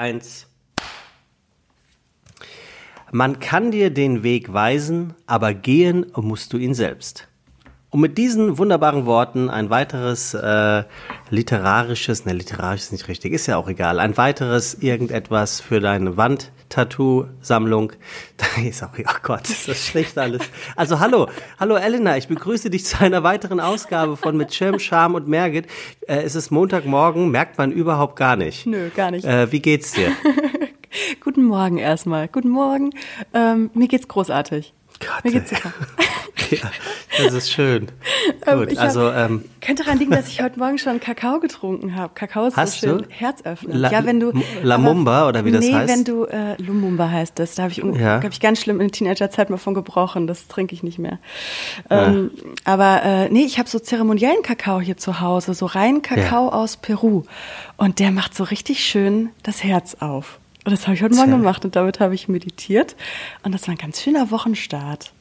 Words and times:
Eins. 0.00 0.46
Man 3.10 3.40
kann 3.40 3.72
dir 3.72 3.90
den 3.90 4.22
Weg 4.22 4.52
weisen, 4.52 5.14
aber 5.26 5.54
gehen 5.54 6.06
musst 6.14 6.52
du 6.52 6.58
ihn 6.58 6.72
selbst. 6.72 7.26
Und 7.90 8.00
mit 8.00 8.18
diesen 8.18 8.58
wunderbaren 8.58 9.06
Worten 9.06 9.48
ein 9.48 9.70
weiteres 9.70 10.34
äh, 10.34 10.84
literarisches, 11.30 12.26
ne, 12.26 12.34
literarisch 12.34 12.82
ist 12.82 12.92
nicht 12.92 13.08
richtig, 13.08 13.32
ist 13.32 13.46
ja 13.46 13.56
auch 13.56 13.66
egal, 13.66 13.98
ein 13.98 14.18
weiteres 14.18 14.74
irgendetwas 14.74 15.62
für 15.62 15.80
deine 15.80 16.18
Wand-Tattoo-Sammlung. 16.18 17.92
Da 18.36 18.62
ist 18.62 18.84
auch, 18.84 18.90
oh 18.98 19.18
Gott, 19.22 19.48
ist 19.48 19.68
das 19.68 19.84
schlecht 19.86 20.18
alles. 20.18 20.42
Also 20.76 21.00
hallo, 21.00 21.28
hallo 21.58 21.76
Elena, 21.76 22.16
ich 22.18 22.28
begrüße 22.28 22.68
dich 22.68 22.84
zu 22.84 23.00
einer 23.00 23.22
weiteren 23.22 23.58
Ausgabe 23.58 24.16
von 24.16 24.36
Mit 24.36 24.54
Schirm, 24.54 24.78
Charme 24.78 25.14
und 25.14 25.26
Mergit. 25.26 25.66
Äh, 26.06 26.18
es 26.18 26.34
ist 26.34 26.50
Montagmorgen, 26.50 27.30
merkt 27.30 27.56
man 27.56 27.72
überhaupt 27.72 28.16
gar 28.16 28.36
nicht. 28.36 28.66
Nö, 28.66 28.90
gar 28.94 29.10
nicht. 29.10 29.24
Äh, 29.24 29.50
wie 29.50 29.60
geht's 29.60 29.92
dir? 29.92 30.12
Guten 31.20 31.44
Morgen 31.44 31.78
erstmal. 31.78 32.28
Guten 32.28 32.50
Morgen. 32.50 32.90
Ähm, 33.32 33.70
mir 33.72 33.88
geht's 33.88 34.08
großartig. 34.08 34.74
Gott, 35.00 35.24
Mir 35.24 35.30
geht's 35.32 35.50
super. 35.50 35.72
ja, 36.50 36.70
das 37.24 37.32
ist 37.34 37.52
schön. 37.52 37.88
Ähm, 38.46 38.58
Gut, 38.60 38.72
ich 38.72 38.80
also 38.80 39.12
hab, 39.12 39.30
ähm, 39.30 39.44
könnte 39.60 39.84
daran 39.84 39.98
liegen, 39.98 40.10
dass 40.10 40.26
ich 40.28 40.42
heute 40.42 40.58
Morgen 40.58 40.78
schon 40.78 40.98
Kakao 40.98 41.38
getrunken 41.40 41.94
habe. 41.94 42.12
Kakao 42.14 42.46
ist 42.46 42.56
Hast 42.56 42.80
so 42.80 42.86
schön 42.98 43.06
herzöffnend. 43.08 43.90
Ja, 43.92 44.04
wenn 44.04 44.18
du 44.18 44.32
La 44.62 44.74
aber- 44.74 44.84
Mumba 44.84 45.28
oder 45.28 45.44
wie 45.44 45.52
das 45.52 45.64
nee, 45.64 45.72
heißt? 45.72 45.92
wenn 45.92 46.04
du 46.04 46.24
äh, 46.24 46.60
Lumumba 46.60 47.08
heißt 47.10 47.38
das, 47.38 47.54
da 47.54 47.64
habe 47.64 47.72
ich, 47.72 47.78
Ja. 47.78 48.22
hab 48.22 48.32
ich 48.32 48.40
ganz 48.40 48.60
schlimm 48.60 48.80
in 48.80 48.90
Teenagerzeit 48.90 49.50
mal 49.50 49.56
von 49.56 49.74
gebrochen. 49.74 50.26
Das 50.26 50.48
trinke 50.48 50.74
ich 50.74 50.82
nicht 50.82 50.98
mehr. 50.98 51.18
Ähm, 51.90 52.30
aber 52.64 53.02
äh, 53.04 53.28
nee, 53.28 53.44
ich 53.44 53.58
habe 53.58 53.68
so 53.68 53.78
zeremoniellen 53.78 54.42
Kakao 54.42 54.80
hier 54.80 54.96
zu 54.96 55.20
Hause, 55.20 55.54
so 55.54 55.66
rein 55.66 56.02
Kakao 56.02 56.46
Ja. 56.46 56.52
aus 56.52 56.76
Peru, 56.76 57.22
und 57.76 58.00
der 58.00 58.10
macht 58.10 58.34
so 58.34 58.42
richtig 58.44 58.84
schön 58.84 59.30
das 59.44 59.62
Herz 59.62 59.96
auf. 60.00 60.38
Und 60.68 60.72
das 60.72 60.86
habe 60.86 60.94
ich 60.96 61.02
heute 61.02 61.14
Morgen 61.14 61.30
gemacht 61.30 61.64
und 61.64 61.76
damit 61.76 61.98
habe 61.98 62.14
ich 62.14 62.28
meditiert. 62.28 62.94
Und 63.42 63.52
das 63.54 63.66
war 63.66 63.74
ein 63.74 63.78
ganz 63.78 64.02
schöner 64.02 64.30
Wochenstart. 64.30 65.12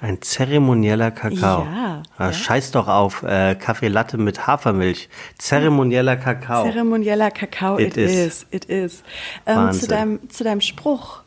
ein 0.00 0.20
zeremonieller 0.20 1.12
Kakao. 1.12 1.62
Ja, 1.62 2.02
Ah, 2.18 2.24
ja. 2.26 2.32
Scheiß 2.32 2.72
doch 2.72 2.88
auf 2.88 3.22
äh, 3.22 3.54
Kaffee 3.54 3.86
Latte 3.86 4.18
mit 4.18 4.48
Hafermilch. 4.48 5.08
Zeremonieller 5.38 6.16
Kakao. 6.16 6.64
Zeremonieller 6.64 7.30
Kakao, 7.30 7.78
It 7.78 7.96
it, 7.96 7.96
is. 7.98 8.10
is, 8.12 8.46
it 8.50 8.64
is. 8.64 9.04
Ähm, 9.46 9.70
zu, 9.70 9.86
deinem, 9.86 10.28
zu 10.28 10.42
deinem 10.42 10.60
Spruch. 10.60 11.20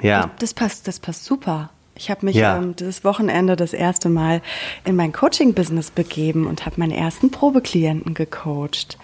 Ja. 0.00 0.30
Das 0.38 0.54
passt, 0.54 0.88
das 0.88 0.98
passt 0.98 1.26
super. 1.26 1.68
Ich 2.00 2.10
habe 2.10 2.24
mich 2.24 2.34
Ja. 2.34 2.56
ähm, 2.56 2.74
dieses 2.76 3.04
Wochenende 3.04 3.56
das 3.56 3.74
erste 3.74 4.08
Mal 4.08 4.40
in 4.86 4.96
mein 4.96 5.12
Coaching-Business 5.12 5.90
begeben 5.90 6.46
und 6.46 6.64
habe 6.64 6.76
meinen 6.78 6.92
ersten 6.92 7.30
Probeklienten 7.30 8.14
gecoacht. 8.14 8.96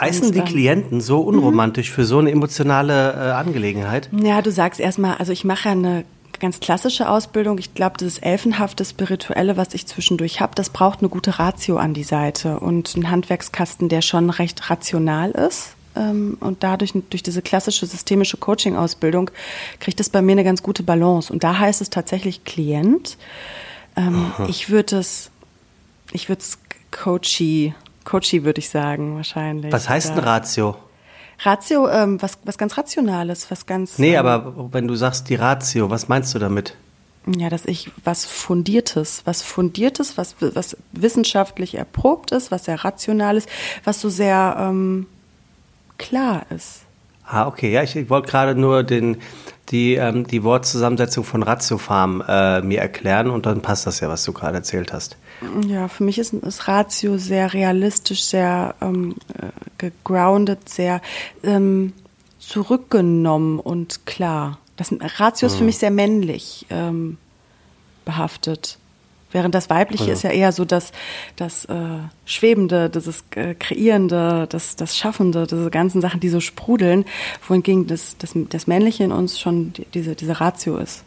Heißen 0.00 0.28
und, 0.28 0.34
die 0.34 0.38
ähm, 0.38 0.44
Klienten 0.46 1.00
so 1.02 1.20
unromantisch 1.20 1.90
für 1.90 2.06
so 2.06 2.18
eine 2.18 2.30
emotionale 2.30 3.12
äh, 3.12 3.16
Angelegenheit? 3.32 4.08
Ja, 4.12 4.40
du 4.40 4.50
sagst 4.50 4.80
erstmal, 4.80 5.16
also 5.18 5.30
ich 5.30 5.44
mache 5.44 5.68
ja 5.68 5.72
eine 5.72 6.04
ganz 6.40 6.58
klassische 6.60 7.10
Ausbildung. 7.10 7.58
Ich 7.58 7.74
glaube, 7.74 7.96
dieses 8.00 8.18
elfenhafte 8.18 8.86
Spirituelle, 8.86 9.58
was 9.58 9.74
ich 9.74 9.86
zwischendurch 9.86 10.40
habe, 10.40 10.54
das 10.54 10.70
braucht 10.70 11.00
eine 11.00 11.10
gute 11.10 11.38
Ratio 11.38 11.76
an 11.76 11.92
die 11.92 12.02
Seite 12.02 12.60
und 12.60 12.94
einen 12.94 13.10
Handwerkskasten, 13.10 13.90
der 13.90 14.00
schon 14.00 14.30
recht 14.30 14.70
rational 14.70 15.32
ist. 15.32 15.74
Ähm, 15.96 16.36
Und 16.40 16.62
dadurch, 16.62 16.92
durch 17.10 17.22
diese 17.22 17.42
klassische 17.42 17.86
systemische 17.86 18.36
Coaching-Ausbildung, 18.36 19.30
kriegt 19.80 20.00
es 20.00 20.10
bei 20.10 20.22
mir 20.22 20.32
eine 20.32 20.44
ganz 20.44 20.62
gute 20.62 20.82
Balance. 20.82 21.32
Und 21.32 21.44
da 21.44 21.58
heißt 21.58 21.80
es 21.80 21.90
tatsächlich 21.90 22.44
Klient. 22.44 23.16
Ähm, 23.96 24.32
ich 24.48 24.70
würde 24.70 24.98
es, 24.98 25.30
ich 26.12 26.28
würde 26.28 26.42
es 26.42 26.58
Coachie, 26.90 27.74
Coachie 28.04 28.44
würde 28.44 28.60
ich 28.60 28.70
sagen, 28.70 29.16
wahrscheinlich. 29.16 29.72
Was 29.72 29.88
heißt 29.88 30.12
ein 30.12 30.18
Ratio? 30.18 30.76
Ratio, 31.40 31.88
ähm, 31.88 32.20
was, 32.20 32.38
was 32.44 32.58
ganz 32.58 32.76
Rationales, 32.76 33.50
was 33.50 33.66
ganz. 33.66 33.98
Nee, 33.98 34.14
ähm, 34.14 34.26
aber 34.26 34.72
wenn 34.72 34.88
du 34.88 34.94
sagst 34.96 35.28
die 35.28 35.36
Ratio, 35.36 35.90
was 35.90 36.08
meinst 36.08 36.34
du 36.34 36.38
damit? 36.38 36.74
Ja, 37.26 37.50
dass 37.50 37.66
ich 37.66 37.90
was 38.04 38.24
Fundiertes, 38.24 39.22
was 39.26 39.42
Fundiertes, 39.42 40.16
was, 40.16 40.36
was 40.40 40.76
wissenschaftlich 40.92 41.74
erprobt 41.74 42.32
ist, 42.32 42.50
was 42.50 42.64
sehr 42.64 42.82
rational 42.84 43.36
ist, 43.36 43.48
was 43.84 44.00
so 44.00 44.08
sehr 44.08 44.56
ähm, 44.58 45.06
klar 45.98 46.46
ist. 46.50 46.82
Ah, 47.24 47.46
okay, 47.46 47.70
ja, 47.70 47.82
ich, 47.82 47.94
ich 47.94 48.08
wollte 48.08 48.28
gerade 48.28 48.58
nur 48.58 48.82
den, 48.82 49.18
die, 49.68 49.94
ähm, 49.96 50.26
die 50.26 50.42
Wortzusammensetzung 50.44 51.24
von 51.24 51.42
Ratiofarm 51.42 52.22
äh, 52.26 52.62
mir 52.62 52.80
erklären 52.80 53.28
und 53.28 53.44
dann 53.44 53.60
passt 53.60 53.86
das 53.86 54.00
ja, 54.00 54.08
was 54.08 54.24
du 54.24 54.32
gerade 54.32 54.56
erzählt 54.56 54.92
hast. 54.94 55.18
Ja, 55.66 55.88
für 55.88 56.04
mich 56.04 56.18
ist, 56.18 56.32
ist 56.32 56.68
Ratio 56.68 57.18
sehr 57.18 57.52
realistisch, 57.52 58.24
sehr 58.24 58.74
ähm, 58.80 59.16
äh, 59.38 59.48
gegroundet, 59.76 60.68
sehr 60.70 61.02
ähm, 61.42 61.92
zurückgenommen 62.38 63.60
und 63.60 64.06
klar. 64.06 64.58
Das 64.76 64.94
Ratio 65.18 65.46
ist 65.48 65.56
für 65.56 65.64
mich 65.64 65.78
sehr 65.78 65.90
männlich 65.90 66.66
ähm, 66.70 67.18
behaftet. 68.04 68.78
Während 69.30 69.54
das 69.54 69.68
Weibliche 69.68 70.10
ist 70.10 70.22
ja 70.22 70.30
eher 70.30 70.52
so 70.52 70.64
das, 70.64 70.92
das 71.36 71.66
äh, 71.66 71.74
Schwebende, 72.24 72.88
dieses 72.88 73.24
äh, 73.34 73.54
Kreierende, 73.54 74.46
das, 74.48 74.76
das 74.76 74.96
Schaffende, 74.96 75.46
diese 75.46 75.70
ganzen 75.70 76.00
Sachen, 76.00 76.20
die 76.20 76.30
so 76.30 76.40
sprudeln, 76.40 77.04
wohingegen 77.46 77.86
das, 77.86 78.16
das, 78.18 78.32
das 78.48 78.66
Männliche 78.66 79.04
in 79.04 79.12
uns 79.12 79.38
schon 79.38 79.72
die, 79.74 79.84
diese, 79.92 80.14
diese 80.14 80.40
Ratio 80.40 80.78
ist. 80.78 81.04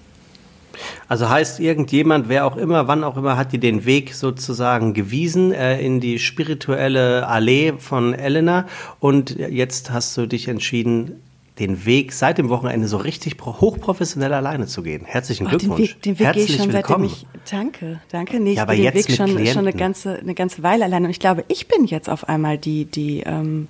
Also 1.08 1.30
heißt 1.30 1.60
irgendjemand, 1.60 2.30
wer 2.30 2.46
auch 2.46 2.58
immer, 2.58 2.88
wann 2.88 3.04
auch 3.04 3.18
immer, 3.18 3.38
hat 3.38 3.52
dir 3.54 3.60
den 3.60 3.86
Weg 3.86 4.14
sozusagen 4.14 4.94
gewiesen 4.94 5.52
äh, 5.52 5.82
in 5.82 6.00
die 6.00 6.20
spirituelle 6.20 7.28
Allee 7.28 7.74
von 7.78 8.14
Elena 8.14 8.68
und 9.00 9.32
jetzt 9.32 9.92
hast 9.92 10.16
du 10.18 10.28
dich 10.28 10.48
entschieden, 10.48 11.22
den 11.62 11.86
Weg 11.86 12.12
seit 12.14 12.38
dem 12.38 12.50
Wochenende 12.50 12.88
so 12.88 12.98
richtig 12.98 13.38
pro- 13.38 13.62
hochprofessionell 13.62 14.34
alleine 14.34 14.66
zu 14.68 14.82
gehen. 14.84 15.06
Herzlichen 15.06 15.46
Ach, 15.48 15.52
den 15.52 15.60
Glückwunsch. 15.60 15.80
Weg, 15.96 16.02
den 16.02 16.12
Weg 16.14 16.18
gehe 16.18 16.26
Herzlich 16.28 16.50
ich 16.50 16.56
schon 16.58 16.74
willkommen. 16.74 17.08
seitdem 17.10 17.30
ich. 17.44 17.50
Danke, 17.52 18.02
danke. 18.10 18.40
Nee, 18.40 18.52
ich 18.52 18.56
Ja, 18.58 18.64
aber 18.64 18.76
gehe 18.76 18.92
den 18.92 18.94
Weg 18.96 19.12
schon, 19.16 19.28
schon 19.48 19.58
eine 19.60 19.74
ganze, 19.74 20.18
eine 20.20 20.34
ganze 20.34 20.64
Weile 20.64 20.86
alleine. 20.86 21.06
Und 21.06 21.12
ich 21.12 21.20
glaube, 21.20 21.46
ich 21.48 21.68
bin 21.68 21.86
jetzt 21.86 22.10
auf 22.10 22.28
einmal 22.28 22.58
die, 22.58 22.86
die, 22.86 23.22
ähm, 23.26 23.68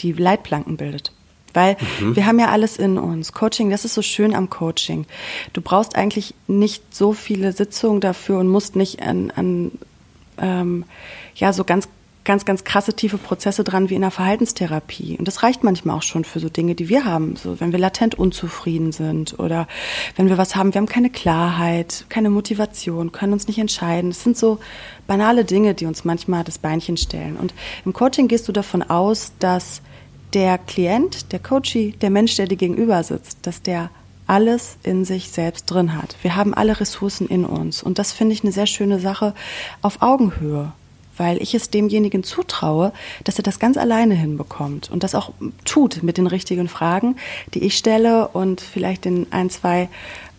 die 0.00 0.12
Leitplanken 0.12 0.76
bildet. 0.76 1.12
Weil 1.54 1.76
Mhm. 2.00 2.14
wir 2.16 2.26
haben 2.26 2.38
ja 2.38 2.48
alles 2.50 2.76
in 2.76 2.98
uns. 2.98 3.32
Coaching, 3.32 3.70
das 3.70 3.84
ist 3.84 3.94
so 3.94 4.02
schön 4.02 4.34
am 4.34 4.50
Coaching. 4.50 5.06
Du 5.54 5.60
brauchst 5.62 5.96
eigentlich 5.96 6.34
nicht 6.46 6.94
so 6.94 7.12
viele 7.12 7.52
Sitzungen 7.52 8.00
dafür 8.00 8.38
und 8.38 8.48
musst 8.48 8.76
nicht 8.76 9.00
an, 9.02 9.30
an 9.34 9.70
ähm, 10.40 10.84
ja, 11.36 11.52
so 11.52 11.64
ganz, 11.64 11.88
ganz, 12.28 12.44
ganz 12.44 12.62
krasse 12.62 12.92
tiefe 12.92 13.16
Prozesse 13.16 13.64
dran 13.64 13.88
wie 13.88 13.94
in 13.94 14.02
der 14.02 14.10
Verhaltenstherapie. 14.10 15.16
Und 15.18 15.26
das 15.26 15.42
reicht 15.42 15.64
manchmal 15.64 15.96
auch 15.96 16.02
schon 16.02 16.24
für 16.24 16.40
so 16.40 16.50
Dinge, 16.50 16.74
die 16.74 16.90
wir 16.90 17.06
haben. 17.06 17.36
So, 17.36 17.58
wenn 17.58 17.72
wir 17.72 17.78
latent 17.78 18.16
unzufrieden 18.16 18.92
sind 18.92 19.38
oder 19.38 19.66
wenn 20.16 20.28
wir 20.28 20.36
was 20.36 20.54
haben, 20.54 20.74
wir 20.74 20.78
haben 20.78 20.86
keine 20.86 21.08
Klarheit, 21.08 22.04
keine 22.10 22.28
Motivation, 22.28 23.12
können 23.12 23.32
uns 23.32 23.48
nicht 23.48 23.58
entscheiden. 23.58 24.10
Das 24.10 24.22
sind 24.22 24.36
so 24.36 24.58
banale 25.06 25.46
Dinge, 25.46 25.72
die 25.72 25.86
uns 25.86 26.04
manchmal 26.04 26.44
das 26.44 26.58
Beinchen 26.58 26.98
stellen. 26.98 27.38
Und 27.38 27.54
im 27.86 27.94
Coaching 27.94 28.28
gehst 28.28 28.46
du 28.46 28.52
davon 28.52 28.82
aus, 28.82 29.32
dass 29.38 29.80
der 30.34 30.58
Klient, 30.58 31.32
der 31.32 31.38
Coachee, 31.38 31.94
der 32.02 32.10
Mensch, 32.10 32.36
der 32.36 32.46
dir 32.46 32.58
gegenüber 32.58 33.02
sitzt, 33.04 33.38
dass 33.46 33.62
der 33.62 33.88
alles 34.26 34.76
in 34.82 35.06
sich 35.06 35.30
selbst 35.30 35.64
drin 35.64 35.96
hat. 35.96 36.14
Wir 36.20 36.36
haben 36.36 36.52
alle 36.52 36.78
Ressourcen 36.78 37.26
in 37.26 37.46
uns. 37.46 37.82
Und 37.82 37.98
das 37.98 38.12
finde 38.12 38.34
ich 38.34 38.42
eine 38.42 38.52
sehr 38.52 38.66
schöne 38.66 39.00
Sache 39.00 39.32
auf 39.80 40.02
Augenhöhe, 40.02 40.74
weil 41.18 41.40
ich 41.42 41.54
es 41.54 41.70
demjenigen 41.70 42.22
zutraue, 42.22 42.92
dass 43.24 43.38
er 43.38 43.42
das 43.42 43.58
ganz 43.58 43.76
alleine 43.76 44.14
hinbekommt 44.14 44.90
und 44.90 45.02
das 45.02 45.14
auch 45.14 45.32
tut 45.64 46.02
mit 46.02 46.18
den 46.18 46.26
richtigen 46.26 46.68
Fragen, 46.68 47.16
die 47.54 47.64
ich 47.64 47.76
stelle 47.76 48.28
und 48.28 48.60
vielleicht 48.60 49.06
in 49.06 49.26
ein, 49.30 49.50
zwei 49.50 49.88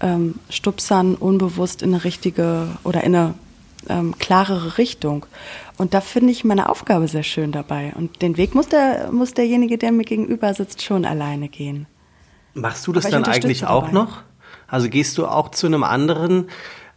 ähm, 0.01 0.35
Stupsern 0.49 1.15
unbewusst 1.15 1.81
in 1.81 1.93
eine 1.93 2.03
richtige 2.03 2.67
oder 2.83 3.03
in 3.03 3.15
eine 3.15 3.33
ähm, 3.87 4.17
klarere 4.17 4.77
Richtung. 4.77 5.25
Und 5.77 5.93
da 5.93 6.01
finde 6.01 6.31
ich 6.31 6.43
meine 6.43 6.69
Aufgabe 6.69 7.07
sehr 7.07 7.23
schön 7.23 7.51
dabei. 7.51 7.93
Und 7.95 8.21
den 8.21 8.37
Weg 8.37 8.55
muss, 8.55 8.67
der, 8.67 9.11
muss 9.11 9.33
derjenige, 9.33 9.77
der 9.77 9.91
mir 9.91 10.03
gegenüber 10.03 10.53
sitzt, 10.53 10.81
schon 10.81 11.05
alleine 11.05 11.47
gehen. 11.47 11.87
Machst 12.53 12.85
du 12.87 12.93
das 12.93 13.09
dann 13.09 13.23
eigentlich 13.23 13.65
auch 13.65 13.83
dabei. 13.83 13.93
noch? 13.93 14.23
Also 14.67 14.89
gehst 14.89 15.17
du 15.17 15.25
auch 15.25 15.49
zu 15.49 15.67
einem 15.67 15.83
anderen 15.83 16.49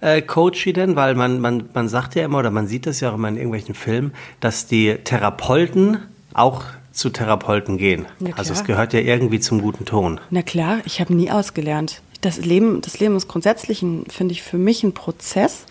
äh, 0.02 0.20
Coachy 0.20 0.72
denn? 0.72 0.96
Weil 0.96 1.14
man, 1.14 1.40
man, 1.40 1.70
man 1.72 1.88
sagt 1.88 2.14
ja 2.14 2.24
immer, 2.24 2.38
oder 2.38 2.50
man 2.50 2.66
sieht 2.66 2.86
das 2.86 3.00
ja 3.00 3.10
auch 3.10 3.14
immer 3.14 3.28
in 3.28 3.36
irgendwelchen 3.36 3.74
Filmen, 3.74 4.12
dass 4.40 4.66
die 4.66 4.96
Therapeuten 5.02 5.98
auch 6.34 6.64
zu 6.92 7.08
Therapeuten 7.08 7.78
gehen. 7.78 8.06
Also 8.36 8.52
es 8.52 8.64
gehört 8.64 8.92
ja 8.92 9.00
irgendwie 9.00 9.40
zum 9.40 9.62
guten 9.62 9.86
Ton. 9.86 10.20
Na 10.30 10.42
klar, 10.42 10.78
ich 10.84 11.00
habe 11.00 11.14
nie 11.14 11.30
ausgelernt. 11.30 12.02
Das 12.20 12.36
Leben, 12.36 12.82
das 12.82 13.00
Leben 13.00 13.16
ist 13.16 13.28
grundsätzlich, 13.28 13.78
finde 13.80 14.32
ich, 14.32 14.42
für 14.42 14.58
mich 14.58 14.84
ein 14.84 14.92
Prozess. 14.92 15.64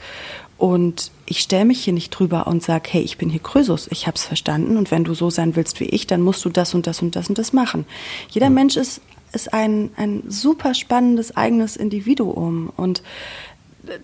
Und 0.57 1.11
ich 1.25 1.39
stelle 1.39 1.65
mich 1.65 1.83
hier 1.83 1.93
nicht 1.93 2.11
drüber 2.11 2.45
und 2.45 2.61
sage, 2.61 2.87
hey, 2.91 3.01
ich 3.01 3.17
bin 3.17 3.29
hier 3.31 3.39
Krösus, 3.39 3.87
ich 3.89 4.05
habe 4.05 4.15
es 4.15 4.25
verstanden 4.25 4.77
und 4.77 4.91
wenn 4.91 5.03
du 5.03 5.15
so 5.15 5.31
sein 5.31 5.55
willst 5.55 5.79
wie 5.79 5.85
ich, 5.85 6.05
dann 6.05 6.21
musst 6.21 6.45
du 6.45 6.49
das 6.49 6.75
und 6.75 6.85
das 6.85 7.01
und 7.01 7.15
das 7.15 7.29
und 7.29 7.39
das 7.39 7.51
machen. 7.51 7.85
Jeder 8.29 8.51
Mensch 8.51 8.77
ist, 8.77 9.01
ist 9.33 9.55
ein, 9.55 9.89
ein 9.95 10.21
super 10.27 10.75
spannendes 10.75 11.35
eigenes 11.35 11.77
Individuum 11.77 12.71
und 12.77 13.01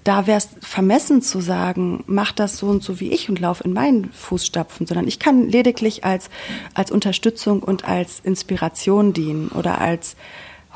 da 0.04 0.28
wäre 0.28 0.38
es 0.38 0.50
vermessen 0.62 1.22
zu 1.22 1.40
sagen, 1.40 2.04
mach 2.08 2.32
das 2.32 2.58
so 2.58 2.68
und 2.68 2.84
so 2.84 3.00
wie 3.00 3.12
ich 3.12 3.30
und 3.30 3.40
lauf 3.40 3.64
in 3.64 3.74
meinen 3.74 4.12
Fußstapfen, 4.12 4.88
sondern 4.88 5.08
ich 5.08 5.20
kann 5.20 5.50
lediglich 5.50 6.04
als, 6.04 6.30
als 6.74 6.92
Unterstützung 6.92 7.62
und 7.62 7.86
als 7.86 8.20
Inspiration 8.24 9.14
dienen 9.14 9.50
oder 9.50 9.80
als, 9.80 10.16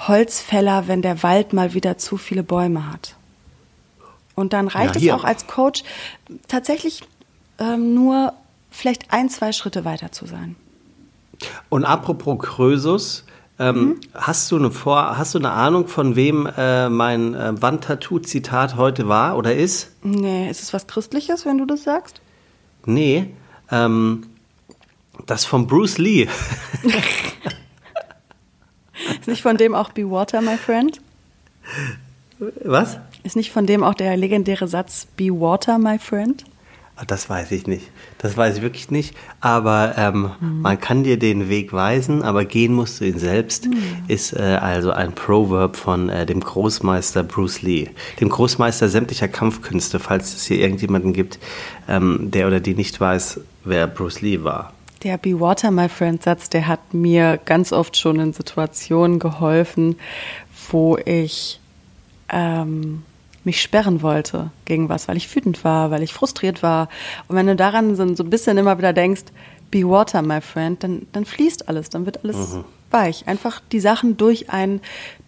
Holzfäller, 0.07 0.87
wenn 0.87 1.01
der 1.01 1.23
Wald 1.23 1.53
mal 1.53 1.73
wieder 1.73 1.97
zu 1.97 2.17
viele 2.17 2.43
Bäume 2.43 2.91
hat. 2.91 3.15
Und 4.35 4.53
dann 4.53 4.67
reicht 4.67 4.99
ja, 4.99 5.15
es 5.15 5.21
auch 5.21 5.25
als 5.25 5.47
Coach 5.47 5.83
tatsächlich 6.47 7.03
ähm, 7.59 7.93
nur 7.93 8.33
vielleicht 8.71 9.11
ein, 9.13 9.29
zwei 9.29 9.51
Schritte 9.51 9.85
weiter 9.85 10.11
zu 10.11 10.25
sein. 10.25 10.55
Und 11.69 11.85
apropos 11.85 12.39
Krösus, 12.39 13.25
ähm, 13.61 13.75
mhm. 13.75 13.99
hast, 14.15 14.51
du 14.51 14.57
eine 14.57 14.71
Vor 14.71 15.17
hast 15.17 15.35
du 15.35 15.37
eine 15.37 15.51
Ahnung, 15.51 15.87
von 15.87 16.15
wem 16.15 16.49
äh, 16.57 16.89
mein 16.89 17.35
äh, 17.35 17.61
Wandtattoo-Zitat 17.61 18.75
heute 18.75 19.07
war 19.07 19.37
oder 19.37 19.55
ist? 19.55 19.91
Nee, 20.01 20.49
ist 20.49 20.63
es 20.63 20.73
was 20.73 20.87
Christliches, 20.87 21.45
wenn 21.45 21.59
du 21.59 21.65
das 21.65 21.83
sagst? 21.83 22.21
Nee, 22.85 23.27
ähm, 23.69 24.23
das 25.27 25.45
von 25.45 25.67
Bruce 25.67 25.99
Lee. 25.99 26.27
ist 29.19 29.27
nicht 29.27 29.43
von 29.43 29.57
dem 29.57 29.75
auch 29.75 29.91
Be 29.91 30.09
Water, 30.09 30.41
my 30.41 30.57
friend? 30.57 30.99
Was? 32.63 32.97
Ist 33.23 33.35
nicht 33.35 33.51
von 33.51 33.67
dem 33.67 33.83
auch 33.83 33.93
der 33.93 34.17
legendäre 34.17 34.67
Satz 34.67 35.05
Be 35.15 35.25
Water, 35.25 35.77
my 35.77 35.99
friend? 35.99 36.45
Ah, 37.01 37.05
das 37.07 37.31
weiß 37.31 37.51
ich 37.51 37.65
nicht. 37.65 37.89
Das 38.19 38.37
weiß 38.37 38.57
ich 38.57 38.61
wirklich 38.61 38.91
nicht. 38.91 39.15
Aber 39.39 39.95
ähm, 39.97 40.31
mhm. 40.39 40.61
man 40.61 40.79
kann 40.79 41.03
dir 41.03 41.17
den 41.17 41.49
Weg 41.49 41.73
weisen, 41.73 42.21
aber 42.21 42.45
gehen 42.45 42.73
musst 42.73 43.01
du 43.01 43.05
ihn 43.05 43.17
selbst. 43.17 43.65
Mhm. 43.65 44.03
Ist 44.07 44.33
äh, 44.33 44.59
also 44.61 44.91
ein 44.91 45.13
Proverb 45.13 45.77
von 45.77 46.09
äh, 46.09 46.27
dem 46.27 46.41
Großmeister 46.41 47.23
Bruce 47.23 47.63
Lee, 47.63 47.89
dem 48.19 48.29
Großmeister 48.29 48.87
sämtlicher 48.87 49.27
Kampfkünste, 49.27 49.99
falls 49.99 50.35
es 50.35 50.45
hier 50.45 50.59
irgendjemanden 50.59 51.11
gibt, 51.11 51.39
ähm, 51.89 52.29
der 52.29 52.45
oder 52.45 52.59
die 52.59 52.75
nicht 52.75 53.01
weiß, 53.01 53.39
wer 53.63 53.87
Bruce 53.87 54.21
Lee 54.21 54.43
war. 54.43 54.71
Der 55.01 55.17
Be 55.17 55.39
Water, 55.39 55.71
my 55.71 55.89
friend 55.89 56.21
Satz, 56.21 56.49
der 56.49 56.67
hat 56.67 56.93
mir 56.93 57.39
ganz 57.43 57.73
oft 57.73 57.97
schon 57.97 58.19
in 58.19 58.33
Situationen 58.33 59.17
geholfen, 59.17 59.95
wo 60.69 60.99
ich 61.03 61.59
ähm, 62.29 63.01
mich 63.43 63.61
sperren 63.61 64.01
wollte 64.01 64.51
gegen 64.65 64.89
was, 64.89 65.07
weil 65.07 65.17
ich 65.17 65.33
wütend 65.35 65.63
war, 65.63 65.91
weil 65.91 66.03
ich 66.03 66.13
frustriert 66.13 66.61
war. 66.61 66.89
Und 67.27 67.35
wenn 67.35 67.47
du 67.47 67.55
daran 67.55 67.95
so, 67.95 68.15
so 68.15 68.23
ein 68.23 68.29
bisschen 68.29 68.57
immer 68.57 68.77
wieder 68.77 68.93
denkst, 68.93 69.23
be 69.71 69.87
water, 69.87 70.21
my 70.21 70.41
friend, 70.41 70.83
dann, 70.83 71.07
dann 71.13 71.25
fließt 71.25 71.67
alles, 71.67 71.89
dann 71.89 72.05
wird 72.05 72.23
alles 72.23 72.53
mhm. 72.53 72.65
weich. 72.91 73.27
Einfach 73.27 73.61
die 73.71 73.79
Sachen 73.79 74.17
durch 74.17 74.49
einen 74.49 74.81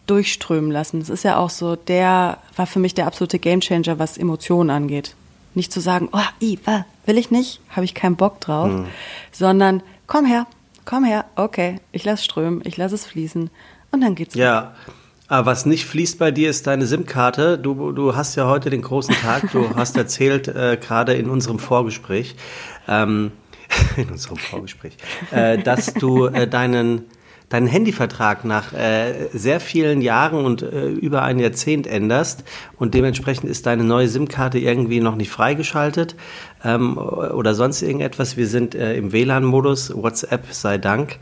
durchströmen 0.06 0.69
lassen. 0.69 1.00
Das 1.00 1.10
ist 1.10 1.24
ja 1.24 1.38
auch 1.38 1.50
so, 1.50 1.75
der 1.75 2.38
war 2.56 2.68
für 2.68 2.80
mich 2.80 2.94
der 2.94 3.07
absolute 3.07 3.39
Gamechanger, 3.39 4.00
was 4.00 4.18
Emotionen 4.18 4.69
angeht. 4.69 5.15
Nicht 5.56 5.71
zu 5.71 5.80
sagen, 5.80 6.10
oh, 6.12 6.19
i, 6.42 6.60
will 7.06 7.18
ich 7.18 7.31
nicht, 7.31 7.62
habe 7.69 7.86
ich 7.86 7.94
keinen 7.94 8.15
Bock 8.15 8.42
drauf, 8.42 8.69
mhm. 8.69 8.88
sondern 9.31 9.81
komm 10.07 10.25
her, 10.25 10.45
komm 10.83 11.06
her, 11.06 11.25
okay, 11.36 11.80
ich 11.92 12.04
lass 12.04 12.24
strömen, 12.24 12.62
ich 12.65 12.75
lass 12.75 12.92
es 12.92 13.06
fließen 13.06 13.50
und 13.92 14.01
dann 14.01 14.15
geht's. 14.15 14.36
Ja. 14.36 14.74
Weg. 14.86 14.94
Aber 15.33 15.47
was 15.47 15.65
nicht 15.65 15.85
fließt 15.85 16.19
bei 16.19 16.30
dir, 16.30 16.51
ist 16.51 16.68
deine 16.68 16.85
SIM-Karte. 16.85 17.57
Du, 17.57 17.91
du 17.91 18.15
hast 18.15 18.35
ja 18.35 18.45
heute 18.45 18.69
den 18.69 18.83
großen 18.83 19.15
Tag. 19.15 19.51
Du 19.51 19.68
hast 19.75 19.97
erzählt, 19.97 20.47
äh, 20.47 20.77
gerade 20.80 21.15
in 21.15 21.27
unserem 21.27 21.57
Vorgespräch, 21.57 22.35
ähm, 22.88 23.31
in 23.97 24.12
unserem 24.12 24.38
Vorgespräch, 24.38 24.95
äh, 25.31 25.57
dass 25.57 25.95
du 25.95 26.27
äh, 26.27 26.47
deinen, 26.47 27.06
deinen 27.50 27.65
Handyvertrag 27.65 28.45
nach 28.45 28.74
äh, 28.74 29.27
sehr 29.33 29.59
vielen 29.59 30.03
Jahren 30.03 30.45
und 30.45 30.62
äh, 30.62 30.89
über 30.89 31.24
ein 31.24 31.39
Jahrzehnt 31.39 31.88
änderst 31.88 32.44
und 32.77 32.94
dementsprechend 32.94 33.50
ist 33.50 33.65
deine 33.65 33.83
neue 33.83 34.09
SIM-Karte 34.09 34.59
irgendwie 34.59 35.00
noch 35.00 35.15
nicht 35.15 35.31
freigeschaltet 35.31 36.15
ähm, 36.63 36.95
oder 36.95 37.56
sonst 37.56 37.81
irgendetwas. 37.81 38.38
Wir 38.38 38.45
sind 38.45 38.75
äh, 38.75 38.95
im 38.97 39.12
WLAN-Modus, 39.12 39.95
WhatsApp 39.95 40.45
sei 40.51 40.77
Dank. 40.77 41.18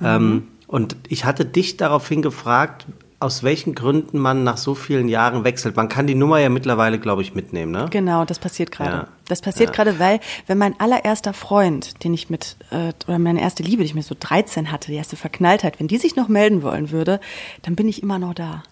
Mhm. 0.00 0.06
Ähm, 0.06 0.48
und 0.66 0.96
ich 1.08 1.24
hatte 1.24 1.46
dich 1.46 1.78
daraufhin 1.78 2.20
gefragt, 2.20 2.86
aus 3.18 3.42
welchen 3.42 3.74
Gründen 3.74 4.18
man 4.18 4.44
nach 4.44 4.58
so 4.58 4.74
vielen 4.74 5.08
Jahren 5.08 5.44
wechselt. 5.44 5.76
Man 5.76 5.88
kann 5.88 6.06
die 6.06 6.14
Nummer 6.14 6.38
ja 6.38 6.50
mittlerweile, 6.50 6.98
glaube 6.98 7.22
ich, 7.22 7.34
mitnehmen, 7.34 7.72
ne? 7.72 7.86
Genau, 7.90 8.24
das 8.24 8.38
passiert 8.38 8.70
gerade. 8.70 8.90
Ja. 8.90 9.08
Das 9.28 9.40
passiert 9.40 9.70
ja. 9.70 9.74
gerade, 9.74 9.98
weil, 9.98 10.20
wenn 10.46 10.58
mein 10.58 10.78
allererster 10.78 11.32
Freund, 11.32 12.04
den 12.04 12.12
ich 12.12 12.28
mit, 12.28 12.56
äh, 12.70 12.92
oder 13.08 13.18
meine 13.18 13.40
erste 13.40 13.62
Liebe, 13.62 13.82
die 13.82 13.86
ich 13.86 13.94
mir 13.94 14.02
so 14.02 14.14
13 14.18 14.70
hatte, 14.70 14.90
die 14.90 14.96
erste 14.96 15.16
Verknalltheit, 15.16 15.80
wenn 15.80 15.88
die 15.88 15.98
sich 15.98 16.14
noch 16.14 16.28
melden 16.28 16.62
wollen 16.62 16.90
würde, 16.90 17.20
dann 17.62 17.74
bin 17.74 17.88
ich 17.88 18.02
immer 18.02 18.18
noch 18.18 18.34
da. 18.34 18.62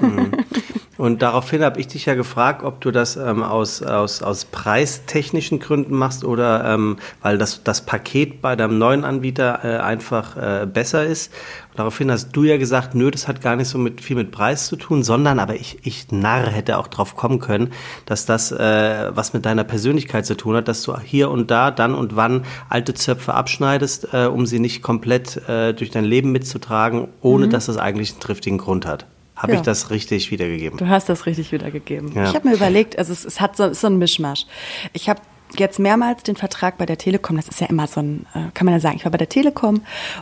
Mhm. 0.00 0.32
Und 1.00 1.22
daraufhin 1.22 1.64
habe 1.64 1.80
ich 1.80 1.88
dich 1.88 2.04
ja 2.04 2.14
gefragt, 2.14 2.62
ob 2.62 2.82
du 2.82 2.90
das 2.90 3.16
ähm, 3.16 3.42
aus, 3.42 3.82
aus, 3.82 4.22
aus 4.22 4.44
preistechnischen 4.44 5.58
Gründen 5.58 5.94
machst 5.96 6.26
oder 6.26 6.74
ähm, 6.74 6.98
weil 7.22 7.38
das, 7.38 7.64
das 7.64 7.86
Paket 7.86 8.42
bei 8.42 8.54
deinem 8.54 8.76
neuen 8.76 9.04
Anbieter 9.04 9.60
äh, 9.64 9.78
einfach 9.78 10.36
äh, 10.36 10.66
besser 10.66 11.06
ist. 11.06 11.32
Und 11.70 11.78
daraufhin 11.78 12.10
hast 12.10 12.32
du 12.32 12.44
ja 12.44 12.58
gesagt, 12.58 12.94
nö, 12.94 13.10
das 13.10 13.28
hat 13.28 13.40
gar 13.40 13.56
nicht 13.56 13.68
so 13.68 13.78
mit, 13.78 14.02
viel 14.02 14.14
mit 14.14 14.30
Preis 14.30 14.66
zu 14.66 14.76
tun, 14.76 15.02
sondern 15.02 15.38
aber 15.38 15.54
ich, 15.54 15.78
ich 15.84 16.12
Narr 16.12 16.48
hätte 16.48 16.76
auch 16.76 16.86
drauf 16.86 17.16
kommen 17.16 17.38
können, 17.38 17.72
dass 18.04 18.26
das 18.26 18.52
äh, 18.52 19.10
was 19.16 19.32
mit 19.32 19.46
deiner 19.46 19.64
Persönlichkeit 19.64 20.26
zu 20.26 20.36
tun 20.36 20.56
hat, 20.56 20.68
dass 20.68 20.82
du 20.82 20.94
hier 21.00 21.30
und 21.30 21.50
da, 21.50 21.70
dann 21.70 21.94
und 21.94 22.14
wann 22.14 22.44
alte 22.68 22.92
Zöpfe 22.92 23.32
abschneidest, 23.32 24.08
äh, 24.12 24.26
um 24.26 24.44
sie 24.44 24.58
nicht 24.58 24.82
komplett 24.82 25.48
äh, 25.48 25.72
durch 25.72 25.88
dein 25.88 26.04
Leben 26.04 26.30
mitzutragen, 26.30 27.08
ohne 27.22 27.46
mhm. 27.46 27.50
dass 27.52 27.64
das 27.64 27.78
eigentlich 27.78 28.10
einen 28.10 28.20
triftigen 28.20 28.58
Grund 28.58 28.84
hat. 28.84 29.06
Habe 29.40 29.52
ja. 29.52 29.58
ich 29.58 29.64
das 29.64 29.88
richtig 29.88 30.30
wiedergegeben? 30.30 30.76
Du 30.76 30.88
hast 30.88 31.08
das 31.08 31.24
richtig 31.24 31.50
wiedergegeben. 31.50 32.12
Ja. 32.12 32.24
Ich 32.24 32.34
habe 32.34 32.46
mir 32.46 32.54
überlegt, 32.54 32.98
also 32.98 33.10
es, 33.10 33.24
es 33.24 33.40
hat 33.40 33.56
so, 33.56 33.64
ist 33.64 33.80
so 33.80 33.86
ein 33.86 33.96
Mischmasch. 33.96 34.44
Ich 34.92 35.08
habe 35.08 35.22
jetzt 35.56 35.78
mehrmals 35.78 36.22
den 36.22 36.36
Vertrag 36.36 36.76
bei 36.76 36.84
der 36.84 36.98
Telekom, 36.98 37.36
das 37.36 37.48
ist 37.48 37.58
ja 37.58 37.68
immer 37.68 37.86
so 37.86 38.00
ein, 38.00 38.26
äh, 38.34 38.50
kann 38.52 38.66
man 38.66 38.74
ja 38.74 38.80
sagen, 38.80 38.96
ich 38.96 39.04
war 39.04 39.10
bei 39.10 39.18
der 39.18 39.30
Telekom 39.30 39.80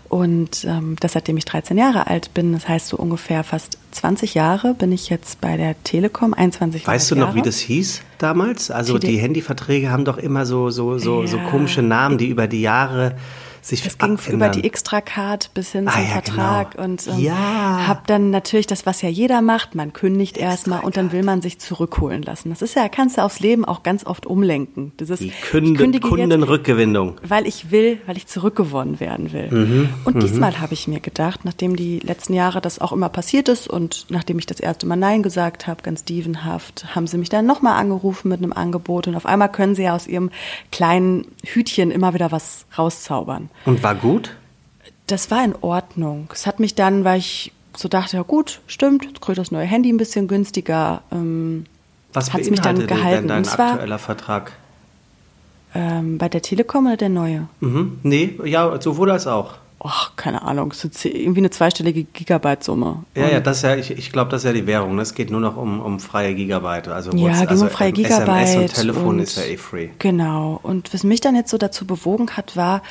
und 0.09 0.65
ähm, 0.65 0.97
das 1.01 1.15
seitdem 1.15 1.37
ich 1.37 1.45
13 1.47 1.77
Jahre 1.77 2.07
alt 2.07 2.33
bin, 2.33 2.53
das 2.53 2.69
heißt 2.69 2.87
so 2.87 2.97
ungefähr 2.97 3.43
fast 3.43 3.77
20 3.91 4.35
Jahre 4.35 4.73
bin 4.73 4.93
ich 4.93 5.11
jetzt 5.11 5.41
bei 5.41 5.57
der 5.57 5.75
Telekom, 5.83 6.33
21 6.33 6.83
Jahre. 6.83 6.95
Weißt 6.95 7.11
du 7.11 7.17
noch, 7.17 7.35
wie 7.35 7.43
das 7.43 7.59
hieß 7.59 8.03
damals? 8.19 8.71
Also 8.71 8.99
die, 8.99 9.09
die 9.09 9.19
Handyverträge 9.19 9.91
haben 9.91 10.05
doch 10.05 10.19
immer 10.19 10.47
so, 10.47 10.71
so, 10.71 10.97
so, 10.97 11.23
ja. 11.23 11.27
so 11.27 11.39
komische 11.51 11.83
Namen, 11.83 12.19
die 12.19 12.29
über 12.29 12.47
die 12.47 12.63
Jahre 12.63 13.17
sich 13.63 13.85
Es 13.85 13.99
ging 13.99 14.19
über 14.29 14.49
die 14.49 14.65
Extra-Card 14.65 15.53
bis 15.55 15.73
hin 15.73 15.89
ah, 15.89 15.93
zum 15.93 16.03
ja, 16.03 16.09
Vertrag 16.09 16.71
genau. 16.73 16.85
und 16.85 17.07
ähm, 17.07 17.19
ja. 17.19 17.87
habe 17.87 18.03
dann 18.07 18.31
natürlich 18.31 18.67
das, 18.67 18.87
was 18.87 19.03
ja 19.03 19.09
jeder 19.09 19.43
macht, 19.43 19.75
man 19.75 19.93
kündigt 19.93 20.37
erstmal 20.37 20.81
und 20.81 20.97
dann 20.97 21.13
will 21.13 21.23
man 21.23 21.43
sich 21.43 21.59
zurückholen 21.59 22.23
lassen. 22.23 22.51
Das 22.51 22.63
ist 22.63 22.75
ja, 22.75 22.89
kannst 22.89 23.19
du 23.19 23.23
aufs 23.23 23.41
Leben 23.41 23.65
auch 23.65 23.83
ganz 23.83 24.07
oft 24.07 24.27
umlenken. 24.27 24.93
Dieses, 25.01 25.21
die 25.21 25.33
Kunde, 25.51 26.01
Kundenrückgewinnung. 26.01 27.21
Weil 27.23 27.47
ich 27.47 27.71
will, 27.71 28.01
weil 28.07 28.17
ich 28.17 28.27
zurückgewonnen 28.27 29.01
werden 29.01 29.33
will. 29.33 29.51
Mhm, 29.51 29.89
und 30.05 30.17
mhm. 30.17 30.21
diesmal 30.21 30.61
habe 30.61 30.75
ich 30.75 30.89
mir 30.89 31.01
gedacht, 31.01 31.45
nachdem 31.45 31.77
die 31.77 31.99
letzten 32.01 32.35
Jahre 32.35 32.61
das 32.61 32.81
auch 32.81 32.93
immer 32.93 33.09
passiert 33.09 33.49
ist 33.49 33.69
und 33.69 34.07
nachdem 34.09 34.39
ich 34.39 34.47
das 34.47 34.61
erste 34.61 34.87
Mal 34.87 34.97
Nein 34.97 35.23
gesagt 35.23 35.67
habe, 35.67 35.83
ganz 35.83 36.05
dievenhaft, 36.05 36.95
haben 36.95 37.07
sie 37.07 37.19
mich 37.19 37.29
dann 37.29 37.47
nochmal 37.47 37.81
angerufen 37.81 38.29
mit 38.29 38.39
einem 38.39 38.53
Angebot 38.53 39.09
und 39.09 39.15
auf 39.15 39.27
einmal 39.27 39.51
können 39.51 39.75
sie 39.75 39.85
ja 39.85 39.95
aus 39.95 40.07
ihrem 40.07 40.31
kleinen 40.73 41.27
Hütchen 41.45 41.91
immer 41.91 42.15
wieder 42.15 42.33
was 42.33 42.67
rauszaubern. 42.77 43.48
Und 43.65 43.83
war 43.83 43.95
gut? 43.95 44.35
Das 45.07 45.31
war 45.31 45.45
in 45.45 45.55
Ordnung. 45.61 46.29
Es 46.33 46.47
hat 46.47 46.61
mich 46.61 46.75
dann, 46.75 47.05
weil 47.05 47.19
ich 47.19 47.53
so 47.77 47.89
dachte, 47.89 48.17
ja 48.17 48.23
gut, 48.23 48.61
stimmt, 48.67 49.05
jetzt 49.05 49.21
kriege 49.21 49.33
ich 49.33 49.39
das 49.39 49.51
neue 49.51 49.67
Handy 49.67 49.91
ein 49.91 49.97
bisschen 49.97 50.29
günstiger. 50.29 51.03
Ähm, 51.13 51.65
Was 52.13 52.33
hat 52.33 52.45
mich 52.45 52.61
dann 52.61 52.87
gehalten? 52.87 53.29
denn 53.29 53.45
dein 53.45 53.49
aktueller 53.49 53.99
Vertrag? 53.99 54.53
Ähm, 55.75 56.19
bei 56.19 56.29
der 56.29 56.43
Telekom 56.43 56.87
oder 56.87 56.97
der 56.97 57.09
neue? 57.09 57.49
Mhm. 57.61 57.99
Nee, 58.03 58.39
ja, 58.45 58.81
sowohl 58.81 59.11
als 59.11 59.27
auch. 59.27 59.55
Ach, 59.81 60.17
keine 60.17 60.43
Ahnung, 60.43 60.73
es 60.73 60.85
ist 60.85 61.05
irgendwie 61.05 61.39
eine 61.39 61.51
zweistellige 61.51 62.03
Gigabyte-Summe. 62.03 63.05
Ja, 63.15 63.29
ja, 63.29 63.41
das 63.41 63.59
ist 63.59 63.63
ja, 63.63 63.77
ich, 63.77 63.93
ich 63.93 64.11
glaube, 64.11 64.31
das 64.31 64.41
ist 64.41 64.47
ja 64.47 64.53
die 64.53 64.67
Währung. 64.67 64.97
Ne? 64.97 65.03
Es 65.03 65.15
geht 65.15 65.31
nur 65.31 65.41
noch 65.41 65.57
um, 65.57 65.81
um 65.81 66.01
freie 66.01 66.35
Gigabyte. 66.35 66.89
Also 66.89 67.13
ja, 67.13 67.41
geht 67.41 67.49
also 67.49 67.67
um 67.67 67.71
freie 67.71 67.93
Gigabyte. 67.93 68.49
SMS 68.49 68.57
und 68.57 68.75
Telefon 68.75 69.07
und, 69.07 69.21
ist 69.21 69.37
ja 69.37 69.45
eh 69.45 69.57
free. 69.57 69.91
Genau. 70.01 70.59
Und 70.65 70.93
was 70.93 71.05
mich 71.05 71.21
dann 71.21 71.37
jetzt 71.37 71.51
so 71.51 71.59
dazu 71.59 71.87
bewogen 71.87 72.31
hat, 72.31 72.57
war, 72.57 72.83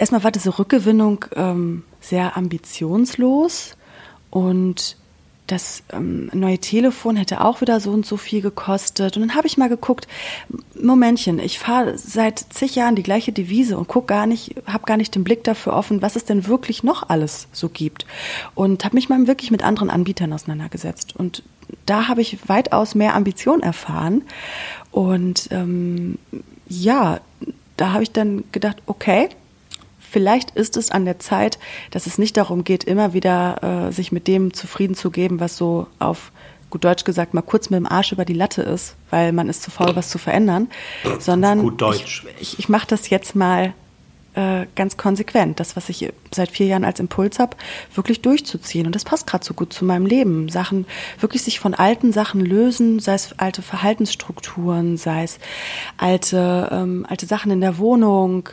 erstmal 0.00 0.24
war 0.24 0.30
diese 0.30 0.58
Rückgewinnung 0.58 1.26
ähm, 1.36 1.84
sehr 2.00 2.36
ambitionslos 2.36 3.76
und 4.30 4.96
das 5.46 5.82
ähm, 5.92 6.30
neue 6.32 6.58
Telefon 6.58 7.16
hätte 7.16 7.44
auch 7.44 7.60
wieder 7.60 7.80
so 7.80 7.90
und 7.90 8.06
so 8.06 8.16
viel 8.16 8.40
gekostet. 8.40 9.16
Und 9.16 9.22
dann 9.22 9.34
habe 9.34 9.48
ich 9.48 9.58
mal 9.58 9.68
geguckt, 9.68 10.06
Momentchen, 10.80 11.40
ich 11.40 11.58
fahre 11.58 11.98
seit 11.98 12.38
zig 12.38 12.76
Jahren 12.76 12.94
die 12.94 13.02
gleiche 13.02 13.32
Devise 13.32 13.76
und 13.76 13.88
guck 13.88 14.06
gar 14.06 14.26
nicht, 14.26 14.54
habe 14.66 14.86
gar 14.86 14.96
nicht 14.96 15.14
den 15.14 15.24
Blick 15.24 15.42
dafür 15.42 15.72
offen, 15.72 16.02
was 16.02 16.14
es 16.14 16.24
denn 16.24 16.46
wirklich 16.46 16.84
noch 16.84 17.08
alles 17.08 17.48
so 17.52 17.68
gibt. 17.68 18.06
Und 18.54 18.84
habe 18.84 18.94
mich 18.94 19.08
mal 19.08 19.26
wirklich 19.26 19.50
mit 19.50 19.64
anderen 19.64 19.90
Anbietern 19.90 20.32
auseinandergesetzt. 20.32 21.16
Und 21.16 21.42
da 21.84 22.06
habe 22.06 22.20
ich 22.20 22.48
weitaus 22.48 22.94
mehr 22.94 23.16
Ambition 23.16 23.60
erfahren. 23.60 24.22
Und 24.92 25.48
ähm, 25.50 26.18
ja, 26.68 27.20
da 27.76 27.92
habe 27.92 28.04
ich 28.04 28.12
dann 28.12 28.44
gedacht, 28.52 28.76
okay, 28.86 29.30
vielleicht 30.10 30.50
ist 30.50 30.76
es 30.76 30.90
an 30.90 31.04
der 31.04 31.18
Zeit, 31.18 31.58
dass 31.90 32.06
es 32.06 32.18
nicht 32.18 32.36
darum 32.36 32.64
geht, 32.64 32.84
immer 32.84 33.12
wieder 33.12 33.88
äh, 33.88 33.92
sich 33.92 34.12
mit 34.12 34.26
dem 34.26 34.52
zufrieden 34.52 34.94
zu 34.94 35.10
geben, 35.10 35.40
was 35.40 35.56
so 35.56 35.86
auf 35.98 36.32
gut 36.70 36.84
Deutsch 36.84 37.04
gesagt 37.04 37.34
mal 37.34 37.42
kurz 37.42 37.70
mit 37.70 37.78
dem 37.78 37.86
Arsch 37.86 38.12
über 38.12 38.24
die 38.24 38.34
Latte 38.34 38.62
ist, 38.62 38.94
weil 39.10 39.32
man 39.32 39.48
ist 39.48 39.62
zu 39.62 39.70
faul, 39.70 39.96
was 39.96 40.08
zu 40.08 40.18
verändern, 40.18 40.68
sondern 41.18 41.60
gut 41.60 41.80
Deutsch. 41.80 42.24
ich, 42.38 42.42
ich, 42.54 42.58
ich 42.60 42.68
mache 42.68 42.86
das 42.86 43.10
jetzt 43.10 43.34
mal 43.34 43.74
äh, 44.34 44.66
ganz 44.76 44.96
konsequent, 44.96 45.58
das, 45.58 45.74
was 45.74 45.88
ich 45.88 46.08
seit 46.30 46.50
vier 46.50 46.66
Jahren 46.66 46.84
als 46.84 47.00
Impuls 47.00 47.40
habe, 47.40 47.56
wirklich 47.94 48.22
durchzuziehen. 48.22 48.86
Und 48.86 48.94
das 48.94 49.04
passt 49.04 49.26
gerade 49.26 49.44
so 49.44 49.54
gut 49.54 49.72
zu 49.72 49.84
meinem 49.84 50.06
Leben. 50.06 50.48
Sachen, 50.48 50.86
wirklich 51.18 51.42
sich 51.42 51.58
von 51.58 51.74
alten 51.74 52.12
Sachen 52.12 52.40
lösen, 52.40 53.00
sei 53.00 53.14
es 53.14 53.38
alte 53.38 53.62
Verhaltensstrukturen, 53.62 54.96
sei 54.96 55.24
es 55.24 55.38
alte, 55.96 56.68
ähm, 56.70 57.06
alte 57.08 57.26
Sachen 57.26 57.50
in 57.50 57.60
der 57.60 57.78
Wohnung. 57.78 58.48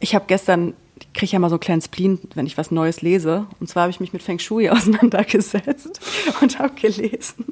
Ich 0.00 0.16
habe 0.16 0.24
gestern 0.26 0.74
ich 1.00 1.12
kriege 1.12 1.32
ja 1.32 1.38
mal 1.38 1.48
so 1.48 1.56
einen 1.56 1.60
kleinen 1.60 1.82
Spleen, 1.82 2.18
wenn 2.34 2.46
ich 2.46 2.56
was 2.56 2.70
Neues 2.70 3.02
lese. 3.02 3.46
Und 3.58 3.68
zwar 3.68 3.82
habe 3.82 3.90
ich 3.90 4.00
mich 4.00 4.12
mit 4.12 4.22
Feng 4.22 4.38
Shui 4.38 4.68
auseinandergesetzt 4.70 6.00
und 6.40 6.58
habe 6.58 6.74
gelesen, 6.74 7.46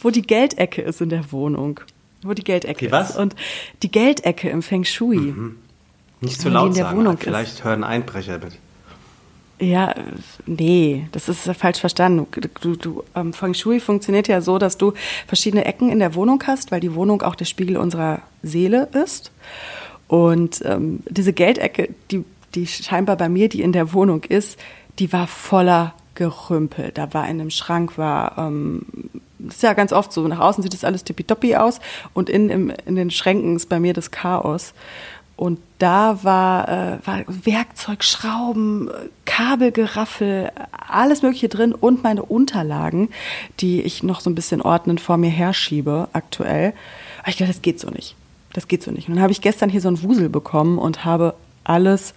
wo 0.00 0.10
die 0.10 0.22
Geldecke 0.22 0.82
ist 0.82 1.00
in 1.00 1.08
der 1.08 1.32
Wohnung. 1.32 1.80
Wo 2.22 2.32
die 2.32 2.44
Geldecke 2.44 2.86
die 2.86 2.92
was? 2.92 3.10
ist. 3.10 3.16
Und 3.16 3.34
die 3.82 3.90
Geldecke 3.90 4.48
im 4.48 4.62
Feng 4.62 4.84
Shui. 4.84 5.18
Mhm. 5.18 5.56
Nicht 6.20 6.40
zu 6.40 6.48
laut 6.48 6.74
sagen, 6.74 6.96
Wohnung 6.96 7.18
vielleicht 7.18 7.54
ist. 7.54 7.64
hören 7.64 7.84
Einbrecher 7.84 8.38
mit. 8.38 8.58
Ja, 9.60 9.94
nee, 10.46 11.06
das 11.12 11.28
ist 11.28 11.48
falsch 11.56 11.78
verstanden. 11.78 12.26
Du, 12.60 12.76
du, 12.76 13.04
ähm, 13.14 13.32
Feng 13.32 13.54
Shui 13.54 13.78
funktioniert 13.78 14.26
ja 14.26 14.40
so, 14.40 14.58
dass 14.58 14.78
du 14.78 14.94
verschiedene 15.26 15.64
Ecken 15.64 15.90
in 15.90 16.00
der 16.00 16.14
Wohnung 16.14 16.42
hast, 16.46 16.72
weil 16.72 16.80
die 16.80 16.94
Wohnung 16.94 17.22
auch 17.22 17.34
der 17.34 17.44
Spiegel 17.44 17.76
unserer 17.76 18.22
Seele 18.42 18.88
ist. 19.04 19.30
Und 20.08 20.60
ähm, 20.64 21.00
diese 21.08 21.32
Geldecke, 21.32 21.94
die 22.10 22.24
die 22.54 22.66
scheinbar 22.66 23.16
bei 23.16 23.28
mir, 23.28 23.48
die 23.48 23.62
in 23.62 23.72
der 23.72 23.92
Wohnung 23.92 24.22
ist, 24.24 24.58
die 24.98 25.12
war 25.12 25.26
voller 25.26 25.94
Gerümpel. 26.14 26.92
Da 26.92 27.12
war 27.12 27.28
in 27.28 27.38
dem 27.38 27.50
Schrank 27.50 27.98
war, 27.98 28.38
ähm, 28.38 28.82
ist 29.48 29.62
ja 29.62 29.72
ganz 29.72 29.92
oft 29.92 30.12
so, 30.12 30.26
nach 30.26 30.40
außen 30.40 30.62
sieht 30.62 30.74
das 30.74 30.84
alles 30.84 31.04
tippitoppi 31.04 31.56
aus 31.56 31.80
und 32.12 32.30
in, 32.30 32.48
im, 32.50 32.72
in 32.86 32.96
den 32.96 33.10
Schränken 33.10 33.56
ist 33.56 33.68
bei 33.68 33.80
mir 33.80 33.92
das 33.92 34.10
Chaos. 34.10 34.74
Und 35.36 35.58
da 35.80 36.22
war, 36.22 36.68
äh, 36.68 36.98
war 37.04 37.24
Werkzeug, 37.26 38.04
Schrauben, 38.04 38.88
Kabelgeraffel, 39.24 40.52
alles 40.70 41.22
Mögliche 41.22 41.48
drin 41.48 41.72
und 41.72 42.04
meine 42.04 42.22
Unterlagen, 42.22 43.08
die 43.58 43.82
ich 43.82 44.04
noch 44.04 44.20
so 44.20 44.30
ein 44.30 44.36
bisschen 44.36 44.62
ordnend 44.62 45.00
vor 45.00 45.16
mir 45.16 45.30
herschiebe 45.30 46.08
aktuell. 46.12 46.72
Aber 47.18 47.30
ich 47.30 47.36
dachte, 47.36 47.52
das 47.52 47.62
geht 47.62 47.80
so 47.80 47.90
nicht. 47.90 48.14
Das 48.52 48.68
geht 48.68 48.84
so 48.84 48.92
nicht. 48.92 49.08
Und 49.08 49.16
dann 49.16 49.22
habe 49.22 49.32
ich 49.32 49.40
gestern 49.40 49.70
hier 49.70 49.80
so 49.80 49.88
einen 49.88 50.02
Wusel 50.04 50.28
bekommen 50.28 50.78
und 50.78 51.04
habe 51.04 51.34
alles 51.64 52.14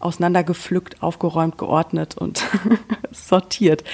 auseinandergepflückt, 0.00 1.02
aufgeräumt, 1.02 1.58
geordnet 1.58 2.16
und 2.16 2.44
sortiert. 3.12 3.84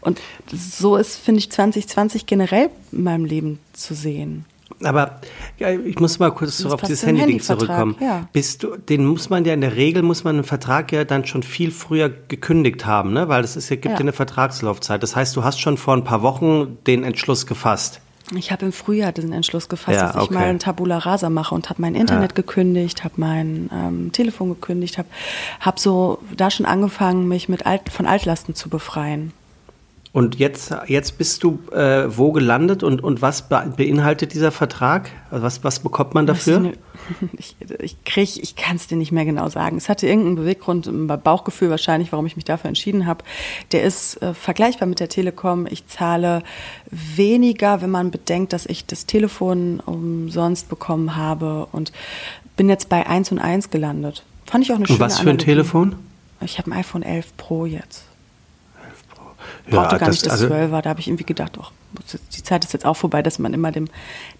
Und 0.00 0.20
so 0.52 0.96
ist, 0.96 1.16
finde 1.16 1.38
ich, 1.38 1.50
2020 1.50 2.26
generell 2.26 2.70
in 2.92 3.02
meinem 3.02 3.24
Leben 3.24 3.58
zu 3.72 3.94
sehen. 3.94 4.44
Aber 4.82 5.20
ja, 5.58 5.70
ich 5.70 5.98
muss 6.00 6.18
mal 6.18 6.30
kurz 6.30 6.58
das 6.58 6.72
auf 6.72 6.82
dieses 6.82 7.06
Handy-Ding 7.06 7.40
zurückkommen. 7.40 7.96
Ja. 8.00 8.28
Bist 8.32 8.62
du, 8.62 8.76
den 8.76 9.06
muss 9.06 9.30
man 9.30 9.44
ja 9.44 9.54
in 9.54 9.60
der 9.60 9.76
Regel, 9.76 10.02
muss 10.02 10.24
man 10.24 10.36
einen 10.36 10.44
Vertrag 10.44 10.92
ja 10.92 11.04
dann 11.04 11.26
schon 11.26 11.42
viel 11.42 11.70
früher 11.70 12.08
gekündigt 12.08 12.84
haben, 12.84 13.12
ne? 13.12 13.28
weil 13.28 13.44
es 13.44 13.56
ist, 13.56 13.68
gibt 13.68 13.84
ja. 13.84 13.92
ja 13.92 13.98
eine 13.98 14.12
Vertragslaufzeit. 14.12 15.02
Das 15.02 15.16
heißt, 15.16 15.36
du 15.36 15.44
hast 15.44 15.60
schon 15.60 15.76
vor 15.76 15.94
ein 15.94 16.04
paar 16.04 16.22
Wochen 16.22 16.78
den 16.86 17.04
Entschluss 17.04 17.46
gefasst. 17.46 18.00
Ich 18.32 18.50
habe 18.50 18.64
im 18.64 18.72
Frühjahr 18.72 19.12
diesen 19.12 19.32
Entschluss 19.32 19.68
gefasst, 19.68 20.00
ja, 20.00 20.12
dass 20.12 20.24
ich 20.24 20.30
mal 20.30 20.44
ein 20.44 20.58
Tabula 20.58 20.98
Rasa 20.98 21.28
mache 21.28 21.54
und 21.54 21.68
habe 21.68 21.82
mein 21.82 21.94
Internet 21.94 22.32
ja. 22.32 22.34
gekündigt, 22.34 23.04
habe 23.04 23.14
mein 23.18 23.68
ähm, 23.72 24.12
Telefon 24.12 24.48
gekündigt, 24.48 24.96
habe 24.96 25.08
hab 25.60 25.78
so 25.78 26.18
da 26.34 26.50
schon 26.50 26.64
angefangen, 26.64 27.28
mich 27.28 27.48
mit 27.48 27.66
Alt, 27.66 27.90
von 27.90 28.06
Altlasten 28.06 28.54
zu 28.54 28.70
befreien. 28.70 29.32
Und 30.14 30.36
jetzt, 30.38 30.72
jetzt 30.86 31.18
bist 31.18 31.42
du 31.42 31.58
äh, 31.72 32.04
wo 32.16 32.30
gelandet 32.30 32.84
und, 32.84 33.02
und 33.02 33.20
was 33.20 33.48
beinhaltet 33.48 34.32
dieser 34.32 34.52
Vertrag? 34.52 35.10
Also 35.32 35.42
was, 35.42 35.64
was 35.64 35.80
bekommt 35.80 36.14
man 36.14 36.24
dafür? 36.24 36.72
Ich, 37.36 37.56
ich 37.80 38.02
krieg, 38.04 38.42
ich 38.42 38.56
kann 38.56 38.76
es 38.76 38.86
dir 38.86 38.96
nicht 38.96 39.12
mehr 39.12 39.26
genau 39.26 39.48
sagen. 39.50 39.76
Es 39.76 39.90
hatte 39.90 40.06
irgendeinen 40.06 40.36
Beweggrund, 40.36 40.86
ein 40.86 41.06
Bauchgefühl 41.06 41.68
wahrscheinlich, 41.68 42.12
warum 42.12 42.24
ich 42.24 42.36
mich 42.36 42.46
dafür 42.46 42.68
entschieden 42.68 43.04
habe. 43.04 43.24
Der 43.72 43.82
ist 43.82 44.22
äh, 44.22 44.32
vergleichbar 44.32 44.88
mit 44.88 45.00
der 45.00 45.10
Telekom. 45.10 45.66
Ich 45.68 45.86
zahle 45.88 46.42
weniger, 46.90 47.82
wenn 47.82 47.90
man 47.90 48.10
bedenkt, 48.10 48.54
dass 48.54 48.64
ich 48.64 48.86
das 48.86 49.04
Telefon 49.04 49.80
umsonst 49.84 50.70
bekommen 50.70 51.16
habe 51.16 51.66
und 51.72 51.92
bin 52.56 52.70
jetzt 52.70 52.88
bei 52.88 53.06
1 53.06 53.32
und 53.32 53.40
1 53.40 53.70
gelandet. 53.70 54.24
Fand 54.46 54.64
ich 54.64 54.72
auch 54.72 54.76
eine 54.76 54.86
schöne 54.86 54.96
Und 54.96 55.00
was 55.00 55.18
für 55.18 55.28
ein 55.28 55.38
Telefon? 55.38 55.96
Ich 56.40 56.58
habe 56.58 56.70
ein 56.70 56.78
iPhone 56.78 57.02
11 57.02 57.36
Pro 57.36 57.66
jetzt. 57.66 58.04
Brauchte 59.70 59.94
ja, 59.94 59.98
gar 59.98 60.10
nicht 60.10 60.24
das 60.26 60.32
also 60.32 60.46
12er. 60.46 60.82
Da 60.82 60.90
habe 60.90 61.00
ich 61.00 61.08
irgendwie 61.08 61.24
gedacht, 61.24 61.58
oh, 61.58 61.66
die 62.36 62.42
Zeit 62.42 62.64
ist 62.64 62.72
jetzt 62.72 62.84
auch 62.84 62.94
vorbei, 62.94 63.22
dass 63.22 63.38
man 63.38 63.54
immer 63.54 63.72
dem, 63.72 63.88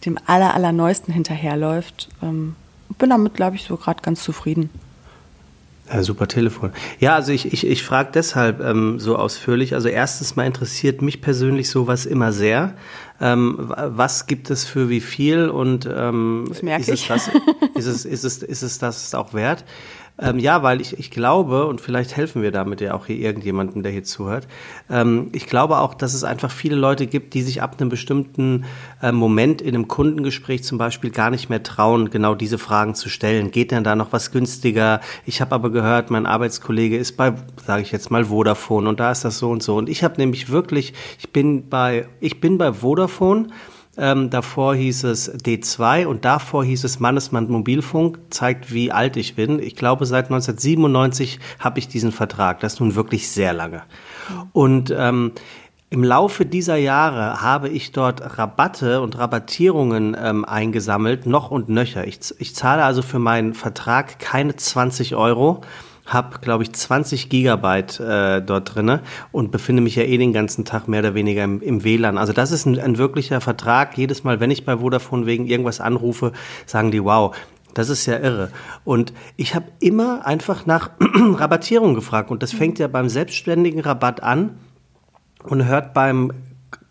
dem 0.05 0.19
aller, 0.27 0.55
allerneuesten 0.55 1.15
hinterherläuft. 1.15 2.09
Ähm, 2.23 2.57
bin 2.99 3.11
damit, 3.11 3.35
glaube 3.35 3.57
ich, 3.57 3.65
so 3.65 3.77
gerade 3.77 4.03
ganz 4.03 4.23
zufrieden. 4.23 4.71
Ja, 5.93 6.03
super 6.03 6.27
Telefon. 6.29 6.73
Ja, 6.99 7.15
also 7.15 7.33
ich, 7.33 7.53
ich, 7.53 7.67
ich 7.67 7.83
frage 7.83 8.11
deshalb 8.15 8.61
ähm, 8.61 8.99
so 8.99 9.17
ausführlich. 9.17 9.75
Also 9.75 9.89
erstens 9.89 10.35
mal 10.35 10.47
interessiert 10.47 11.03
mich 11.03 11.21
persönlich 11.21 11.69
sowas 11.69 12.07
immer 12.07 12.33
sehr. 12.33 12.73
Ähm, 13.21 13.57
was 13.69 14.27
gibt 14.27 14.51
es 14.51 14.65
für 14.65 14.89
wie 14.89 15.03
viel 15.03 15.49
und 15.49 15.87
ähm, 15.87 16.51
das 16.63 16.89
ist. 16.89 16.89
Es 16.89 17.07
das, 17.07 17.29
ist, 17.75 17.87
es, 17.87 18.05
ist, 18.07 18.25
es, 18.25 18.43
ist 18.43 18.63
es 18.63 18.79
das 18.79 19.15
auch 19.15 19.35
wert? 19.35 19.65
Ähm, 20.17 20.39
ja, 20.39 20.63
weil 20.63 20.81
ich, 20.81 20.97
ich 20.97 21.11
glaube, 21.11 21.67
und 21.67 21.81
vielleicht 21.81 22.17
helfen 22.17 22.41
wir 22.41 22.53
damit 22.53 22.81
ja 22.81 22.95
auch 22.95 23.07
hier 23.07 23.17
irgendjemandem, 23.17 23.83
der 23.83 23.91
hier 23.91 24.05
zuhört, 24.05 24.47
ähm, 24.89 25.29
ich 25.33 25.47
glaube 25.47 25.79
auch, 25.79 25.93
dass 25.93 26.15
es 26.15 26.23
einfach 26.23 26.53
viele 26.53 26.77
Leute 26.77 27.09
gibt, 27.09 27.35
die 27.35 27.43
sich 27.43 27.63
ab 27.63 27.77
einem 27.81 27.89
bestimmten 27.89 28.65
äh, 29.03 29.11
Moment 29.11 29.61
in 29.61 29.75
einem 29.75 29.89
Kundengespräch 29.89 30.63
zum 30.63 30.79
Beispiel 30.79 31.11
gar 31.11 31.31
nicht 31.31 31.51
mehr 31.51 31.65
trauen, 31.65 32.11
genau 32.11 32.37
diese 32.37 32.59
Fragen 32.59 32.95
zu 32.95 33.09
stellen. 33.09 33.51
Geht 33.51 33.73
denn 33.73 33.83
da 33.83 33.97
noch 33.97 34.13
was 34.13 34.31
günstiger? 34.31 35.01
Ich 35.27 35.41
habe 35.41 35.53
aber 35.53 35.71
gehört, 35.71 36.11
mein 36.11 36.27
Arbeitskollege 36.27 36.97
ist 36.97 37.17
bei, 37.17 37.33
sage 37.67 37.83
ich 37.83 37.91
jetzt 37.91 38.13
mal, 38.13 38.27
Vodafone 38.27 38.89
und 38.89 39.01
da 39.01 39.11
ist 39.11 39.25
das 39.25 39.39
so 39.41 39.51
und 39.51 39.65
so. 39.65 39.75
Und 39.77 39.89
ich 39.89 40.05
habe 40.05 40.15
nämlich 40.19 40.49
wirklich, 40.49 40.95
ich 41.19 41.33
bin 41.33 41.69
bei, 41.69 42.07
ich 42.21 42.41
bin 42.41 42.57
bei 42.57 42.73
Vodafone 42.73 43.49
ähm, 43.97 44.31
davor 44.31 44.75
hieß 44.75 45.05
es 45.05 45.33
D2 45.33 46.07
und 46.07 46.25
davor 46.25 46.65
hieß 46.65 46.85
es 46.85 47.01
Mannesmann 47.01 47.49
Mobilfunk. 47.49 48.19
Zeigt, 48.31 48.73
wie 48.73 48.93
alt 48.93 49.17
ich 49.17 49.35
bin. 49.35 49.61
Ich 49.61 49.77
glaube, 49.77 50.07
seit 50.07 50.27
1997 50.27 51.41
habe 51.59 51.79
ich 51.79 51.89
diesen 51.89 52.13
Vertrag. 52.13 52.61
Das 52.61 52.75
ist 52.75 52.81
nun 52.81 52.95
wirklich 52.95 53.29
sehr 53.29 53.53
lange. 53.53 53.83
Und 54.53 54.95
ähm, 54.97 55.33
im 55.91 56.03
Laufe 56.03 56.45
dieser 56.45 56.77
Jahre 56.77 57.41
habe 57.41 57.69
ich 57.69 57.93
dort 57.93 58.39
Rabatte 58.39 59.01
und 59.01 59.17
Rabattierungen 59.17 60.17
ähm, 60.21 60.45
eingesammelt, 60.45 61.27
noch 61.27 61.51
und 61.51 61.69
nöcher. 61.69 62.07
Ich, 62.07 62.19
ich 62.39 62.55
zahle 62.55 62.85
also 62.85 63.01
für 63.01 63.21
meinen 63.21 63.55
Vertrag 63.55 64.19
keine 64.19 64.57
20 64.57 65.15
Euro 65.15 65.61
habe, 66.07 66.39
glaube 66.41 66.65
ich, 66.65 66.73
20 66.73 67.29
Gigabyte 67.29 68.01
äh, 68.01 68.43
dort 68.43 68.75
drinne 68.75 69.01
und 69.33 69.51
befinde 69.51 69.83
mich 69.83 69.97
ja 69.97 70.03
eh 70.03 70.19
den 70.19 70.33
ganzen 70.33 70.65
Tag 70.65 70.87
mehr 70.89 71.01
oder 71.01 71.15
weniger 71.15 71.45
im, 71.45 71.61
im 71.61 71.85
WLAN. 71.85 72.19
Also 72.19 72.33
das 72.33 72.53
ist 72.53 72.67
ein, 72.67 72.79
ein 72.79 72.99
wirklicher 72.99 73.41
Vertrag. 73.41 73.97
Jedes 73.97 74.25
Mal, 74.25 74.41
wenn 74.41 74.51
ich 74.51 74.65
bei 74.65 74.79
Vodafone 74.79 75.27
wegen 75.27 75.47
irgendwas 75.47 75.81
anrufe, 75.81 76.33
sagen 76.67 76.91
die, 76.91 77.03
wow, 77.03 77.35
das 77.73 77.89
ist 77.89 78.07
ja 78.07 78.19
irre. 78.19 78.51
Und 78.85 79.13
ich 79.37 79.55
habe 79.55 79.67
immer 79.81 80.27
einfach 80.27 80.67
nach 80.67 80.91
Rabattierung 81.01 81.95
gefragt. 81.95 82.31
Und 82.31 82.43
das 82.43 82.53
fängt 82.53 82.79
ja 82.79 82.87
beim 82.87 83.09
selbstständigen 83.09 83.81
Rabatt 83.81 84.23
an 84.23 84.59
und 85.43 85.65
hört 85.65 85.95
beim 85.95 86.33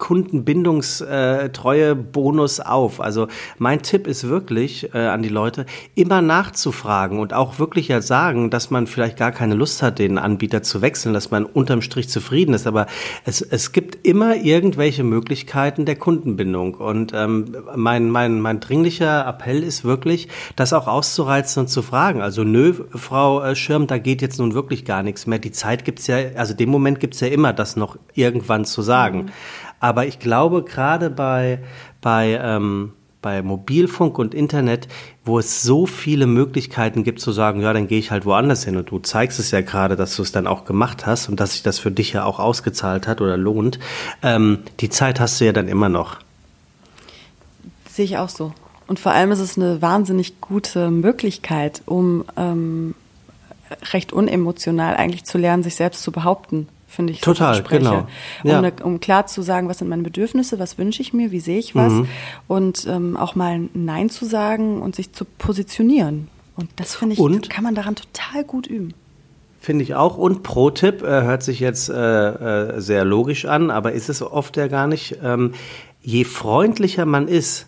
Kundenbindungstreue 0.03 1.95
Bonus 1.95 2.59
auf. 2.59 2.99
Also 2.99 3.29
mein 3.57 3.83
Tipp 3.83 4.05
ist 4.05 4.27
wirklich 4.27 4.93
äh, 4.93 4.97
an 4.97 5.21
die 5.21 5.29
Leute, 5.29 5.65
immer 5.95 6.21
nachzufragen 6.21 7.19
und 7.19 7.33
auch 7.33 7.57
wirklich 7.57 7.87
ja 7.87 8.01
sagen, 8.01 8.49
dass 8.49 8.69
man 8.69 8.85
vielleicht 8.85 9.15
gar 9.15 9.31
keine 9.31 9.55
Lust 9.55 9.81
hat, 9.81 9.99
den 9.99 10.17
Anbieter 10.17 10.61
zu 10.61 10.81
wechseln, 10.81 11.13
dass 11.13 11.31
man 11.31 11.45
unterm 11.45 11.81
Strich 11.81 12.09
zufrieden 12.09 12.53
ist. 12.53 12.67
Aber 12.67 12.87
es, 13.23 13.41
es 13.41 13.71
gibt 13.71 14.05
immer 14.05 14.35
irgendwelche 14.35 15.05
Möglichkeiten 15.05 15.85
der 15.85 15.95
Kundenbindung. 15.95 16.73
Und 16.73 17.13
ähm, 17.15 17.55
mein, 17.73 18.09
mein, 18.09 18.41
mein 18.41 18.59
dringlicher 18.59 19.25
Appell 19.25 19.63
ist 19.63 19.85
wirklich, 19.85 20.27
das 20.57 20.73
auch 20.73 20.87
auszureizen 20.87 21.61
und 21.61 21.67
zu 21.69 21.81
fragen. 21.81 22.21
Also 22.21 22.43
nö, 22.43 22.73
Frau 22.93 23.41
äh, 23.41 23.55
Schirm, 23.55 23.87
da 23.87 23.99
geht 23.99 24.21
jetzt 24.21 24.37
nun 24.37 24.53
wirklich 24.53 24.83
gar 24.83 25.01
nichts 25.01 25.27
mehr. 25.27 25.39
Die 25.39 25.53
Zeit 25.53 25.85
gibt's 25.85 26.07
ja, 26.07 26.17
also 26.35 26.53
den 26.53 26.67
Moment 26.67 26.99
gibt's 26.99 27.21
ja 27.21 27.27
immer, 27.29 27.53
das 27.53 27.77
noch 27.77 27.97
irgendwann 28.15 28.65
zu 28.65 28.81
sagen. 28.81 29.19
Mhm. 29.19 29.29
Aber 29.83 30.05
ich 30.05 30.17
glaube, 30.17 30.63
gerade 30.63 31.09
bei, 31.09 31.59
bei, 31.99 32.39
ähm, 32.41 32.93
bei 33.21 33.41
Mobilfunk 33.41 34.17
und 34.17 34.33
Internet, 34.33 34.87
wo 35.25 35.39
es 35.39 35.61
so 35.61 35.87
viele 35.87 36.25
Möglichkeiten 36.25 37.03
gibt 37.03 37.19
zu 37.19 37.33
sagen, 37.33 37.59
ja, 37.59 37.73
dann 37.73 37.89
gehe 37.89 37.99
ich 37.99 38.09
halt 38.09 38.23
woanders 38.23 38.63
hin. 38.63 38.77
Und 38.77 38.89
du 38.89 38.99
zeigst 38.99 39.39
es 39.39 39.51
ja 39.51 39.59
gerade, 39.59 39.97
dass 39.97 40.15
du 40.15 40.21
es 40.21 40.31
dann 40.31 40.47
auch 40.47 40.63
gemacht 40.63 41.05
hast 41.05 41.27
und 41.27 41.37
dass 41.41 41.51
sich 41.51 41.63
das 41.63 41.79
für 41.79 41.91
dich 41.91 42.13
ja 42.13 42.23
auch 42.23 42.39
ausgezahlt 42.39 43.09
hat 43.09 43.19
oder 43.19 43.35
lohnt. 43.35 43.77
Ähm, 44.21 44.59
die 44.79 44.87
Zeit 44.87 45.19
hast 45.19 45.41
du 45.41 45.45
ja 45.45 45.51
dann 45.51 45.67
immer 45.67 45.89
noch. 45.89 46.15
Sehe 47.89 48.05
ich 48.05 48.17
auch 48.17 48.29
so. 48.29 48.53
Und 48.87 49.01
vor 49.01 49.11
allem 49.11 49.33
ist 49.33 49.41
es 49.41 49.57
eine 49.57 49.81
wahnsinnig 49.81 50.39
gute 50.39 50.91
Möglichkeit, 50.91 51.81
um 51.85 52.23
ähm, 52.37 52.95
recht 53.91 54.13
unemotional 54.13 54.95
eigentlich 54.95 55.25
zu 55.25 55.37
lernen, 55.37 55.61
sich 55.61 55.75
selbst 55.75 56.03
zu 56.03 56.13
behaupten 56.13 56.69
finde 56.93 57.13
ich. 57.13 57.21
Total, 57.21 57.61
genau. 57.63 58.07
Ja. 58.43 58.57
Um, 58.57 58.61
ne, 58.61 58.73
um, 58.83 58.99
klar 58.99 59.27
zu 59.27 59.41
sagen, 59.41 59.67
was 59.67 59.79
sind 59.79 59.89
meine 59.89 60.03
Bedürfnisse, 60.03 60.59
was 60.59 60.77
wünsche 60.77 61.01
ich 61.01 61.13
mir, 61.13 61.31
wie 61.31 61.39
sehe 61.39 61.59
ich 61.59 61.75
was 61.75 61.91
mhm. 61.91 62.07
und 62.47 62.87
ähm, 62.87 63.17
auch 63.17 63.35
mal 63.35 63.69
Nein 63.73 64.09
zu 64.09 64.25
sagen 64.25 64.81
und 64.81 64.95
sich 64.95 65.11
zu 65.11 65.25
positionieren. 65.25 66.27
Und 66.55 66.69
das 66.75 66.95
finde 66.95 67.13
ich, 67.13 67.19
Und? 67.19 67.49
kann 67.49 67.63
man 67.63 67.75
daran 67.75 67.95
total 67.95 68.43
gut 68.43 68.67
üben. 68.67 68.93
Finde 69.59 69.83
ich 69.83 69.95
auch. 69.95 70.17
Und 70.17 70.43
Pro-Tipp, 70.43 71.01
äh, 71.01 71.23
hört 71.23 71.41
sich 71.41 71.59
jetzt 71.59 71.89
äh, 71.89 71.95
äh, 71.95 72.81
sehr 72.81 73.05
logisch 73.05 73.45
an, 73.45 73.71
aber 73.71 73.93
ist 73.93 74.09
es 74.09 74.21
oft 74.21 74.57
ja 74.57 74.67
gar 74.67 74.87
nicht. 74.87 75.17
Ähm, 75.23 75.53
je 76.01 76.25
freundlicher 76.25 77.05
man 77.05 77.27
ist, 77.27 77.67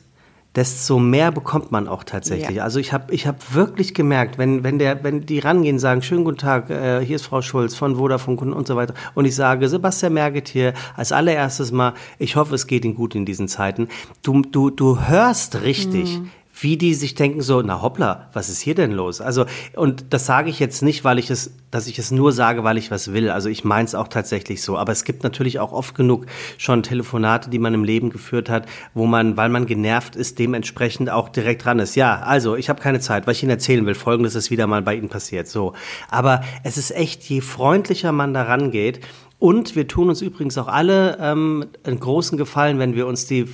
desto 0.56 1.00
mehr 1.00 1.32
bekommt 1.32 1.72
man 1.72 1.88
auch 1.88 2.04
tatsächlich. 2.04 2.58
Ja. 2.58 2.64
Also 2.64 2.80
ich 2.80 2.94
habe 2.94 3.14
ich 3.14 3.28
hab 3.28 3.54
wirklich 3.54 3.94
gemerkt, 3.94 4.38
wenn, 4.38 4.64
wenn, 4.64 4.80
der, 4.80 5.04
wenn 5.04 5.26
die 5.26 5.40
rangehen, 5.40 5.80
sagen, 5.80 6.02
schönen 6.02 6.24
guten 6.24 6.38
Tag, 6.38 6.70
äh, 6.70 7.04
hier 7.06 7.18
ist 7.18 7.26
Frau 7.26 7.42
Schulz 7.42 7.76
von 7.76 7.98
Vodafone 7.98 8.38
Kunden 8.38 8.54
und 8.54 8.68
so 8.68 8.76
weiter. 8.76 8.94
Und 9.14 9.26
ich 9.26 9.36
sage, 9.36 9.68
Sebastian 9.68 10.14
Merget 10.14 10.48
hier, 10.48 10.74
als 10.96 11.12
allererstes 11.12 11.72
mal, 11.72 11.94
ich 12.20 12.36
hoffe, 12.36 12.56
es 12.56 12.68
geht 12.68 12.86
Ihnen 12.86 12.96
gut 12.96 13.16
in 13.16 13.26
diesen 13.26 13.48
Zeiten. 13.48 13.90
Du, 14.24 14.42
du, 14.42 14.70
du 14.70 15.08
hörst 15.08 15.62
richtig, 15.62 16.22
wie 16.58 16.78
die 16.78 16.94
sich 16.94 17.16
denken 17.16 17.42
so, 17.42 17.62
na 17.62 17.82
hoppla, 17.82 18.30
was 18.32 18.50
ist 18.50 18.62
hier 18.62 18.76
denn 18.76 18.92
los? 18.92 19.20
Also, 19.20 19.46
und 19.76 20.06
das 20.12 20.26
sage 20.26 20.50
ich 20.50 20.60
jetzt 20.60 20.82
nicht, 20.82 21.04
weil 21.04 21.20
ich 21.20 21.30
es, 21.30 21.54
dass 21.70 21.88
ich 21.88 22.00
es 22.00 22.12
nur 22.12 22.32
sage, 22.32 22.64
weil 22.64 22.78
ich 22.78 22.92
was 22.92 23.12
will. 23.12 23.30
Also 23.30 23.50
ich 23.50 23.66
meine 23.66 23.86
es 23.86 23.94
auch 23.94 24.08
tatsächlich 24.08 24.62
so. 24.62 24.78
Aber 24.78 24.94
es 24.94 25.04
gibt 25.04 25.24
natürlich 25.24 25.60
auch 25.60 25.74
oft 25.74 25.96
genug 25.96 26.28
schon 26.58 26.82
Telefonate, 26.82 27.50
die 27.50 27.60
man 27.60 27.74
im 27.74 27.84
Leben 27.84 28.10
geführt 28.10 28.50
hat, 28.50 28.68
wo 28.94 29.06
man, 29.06 29.36
weil 29.36 29.50
man 29.50 29.66
genervt 29.66 30.16
ist, 30.16 30.40
dementsprechend 30.40 31.10
auch 31.10 31.28
direkt 31.28 31.66
dran 31.66 31.80
ist. 31.80 31.96
Ja, 31.96 32.22
also 32.22 32.56
ich 32.56 32.70
habe 32.70 32.82
keine 32.82 33.02
Zeit, 33.02 33.28
was 33.28 33.38
ich 33.38 33.44
Ihnen 33.44 33.52
erzählen 33.52 33.86
will. 33.86 33.96
Folgendes 33.96 34.36
ist 34.36 34.50
wieder 34.50 34.66
mal 34.66 34.82
bei 34.82 34.96
Ihnen 34.96 35.10
passiert. 35.10 35.50
So. 35.50 35.74
Aber 36.10 36.42
es 36.64 36.78
ist 36.78 36.92
echt, 36.92 37.24
je 37.24 37.42
freundlicher 37.42 38.14
man 38.14 38.34
da 38.34 38.44
rangeht, 38.44 39.02
und 39.38 39.76
wir 39.76 39.86
tun 39.86 40.08
uns 40.08 40.22
übrigens 40.22 40.58
auch 40.58 40.70
alle 40.70 41.18
ähm, 41.20 41.66
einen 41.84 42.00
großen 42.00 42.38
Gefallen, 42.38 42.80
wenn 42.80 42.96
wir 42.96 43.06
uns 43.06 43.28
die 43.28 43.46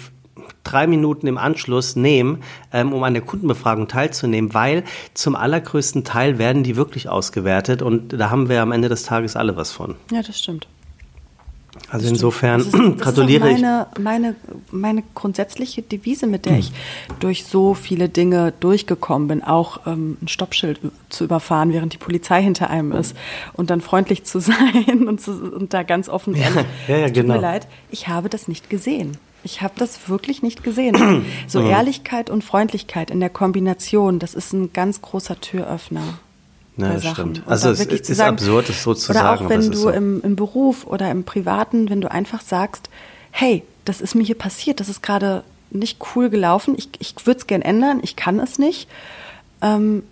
drei 0.63 0.87
Minuten 0.87 1.27
im 1.27 1.37
Anschluss 1.37 1.95
nehmen, 1.95 2.39
ähm, 2.73 2.93
um 2.93 3.03
an 3.03 3.13
der 3.13 3.23
Kundenbefragung 3.23 3.87
teilzunehmen, 3.87 4.53
weil 4.53 4.83
zum 5.13 5.35
allergrößten 5.35 6.03
Teil 6.03 6.37
werden 6.37 6.63
die 6.63 6.75
wirklich 6.75 7.09
ausgewertet 7.09 7.81
und 7.81 8.13
da 8.13 8.29
haben 8.29 8.49
wir 8.49 8.61
am 8.61 8.71
Ende 8.71 8.89
des 8.89 9.03
Tages 9.03 9.35
alle 9.35 9.55
was 9.55 9.71
von. 9.71 9.95
Ja, 10.11 10.21
das 10.21 10.39
stimmt. 10.39 10.67
Also 11.89 12.07
insofern 12.09 12.59
Das 12.59 12.67
ist, 12.67 12.73
das 12.75 12.97
gratuliere 12.97 13.49
ist 13.49 13.59
ich. 13.59 13.65
auch 13.65 13.97
meine, 13.97 13.97
meine, 13.99 14.35
meine 14.71 15.03
grundsätzliche 15.15 15.81
Devise, 15.81 16.27
mit 16.27 16.45
der 16.45 16.57
ich 16.59 16.71
durch 17.21 17.45
so 17.45 17.73
viele 17.73 18.09
Dinge 18.09 18.53
durchgekommen 18.59 19.29
bin, 19.29 19.43
auch 19.43 19.79
ähm, 19.87 20.17
ein 20.21 20.27
Stoppschild 20.27 20.79
zu 21.09 21.23
überfahren, 21.23 21.71
während 21.71 21.93
die 21.93 21.97
Polizei 21.97 22.41
hinter 22.43 22.69
einem 22.69 22.91
ist 22.91 23.15
und 23.53 23.69
dann 23.69 23.79
freundlich 23.79 24.25
zu 24.25 24.39
sein 24.41 25.07
und, 25.07 25.21
zu, 25.21 25.31
und 25.31 25.73
da 25.73 25.83
ganz 25.83 26.09
offen 26.09 26.35
zu 26.35 26.41
sein. 26.41 26.65
Ja, 26.89 26.97
ja, 26.97 27.05
Es 27.05 27.13
tut 27.13 27.21
genau. 27.21 27.35
mir 27.35 27.41
leid, 27.41 27.67
ich 27.89 28.09
habe 28.09 28.27
das 28.27 28.47
nicht 28.49 28.69
gesehen. 28.69 29.17
Ich 29.43 29.61
habe 29.61 29.73
das 29.77 30.07
wirklich 30.09 30.41
nicht 30.43 30.63
gesehen. 30.63 31.25
So 31.47 31.61
Ehrlichkeit 31.67 32.29
und 32.29 32.43
Freundlichkeit 32.43 33.09
in 33.11 33.19
der 33.19 33.29
Kombination, 33.29 34.19
das 34.19 34.33
ist 34.33 34.53
ein 34.53 34.71
ganz 34.73 35.01
großer 35.01 35.39
Türöffner. 35.41 36.19
Ja, 36.77 36.93
das 36.93 37.03
Sachen. 37.03 37.13
stimmt. 37.15 37.37
Und 37.45 37.51
Also 37.51 37.69
es 37.71 37.79
ist 37.85 38.05
sagen- 38.15 38.35
absurd, 38.37 38.69
es 38.69 38.83
so 38.83 38.93
zu 38.93 39.11
oder 39.11 39.19
sagen, 39.21 39.45
auch 39.45 39.49
wenn 39.49 39.69
du 39.71 39.77
so. 39.77 39.89
im, 39.89 40.21
im 40.21 40.35
Beruf 40.35 40.85
oder 40.87 41.11
im 41.11 41.23
Privaten, 41.23 41.89
wenn 41.89 42.01
du 42.01 42.09
einfach 42.11 42.41
sagst, 42.41 42.89
hey, 43.31 43.63
das 43.85 43.99
ist 44.01 44.15
mir 44.15 44.23
hier 44.23 44.37
passiert, 44.37 44.79
das 44.79 44.87
ist 44.89 45.01
gerade 45.03 45.43
nicht 45.69 45.99
cool 46.15 46.29
gelaufen, 46.29 46.75
ich, 46.77 46.89
ich 46.99 47.15
würde 47.25 47.39
es 47.39 47.47
gern 47.47 47.61
ändern, 47.61 47.99
ich 48.03 48.15
kann 48.15 48.39
es 48.39 48.59
nicht. 48.59 48.87
Ähm, 49.61 50.03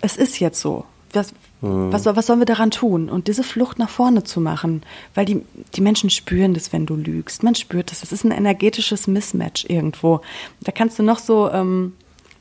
es 0.00 0.16
ist 0.16 0.38
jetzt 0.40 0.60
so. 0.60 0.84
Was, 1.12 1.32
Mhm. 1.60 1.92
was, 1.92 2.06
was 2.06 2.26
sollen 2.26 2.38
wir 2.38 2.46
daran 2.46 2.70
tun? 2.70 3.08
Und 3.08 3.26
diese 3.26 3.42
Flucht 3.42 3.78
nach 3.78 3.88
vorne 3.88 4.24
zu 4.24 4.40
machen, 4.40 4.82
weil 5.14 5.24
die, 5.24 5.42
die 5.74 5.80
Menschen 5.80 6.10
spüren 6.10 6.54
das, 6.54 6.72
wenn 6.72 6.86
du 6.86 6.94
lügst. 6.94 7.42
Man 7.42 7.54
spürt 7.54 7.90
das. 7.90 8.00
Das 8.00 8.12
ist 8.12 8.24
ein 8.24 8.30
energetisches 8.30 9.06
Mismatch 9.06 9.64
irgendwo. 9.68 10.20
Da 10.60 10.72
kannst 10.72 10.98
du 10.98 11.02
noch 11.02 11.18
so 11.18 11.50
ähm, 11.50 11.94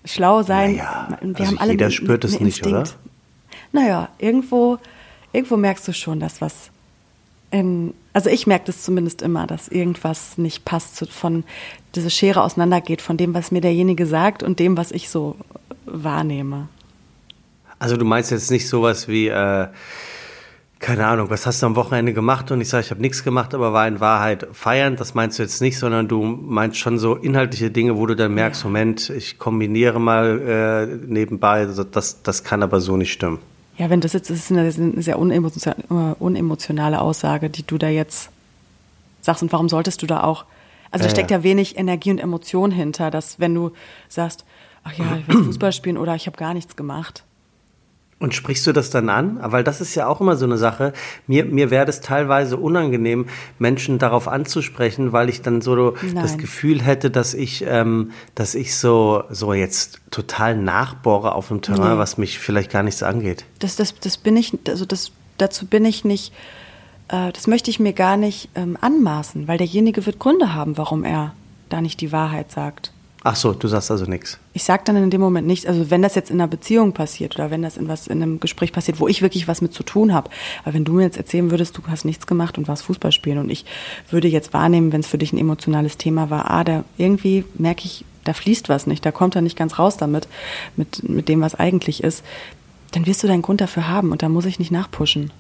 schlau 0.06 0.44
sein. 0.44 0.76
Naja, 0.76 1.18
wir 1.22 1.40
also 1.40 1.46
haben 1.48 1.58
alle 1.58 1.72
jeder 1.72 1.92
spürt 1.92 2.24
es 2.24 2.36
einen 2.36 2.46
nicht, 2.46 2.66
oder? 2.66 2.84
Naja, 3.72 4.10
irgendwo, 4.20 4.78
irgendwo 5.34 5.58
merkst 5.58 5.88
du 5.88 5.94
schon, 5.94 6.20
dass 6.20 6.42
was 6.42 6.72
in, 7.50 7.94
also 8.14 8.30
ich 8.30 8.46
merke 8.46 8.66
das 8.66 8.84
zumindest 8.84 9.22
immer, 9.22 9.48
dass 9.48 9.68
irgendwas 9.68 10.38
nicht 10.38 10.66
passt, 10.66 10.96
zu, 10.96 11.06
von 11.06 11.44
diese 11.96 12.10
Schere 12.10 12.44
auseinandergeht 12.44 13.02
von 13.02 13.18
dem, 13.18 13.34
was 13.34 13.52
mir 13.52 13.62
derjenige 13.62 14.06
sagt 14.06 14.44
und 14.44 14.60
dem, 14.60 14.78
was 14.78 14.92
ich 14.92 15.10
so 15.10 15.38
wahrnehme. 15.86 16.68
Also 17.80 17.98
du 17.98 18.06
meinst 18.06 18.32
jetzt 18.32 18.52
nicht 18.52 18.68
sowas 18.68 19.08
wie, 19.08 19.28
äh, 19.28 19.68
keine 20.80 21.08
Ahnung, 21.08 21.30
was 21.30 21.46
hast 21.46 21.62
du 21.62 21.66
am 21.66 21.76
Wochenende 21.76 22.14
gemacht? 22.14 22.52
Und 22.52 22.62
ich 22.62 22.70
sage, 22.70 22.86
ich 22.86 22.92
habe 22.92 23.02
nichts 23.02 23.24
gemacht, 23.24 23.54
aber 23.56 23.74
war 23.74 23.88
in 23.88 24.00
Wahrheit 24.00 24.48
feiern. 24.52 24.96
Das 24.96 25.16
meinst 25.16 25.40
du 25.40 25.44
jetzt 25.44 25.60
nicht, 25.62 25.78
sondern 25.80 26.08
du 26.08 26.24
meinst 26.24 26.78
schon 26.78 27.00
so 27.00 27.16
inhaltliche 27.16 27.72
Dinge, 27.72 27.98
wo 27.98 28.06
du 28.06 28.16
dann 28.16 28.34
merkst, 28.34 28.64
Moment, 28.64 29.10
ich 29.10 29.38
kombiniere 29.40 30.00
mal 30.00 30.40
äh, 30.42 30.86
nebenbei, 31.08 31.62
also 31.62 31.84
das, 31.84 32.22
das 32.22 32.44
kann 32.44 32.62
aber 32.64 32.80
so 32.80 32.96
nicht 32.98 33.12
stimmen. 33.12 33.40
Ja, 33.78 33.90
wenn 33.90 34.02
das 34.02 34.14
jetzt 34.14 34.30
das 34.30 34.38
ist 34.38 34.52
eine, 34.52 34.62
eine 34.62 35.02
sehr 35.02 35.20
unemotionale, 35.20 37.00
Aussage, 37.02 37.50
die 37.50 37.62
du 37.66 37.78
da 37.78 37.90
jetzt 37.90 38.30
sagst 39.22 39.44
und 39.44 39.52
warum 39.52 39.70
solltest 39.70 40.02
du 40.02 40.08
da 40.08 40.24
auch? 40.24 40.46
Also 40.90 41.04
da 41.04 41.10
Ja, 41.10 41.12
steckt 41.12 41.32
ja. 41.32 41.38
ja 41.38 41.44
wenig 41.44 41.78
Energie 41.78 42.12
und 42.12 42.20
Emotion 42.20 42.72
hinter, 42.72 43.12
dass 43.12 43.40
wenn 43.40 43.54
du 43.54 43.72
sagst, 44.10 44.46
ach 44.84 44.94
ja, 44.94 45.18
ich 45.20 45.28
will 45.28 45.44
Fußball 45.46 45.74
spielen 45.74 45.98
oder 45.98 46.16
ich 46.16 46.26
habe 46.28 46.38
gar 46.38 46.54
nichts 46.54 46.76
gemacht. 46.76 47.24
Und 48.20 48.34
sprichst 48.34 48.66
du 48.66 48.72
das 48.74 48.90
dann 48.90 49.10
an? 49.10 49.38
Weil 49.44 49.64
das 49.64 49.80
ist 49.80 49.94
ja 49.94 50.08
auch 50.08 50.22
immer 50.22 50.36
so 50.38 50.46
eine 50.46 50.58
Sache. 50.58 50.92
Mir, 51.28 51.46
mir 51.46 51.70
wäre 51.70 51.88
es 51.88 52.02
teilweise 52.02 52.58
unangenehm, 52.58 53.28
Menschen 53.60 54.00
darauf 54.00 54.28
anzusprechen, 54.28 55.12
weil 55.12 55.30
ich 55.30 55.44
dann 55.44 55.62
so 55.62 55.92
das 55.92 56.14
Nein. 56.14 56.38
Gefühl 56.40 56.82
hätte, 56.82 57.12
dass 57.12 57.36
ich, 57.36 57.64
ähm, 57.68 58.10
dass 58.34 58.56
ich 58.56 58.76
so, 58.76 59.24
so 59.30 59.54
jetzt 59.54 60.02
total 60.10 60.58
nachbohre 60.58 61.36
auf 61.36 61.52
einem 61.52 61.62
Terrain, 61.62 61.94
Nee. 61.94 61.98
was 62.00 62.18
mich 62.18 62.40
vielleicht 62.40 62.72
gar 62.72 62.82
nichts 62.82 63.04
angeht. 63.04 63.46
Das, 63.60 63.76
das, 63.76 63.94
das 64.00 64.18
bin 64.18 64.36
ich, 64.36 64.58
also 64.68 64.86
das, 64.86 65.12
dazu 65.38 65.68
bin 65.68 65.86
ich 65.86 66.04
nicht, 66.04 66.34
äh, 67.10 67.32
das 67.32 67.46
möchte 67.46 67.70
ich 67.70 67.80
mir 67.80 67.94
gar 67.94 68.18
nicht 68.18 68.50
ähm, 68.56 68.80
anmaßen, 68.82 69.48
weil 69.48 69.60
derjenige 69.60 70.08
wird 70.08 70.18
Gründe 70.18 70.56
haben, 70.56 70.76
warum 70.80 71.04
er 71.04 71.34
da 71.70 71.82
nicht 71.82 72.02
die 72.02 72.12
Wahrheit 72.12 72.50
sagt. 72.50 72.92
Ach 73.30 73.36
so, 73.36 73.52
du 73.52 73.68
sagst 73.68 73.92
also 73.92 74.06
nichts. 74.06 74.40
Ich 74.54 74.64
sage 74.64 74.84
dann 74.86 74.96
in 74.96 75.10
dem 75.10 75.20
Moment 75.20 75.46
nichts, 75.48 75.66
also 75.66 75.92
wenn 75.92 76.02
das 76.02 76.16
jetzt 76.16 76.30
in 76.30 76.40
einer 76.40 76.48
Beziehung 76.48 76.94
passiert 76.94 77.36
oder 77.36 77.52
wenn 77.52 77.62
das 77.62 77.76
in 77.76 77.90
was 77.90 78.08
in 78.08 78.24
einem 78.24 78.40
Gespräch 78.40 78.72
passiert, 78.72 79.02
wo 79.02 79.10
ich 79.10 79.22
wirklich 79.22 79.50
was 79.50 79.60
mit 79.60 79.74
zu 79.74 79.84
tun 79.84 80.14
habe. 80.14 80.30
Aber 80.64 80.74
wenn 80.74 80.86
du 80.86 80.94
mir 80.94 81.04
jetzt 81.04 81.18
erzählen 81.18 81.52
würdest, 81.52 81.78
du 81.78 81.82
hast 81.90 82.06
nichts 82.06 82.26
gemacht 82.26 82.58
und 82.58 82.70
warst 82.70 82.84
Fußball 82.84 83.12
spielen 83.12 83.40
und 83.40 83.50
ich 83.50 83.66
würde 84.10 84.30
jetzt 84.30 84.54
wahrnehmen, 84.54 84.94
wenn 84.94 85.02
es 85.02 85.08
für 85.08 85.18
dich 85.18 85.34
ein 85.34 85.38
emotionales 85.38 85.98
Thema 85.98 86.30
war, 86.30 86.50
ah, 86.50 86.64
da 86.64 86.86
irgendwie 86.98 87.44
merke 87.56 87.84
ich, 87.84 88.06
da 88.24 88.32
fließt 88.32 88.70
was 88.70 88.88
nicht, 88.88 89.06
da 89.06 89.12
kommt 89.12 89.36
er 89.36 89.42
nicht 89.42 89.58
ganz 89.58 89.78
raus 89.78 89.98
damit, 89.98 90.30
mit, 90.78 91.04
mit 91.10 91.28
dem, 91.28 91.42
was 91.42 91.54
eigentlich 91.54 92.06
ist, 92.06 92.24
dann 92.94 93.08
wirst 93.08 93.24
du 93.24 93.28
deinen 93.28 93.42
Grund 93.42 93.60
dafür 93.60 93.90
haben 93.90 94.14
und 94.14 94.24
da 94.24 94.30
muss 94.30 94.46
ich 94.46 94.58
nicht 94.58 94.72
nachpushen. 94.72 95.34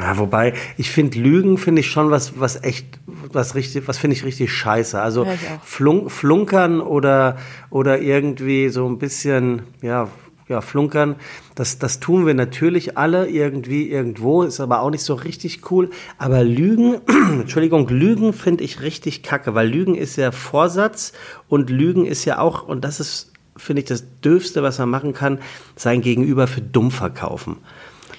Ja, 0.00 0.16
wobei, 0.16 0.54
ich 0.78 0.90
finde 0.90 1.18
Lügen 1.18 1.58
finde 1.58 1.80
ich 1.80 1.90
schon 1.90 2.10
was, 2.10 2.40
was 2.40 2.62
echt, 2.62 2.86
was 3.06 3.54
richtig, 3.54 3.86
was 3.88 3.98
finde 3.98 4.16
ich 4.16 4.24
richtig 4.24 4.52
scheiße. 4.52 5.00
Also 5.00 5.24
Ja, 5.24 5.32
flunk, 5.62 6.10
flunkern 6.10 6.80
oder, 6.80 7.36
oder 7.68 8.00
irgendwie 8.00 8.70
so 8.70 8.86
ein 8.88 8.98
bisschen, 8.98 9.62
ja, 9.82 10.08
ja, 10.48 10.60
flunkern, 10.60 11.16
das, 11.54 11.78
das 11.78 12.00
tun 12.00 12.26
wir 12.26 12.34
natürlich 12.34 12.96
alle 12.96 13.28
irgendwie 13.28 13.90
irgendwo, 13.90 14.42
ist 14.42 14.60
aber 14.60 14.80
auch 14.80 14.90
nicht 14.90 15.04
so 15.04 15.14
richtig 15.14 15.70
cool. 15.70 15.90
Aber 16.18 16.42
Lügen, 16.42 17.00
Entschuldigung, 17.40 17.88
Lügen 17.88 18.32
finde 18.32 18.64
ich 18.64 18.80
richtig 18.80 19.22
kacke, 19.22 19.54
weil 19.54 19.68
Lügen 19.68 19.94
ist 19.94 20.16
ja 20.16 20.30
Vorsatz 20.32 21.12
und 21.48 21.70
Lügen 21.70 22.06
ist 22.06 22.24
ja 22.24 22.38
auch, 22.38 22.66
und 22.66 22.84
das 22.84 23.00
ist, 23.00 23.32
finde 23.56 23.82
ich, 23.82 23.88
das 23.88 24.04
Dürfste, 24.20 24.62
was 24.62 24.78
man 24.78 24.90
machen 24.90 25.12
kann, 25.12 25.38
sein 25.76 26.00
Gegenüber 26.00 26.46
für 26.46 26.60
dumm 26.62 26.90
verkaufen. 26.90 27.58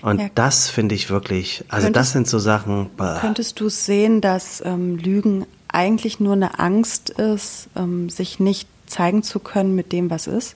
Und 0.03 0.19
Ja. 0.19 0.27
das 0.35 0.69
finde 0.69 0.93
ich 0.95 1.09
wirklich, 1.09 1.63
also 1.69 1.85
Könntest- 1.87 1.95
das 1.95 2.11
sind 2.11 2.27
so 2.27 2.37
Sachen. 2.37 2.89
bah. 2.97 3.17
Könntest 3.21 3.59
du 3.59 3.69
sehen, 3.69 4.21
dass 4.21 4.61
ähm, 4.65 4.97
Lügen 4.97 5.45
eigentlich 5.69 6.19
nur 6.19 6.33
eine 6.33 6.59
Angst 6.59 7.09
ist, 7.09 7.69
ähm, 7.75 8.09
sich 8.09 8.39
nicht 8.39 8.67
zeigen 8.85 9.23
zu 9.23 9.39
können 9.39 9.73
mit 9.75 9.91
dem, 9.91 10.09
was 10.11 10.27
ist? 10.27 10.55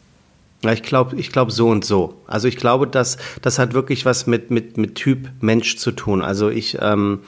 Ja, 0.63 0.73
ich 0.73 0.83
glaube, 0.83 1.15
ich 1.15 1.31
glaube 1.31 1.51
so 1.51 1.69
und 1.69 1.85
so. 1.85 2.15
Also 2.27 2.47
ich 2.47 2.57
glaube, 2.57 2.87
dass 2.87 3.17
das 3.41 3.57
hat 3.57 3.73
wirklich 3.73 4.05
was 4.05 4.27
mit 4.27 4.51
mit 4.51 4.77
mit 4.77 4.95
Typ 4.95 5.29
Mensch 5.39 5.77
zu 5.77 5.91
tun. 5.91 6.21
Also 6.21 6.49
ich 6.49 6.77
ähm, 6.81 7.19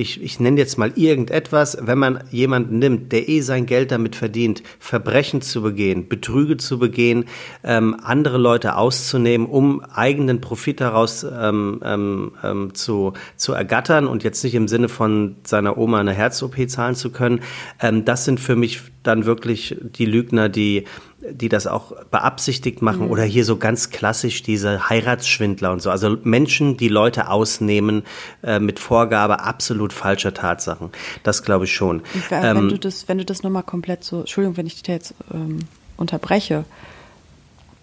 ich, 0.00 0.22
ich 0.22 0.40
nenne 0.40 0.58
jetzt 0.58 0.78
mal 0.78 0.92
irgendetwas, 0.96 1.76
wenn 1.80 1.98
man 1.98 2.24
jemanden 2.30 2.78
nimmt, 2.78 3.12
der 3.12 3.28
eh 3.28 3.40
sein 3.42 3.66
Geld 3.66 3.92
damit 3.92 4.16
verdient, 4.16 4.62
Verbrechen 4.78 5.42
zu 5.42 5.62
begehen, 5.62 6.08
Betrüge 6.08 6.56
zu 6.56 6.78
begehen, 6.78 7.26
ähm, 7.62 7.96
andere 8.02 8.38
Leute 8.38 8.76
auszunehmen, 8.76 9.46
um 9.46 9.80
eigenen 9.80 10.40
Profit 10.40 10.80
daraus 10.80 11.24
ähm, 11.24 11.80
ähm, 11.84 12.32
ähm, 12.42 12.74
zu, 12.74 13.12
zu 13.36 13.52
ergattern 13.52 14.06
und 14.06 14.24
jetzt 14.24 14.42
nicht 14.42 14.54
im 14.54 14.68
Sinne 14.68 14.88
von 14.88 15.36
seiner 15.44 15.76
Oma 15.76 16.00
eine 16.00 16.12
Herz-OP 16.12 16.68
zahlen 16.68 16.94
zu 16.94 17.10
können, 17.10 17.40
ähm, 17.80 18.04
das 18.04 18.24
sind 18.24 18.40
für 18.40 18.56
mich 18.56 18.80
dann 19.02 19.24
wirklich 19.24 19.76
die 19.80 20.04
Lügner, 20.04 20.48
die 20.48 20.84
die 21.22 21.48
das 21.50 21.66
auch 21.66 21.92
beabsichtigt 22.10 22.80
machen 22.82 23.08
oder 23.10 23.22
hier 23.24 23.44
so 23.44 23.56
ganz 23.56 23.90
klassisch 23.90 24.42
diese 24.42 24.88
Heiratsschwindler 24.88 25.70
und 25.72 25.80
so. 25.82 25.90
Also 25.90 26.16
Menschen, 26.22 26.76
die 26.78 26.88
Leute 26.88 27.28
ausnehmen 27.28 28.04
äh, 28.42 28.58
mit 28.58 28.78
Vorgabe 28.78 29.40
absolut 29.40 29.92
falscher 29.92 30.32
Tatsachen. 30.32 30.90
Das 31.22 31.42
glaube 31.42 31.66
ich 31.66 31.74
schon. 31.74 32.02
Wer- 32.30 32.42
Ähm, 32.44 32.56
wenn 32.56 32.68
du 32.70 32.78
das, 32.78 33.06
wenn 33.08 33.18
du 33.18 33.24
das 33.24 33.42
nochmal 33.42 33.64
komplett 33.64 34.02
so, 34.02 34.20
Entschuldigung, 34.20 34.56
wenn 34.56 34.66
ich 34.66 34.74
dich 34.74 34.82
da 34.84 34.92
jetzt 34.92 35.14
ähm, 35.32 35.58
unterbreche, 35.98 36.64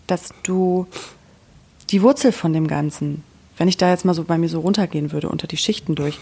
dass 0.07 0.29
du 0.43 0.87
die 1.91 2.01
Wurzel 2.01 2.31
von 2.31 2.53
dem 2.53 2.67
Ganzen, 2.67 3.23
wenn 3.57 3.67
ich 3.67 3.77
da 3.77 3.89
jetzt 3.89 4.03
mal 4.05 4.13
so 4.13 4.23
bei 4.23 4.37
mir 4.37 4.49
so 4.49 4.61
runtergehen 4.61 5.11
würde, 5.11 5.29
unter 5.29 5.47
die 5.47 5.57
Schichten 5.57 5.95
durch, 5.95 6.17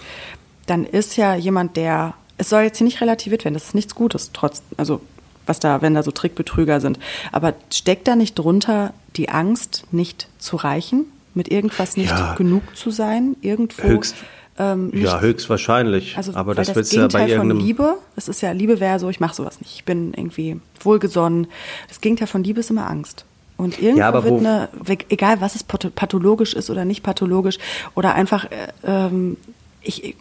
dann 0.66 0.86
ist 0.86 1.16
ja 1.18 1.36
jemand, 1.36 1.78
der, 1.78 2.14
es 2.38 2.50
soll 2.50 2.64
jetzt 2.64 2.80
hier 2.80 2.86
nicht 2.86 3.00
relativiert 3.02 3.46
werden, 3.46 3.54
das 3.54 3.66
ist 3.66 3.76
nichts 3.76 3.96
Gutes, 3.96 4.32
trotz, 4.34 4.62
also 4.78 5.02
was 5.46 5.60
da, 5.60 5.82
wenn 5.82 5.94
da 5.94 6.04
so 6.04 6.12
Trickbetrüger 6.12 6.82
sind. 6.82 7.00
Aber 7.32 7.54
steckt 7.72 8.08
da 8.08 8.16
nicht 8.16 8.36
drunter 8.36 8.94
die 9.16 9.30
Angst, 9.30 9.86
nicht 9.92 10.28
zu 10.38 10.56
reichen, 10.56 11.06
mit 11.34 11.52
irgendwas 11.52 11.98
nicht 11.98 12.12
ja. 12.12 12.36
genug 12.36 12.76
zu 12.76 12.92
sein, 12.92 13.36
irgendwo? 13.42 13.84
Höchst, 13.84 14.16
ähm, 14.58 14.88
nicht, 14.88 15.04
ja, 15.04 15.20
höchstwahrscheinlich. 15.20 16.16
Also, 16.18 16.34
aber 16.34 16.56
das, 16.56 16.72
das 16.72 16.92
ja 16.92 17.08
bei 17.08 17.28
irgendeinem 17.28 17.58
von 17.58 17.66
Liebe, 17.66 17.98
das 18.16 18.30
ist 18.30 18.42
ja 18.42 18.52
Liebe 18.52 18.80
wäre 18.80 19.00
so, 19.00 19.10
ich 19.10 19.20
mache 19.20 19.36
sowas 19.36 19.60
nicht, 19.60 19.76
ich 19.76 19.84
bin 19.84 20.14
irgendwie 20.14 20.60
wohlgesonnen. 20.80 21.48
Das 21.90 22.00
Gegenteil 22.00 22.28
von 22.28 22.44
Liebe 22.44 22.62
ist 22.62 22.70
immer 22.70 22.90
Angst. 22.90 23.26
Und 23.58 23.82
irgendwo 23.82 24.00
ja, 24.00 24.24
wird 24.24 24.40
eine, 24.40 24.70
egal 25.10 25.40
was 25.40 25.56
es 25.56 25.64
pathologisch 25.64 26.54
ist 26.54 26.70
oder 26.70 26.84
nicht 26.84 27.04
pathologisch 27.04 27.58
oder 27.96 28.14
einfach, 28.14 28.46
äh, 28.46 28.68
ähm, 28.84 29.38
ich 29.82 30.16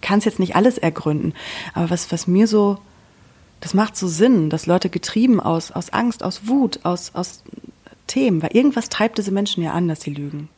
kann 0.00 0.18
es 0.18 0.24
jetzt 0.24 0.40
nicht 0.40 0.56
alles 0.56 0.78
ergründen, 0.78 1.34
aber 1.74 1.90
was, 1.90 2.10
was 2.10 2.26
mir 2.26 2.46
so, 2.46 2.78
das 3.60 3.74
macht 3.74 3.96
so 3.96 4.08
Sinn, 4.08 4.50
dass 4.50 4.66
Leute 4.66 4.88
getrieben 4.88 5.40
aus, 5.40 5.70
aus 5.70 5.90
Angst, 5.92 6.22
aus 6.22 6.48
Wut, 6.48 6.80
aus, 6.82 7.14
aus 7.14 7.42
Themen, 8.06 8.42
weil 8.42 8.56
irgendwas 8.56 8.88
treibt 8.88 9.18
diese 9.18 9.30
Menschen 9.30 9.62
ja 9.62 9.72
an, 9.72 9.86
dass 9.86 10.00
sie 10.00 10.12
lügen. 10.12 10.48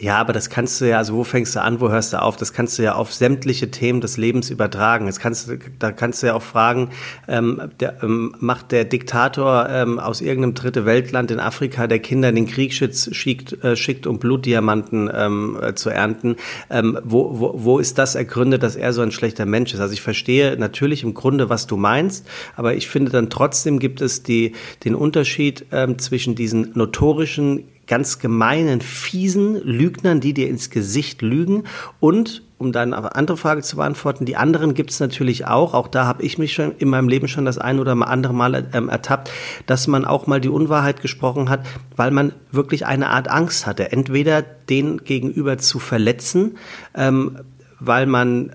Ja, 0.00 0.18
aber 0.18 0.32
das 0.32 0.48
kannst 0.48 0.80
du 0.80 0.88
ja, 0.88 0.98
also 0.98 1.14
wo 1.14 1.24
fängst 1.24 1.56
du 1.56 1.60
an, 1.60 1.80
wo 1.80 1.90
hörst 1.90 2.12
du 2.12 2.22
auf? 2.22 2.36
Das 2.36 2.52
kannst 2.52 2.78
du 2.78 2.84
ja 2.84 2.94
auf 2.94 3.12
sämtliche 3.12 3.72
Themen 3.72 4.00
des 4.00 4.16
Lebens 4.16 4.48
übertragen. 4.48 5.06
Jetzt 5.06 5.18
kannst 5.18 5.50
da 5.80 5.90
kannst 5.90 6.22
du 6.22 6.28
ja 6.28 6.34
auch 6.34 6.42
fragen, 6.42 6.90
ähm, 7.26 7.72
der, 7.80 8.00
ähm, 8.04 8.32
macht 8.38 8.70
der 8.70 8.84
Diktator 8.84 9.68
ähm, 9.68 9.98
aus 9.98 10.20
irgendeinem 10.20 10.54
dritte 10.54 10.86
Weltland 10.86 11.32
in 11.32 11.40
Afrika, 11.40 11.88
der 11.88 11.98
Kinder 11.98 12.28
in 12.28 12.36
den 12.36 12.46
Krieg 12.46 12.74
schickt, 12.74 13.08
schickt, 13.10 13.64
äh, 13.64 13.74
schickt 13.74 14.06
um 14.06 14.20
Blutdiamanten 14.20 15.10
ähm, 15.12 15.58
äh, 15.60 15.74
zu 15.74 15.90
ernten, 15.90 16.36
ähm, 16.70 16.96
wo, 17.02 17.40
wo, 17.40 17.54
wo 17.56 17.78
ist 17.80 17.98
das 17.98 18.14
ergründet, 18.14 18.62
dass 18.62 18.76
er 18.76 18.92
so 18.92 19.02
ein 19.02 19.10
schlechter 19.10 19.46
Mensch 19.46 19.74
ist? 19.74 19.80
Also 19.80 19.94
ich 19.94 20.02
verstehe 20.02 20.56
natürlich 20.56 21.02
im 21.02 21.12
Grunde, 21.12 21.50
was 21.50 21.66
du 21.66 21.76
meinst, 21.76 22.24
aber 22.54 22.74
ich 22.74 22.86
finde 22.86 23.10
dann 23.10 23.30
trotzdem 23.30 23.80
gibt 23.80 24.00
es 24.00 24.22
die, 24.22 24.52
den 24.84 24.94
Unterschied 24.94 25.66
ähm, 25.72 25.98
zwischen 25.98 26.36
diesen 26.36 26.70
notorischen 26.74 27.64
ganz 27.88 28.18
gemeinen, 28.18 28.80
fiesen 28.80 29.56
Lügnern, 29.56 30.20
die 30.20 30.34
dir 30.34 30.48
ins 30.48 30.70
Gesicht 30.70 31.22
lügen. 31.22 31.64
Und, 31.98 32.42
um 32.58 32.72
deine 32.72 33.14
andere 33.14 33.36
Frage 33.36 33.62
zu 33.62 33.76
beantworten, 33.76 34.24
die 34.24 34.36
anderen 34.36 34.74
gibt 34.74 34.90
es 34.90 35.00
natürlich 35.00 35.46
auch. 35.46 35.74
Auch 35.74 35.88
da 35.88 36.06
habe 36.06 36.22
ich 36.22 36.38
mich 36.38 36.52
schon 36.52 36.72
in 36.78 36.88
meinem 36.88 37.08
Leben 37.08 37.28
schon 37.28 37.44
das 37.44 37.58
ein 37.58 37.80
oder 37.80 37.92
andere 38.06 38.34
Mal 38.34 38.68
ähm, 38.72 38.88
ertappt, 38.88 39.30
dass 39.66 39.86
man 39.86 40.04
auch 40.04 40.26
mal 40.26 40.40
die 40.40 40.48
Unwahrheit 40.48 41.00
gesprochen 41.00 41.50
hat, 41.50 41.66
weil 41.96 42.10
man 42.10 42.32
wirklich 42.52 42.84
eine 42.86 43.10
Art 43.10 43.28
Angst 43.28 43.66
hatte. 43.66 43.90
Entweder 43.90 44.42
den 44.42 44.98
gegenüber 44.98 45.58
zu 45.58 45.78
verletzen, 45.78 46.58
ähm, 46.94 47.38
weil 47.80 48.06
man 48.06 48.52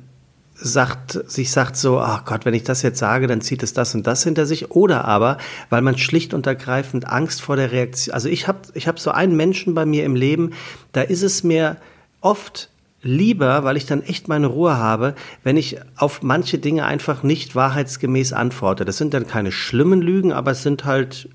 sagt, 0.63 1.19
sich 1.29 1.51
sagt 1.51 1.75
so, 1.75 1.99
ach 1.99 2.23
Gott, 2.25 2.45
wenn 2.45 2.53
ich 2.53 2.63
das 2.63 2.81
jetzt 2.81 2.99
sage, 2.99 3.27
dann 3.27 3.41
zieht 3.41 3.63
es 3.63 3.73
das 3.73 3.93
und 3.93 4.07
das 4.07 4.23
hinter 4.23 4.45
sich. 4.45 4.71
Oder 4.71 5.05
aber, 5.05 5.37
weil 5.69 5.81
man 5.81 5.97
schlicht 5.97 6.33
und 6.33 6.47
ergreifend 6.47 7.07
Angst 7.07 7.41
vor 7.41 7.57
der 7.57 7.71
Reaktion. 7.71 8.13
Also 8.13 8.29
ich 8.29 8.47
habe 8.47 8.59
ich 8.73 8.87
hab 8.87 8.99
so 8.99 9.11
einen 9.11 9.35
Menschen 9.35 9.73
bei 9.73 9.85
mir 9.85 10.05
im 10.05 10.15
Leben, 10.15 10.51
da 10.93 11.01
ist 11.01 11.21
es 11.21 11.43
mir 11.43 11.77
oft 12.21 12.69
lieber, 13.01 13.65
weil 13.65 13.75
ich 13.75 13.85
dann 13.85 14.01
echt 14.01 14.29
meine 14.29 14.47
Ruhe 14.47 14.77
habe, 14.77 15.15
wenn 15.43 15.57
ich 15.57 15.77
auf 15.97 16.23
manche 16.23 16.57
Dinge 16.57 16.85
einfach 16.85 17.21
nicht 17.21 17.55
wahrheitsgemäß 17.55 18.31
antworte. 18.31 18.85
Das 18.85 18.97
sind 18.97 19.13
dann 19.13 19.27
keine 19.27 19.51
schlimmen 19.51 20.01
Lügen, 20.01 20.31
aber 20.31 20.51
es 20.51 20.63
sind 20.63 20.85
halt 20.85 21.27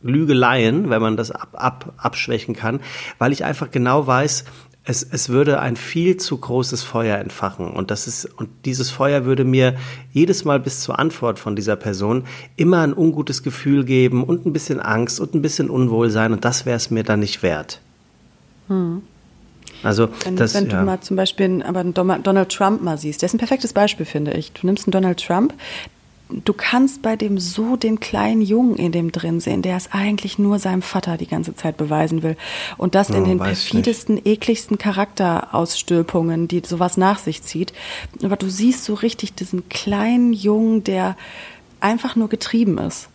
Lügeleien, 0.00 0.90
wenn 0.90 1.02
man 1.02 1.16
das 1.16 1.30
ab, 1.30 1.50
ab, 1.52 1.92
abschwächen 1.98 2.56
kann, 2.56 2.80
weil 3.18 3.32
ich 3.32 3.44
einfach 3.44 3.70
genau 3.70 4.06
weiß, 4.06 4.44
es, 4.84 5.02
es 5.04 5.28
würde 5.28 5.60
ein 5.60 5.76
viel 5.76 6.16
zu 6.16 6.36
großes 6.36 6.82
Feuer 6.82 7.18
entfachen. 7.18 7.70
Und 7.70 7.90
das 7.90 8.06
ist, 8.08 8.24
und 8.24 8.48
dieses 8.64 8.90
Feuer 8.90 9.24
würde 9.24 9.44
mir 9.44 9.76
jedes 10.12 10.44
Mal 10.44 10.58
bis 10.58 10.80
zur 10.80 10.98
Antwort 10.98 11.38
von 11.38 11.54
dieser 11.54 11.76
Person 11.76 12.24
immer 12.56 12.80
ein 12.80 12.96
ungutes 12.96 13.42
Gefühl 13.42 13.84
geben 13.84 14.24
und 14.24 14.44
ein 14.44 14.52
bisschen 14.52 14.80
Angst 14.80 15.20
und 15.20 15.34
ein 15.34 15.42
bisschen 15.42 15.70
Unwohlsein. 15.70 16.32
Und 16.32 16.44
das 16.44 16.66
wäre 16.66 16.76
es 16.76 16.90
mir 16.90 17.04
dann 17.04 17.20
nicht 17.20 17.42
wert. 17.42 17.80
Hm. 18.68 19.02
Also, 19.84 20.08
wenn, 20.24 20.36
das, 20.36 20.54
wenn 20.54 20.68
du 20.68 20.76
ja. 20.76 20.82
mal 20.82 21.00
zum 21.00 21.16
Beispiel 21.16 21.62
aber 21.62 21.82
Donald 21.84 22.50
Trump 22.50 22.82
mal 22.82 22.98
siehst, 22.98 23.22
der 23.22 23.26
ist 23.26 23.34
ein 23.34 23.38
perfektes 23.38 23.72
Beispiel, 23.72 24.06
finde 24.06 24.32
ich. 24.32 24.52
Du 24.52 24.66
nimmst 24.66 24.86
einen 24.86 24.92
Donald 24.92 25.24
Trump, 25.24 25.54
du 26.44 26.52
kannst 26.52 27.02
bei 27.02 27.16
dem 27.16 27.38
so 27.38 27.76
den 27.76 28.00
kleinen 28.00 28.42
Jungen 28.42 28.76
in 28.76 28.92
dem 28.92 29.12
drin 29.12 29.40
sehen, 29.40 29.62
der 29.62 29.76
es 29.76 29.92
eigentlich 29.92 30.38
nur 30.38 30.58
seinem 30.58 30.82
Vater 30.82 31.16
die 31.16 31.26
ganze 31.26 31.54
Zeit 31.54 31.76
beweisen 31.76 32.22
will. 32.22 32.36
Und 32.78 32.94
das 32.94 33.10
oh, 33.10 33.14
in 33.14 33.24
den 33.24 33.38
perfidesten, 33.38 34.16
nicht. 34.16 34.26
ekligsten 34.26 34.78
Charakterausstülpungen, 34.78 36.48
die 36.48 36.62
sowas 36.64 36.96
nach 36.96 37.18
sich 37.18 37.42
zieht. 37.42 37.72
Aber 38.22 38.36
du 38.36 38.48
siehst 38.48 38.84
so 38.84 38.94
richtig 38.94 39.34
diesen 39.34 39.68
kleinen 39.68 40.32
Jungen, 40.32 40.84
der 40.84 41.16
einfach 41.80 42.16
nur 42.16 42.28
getrieben 42.28 42.78
ist. 42.78 43.08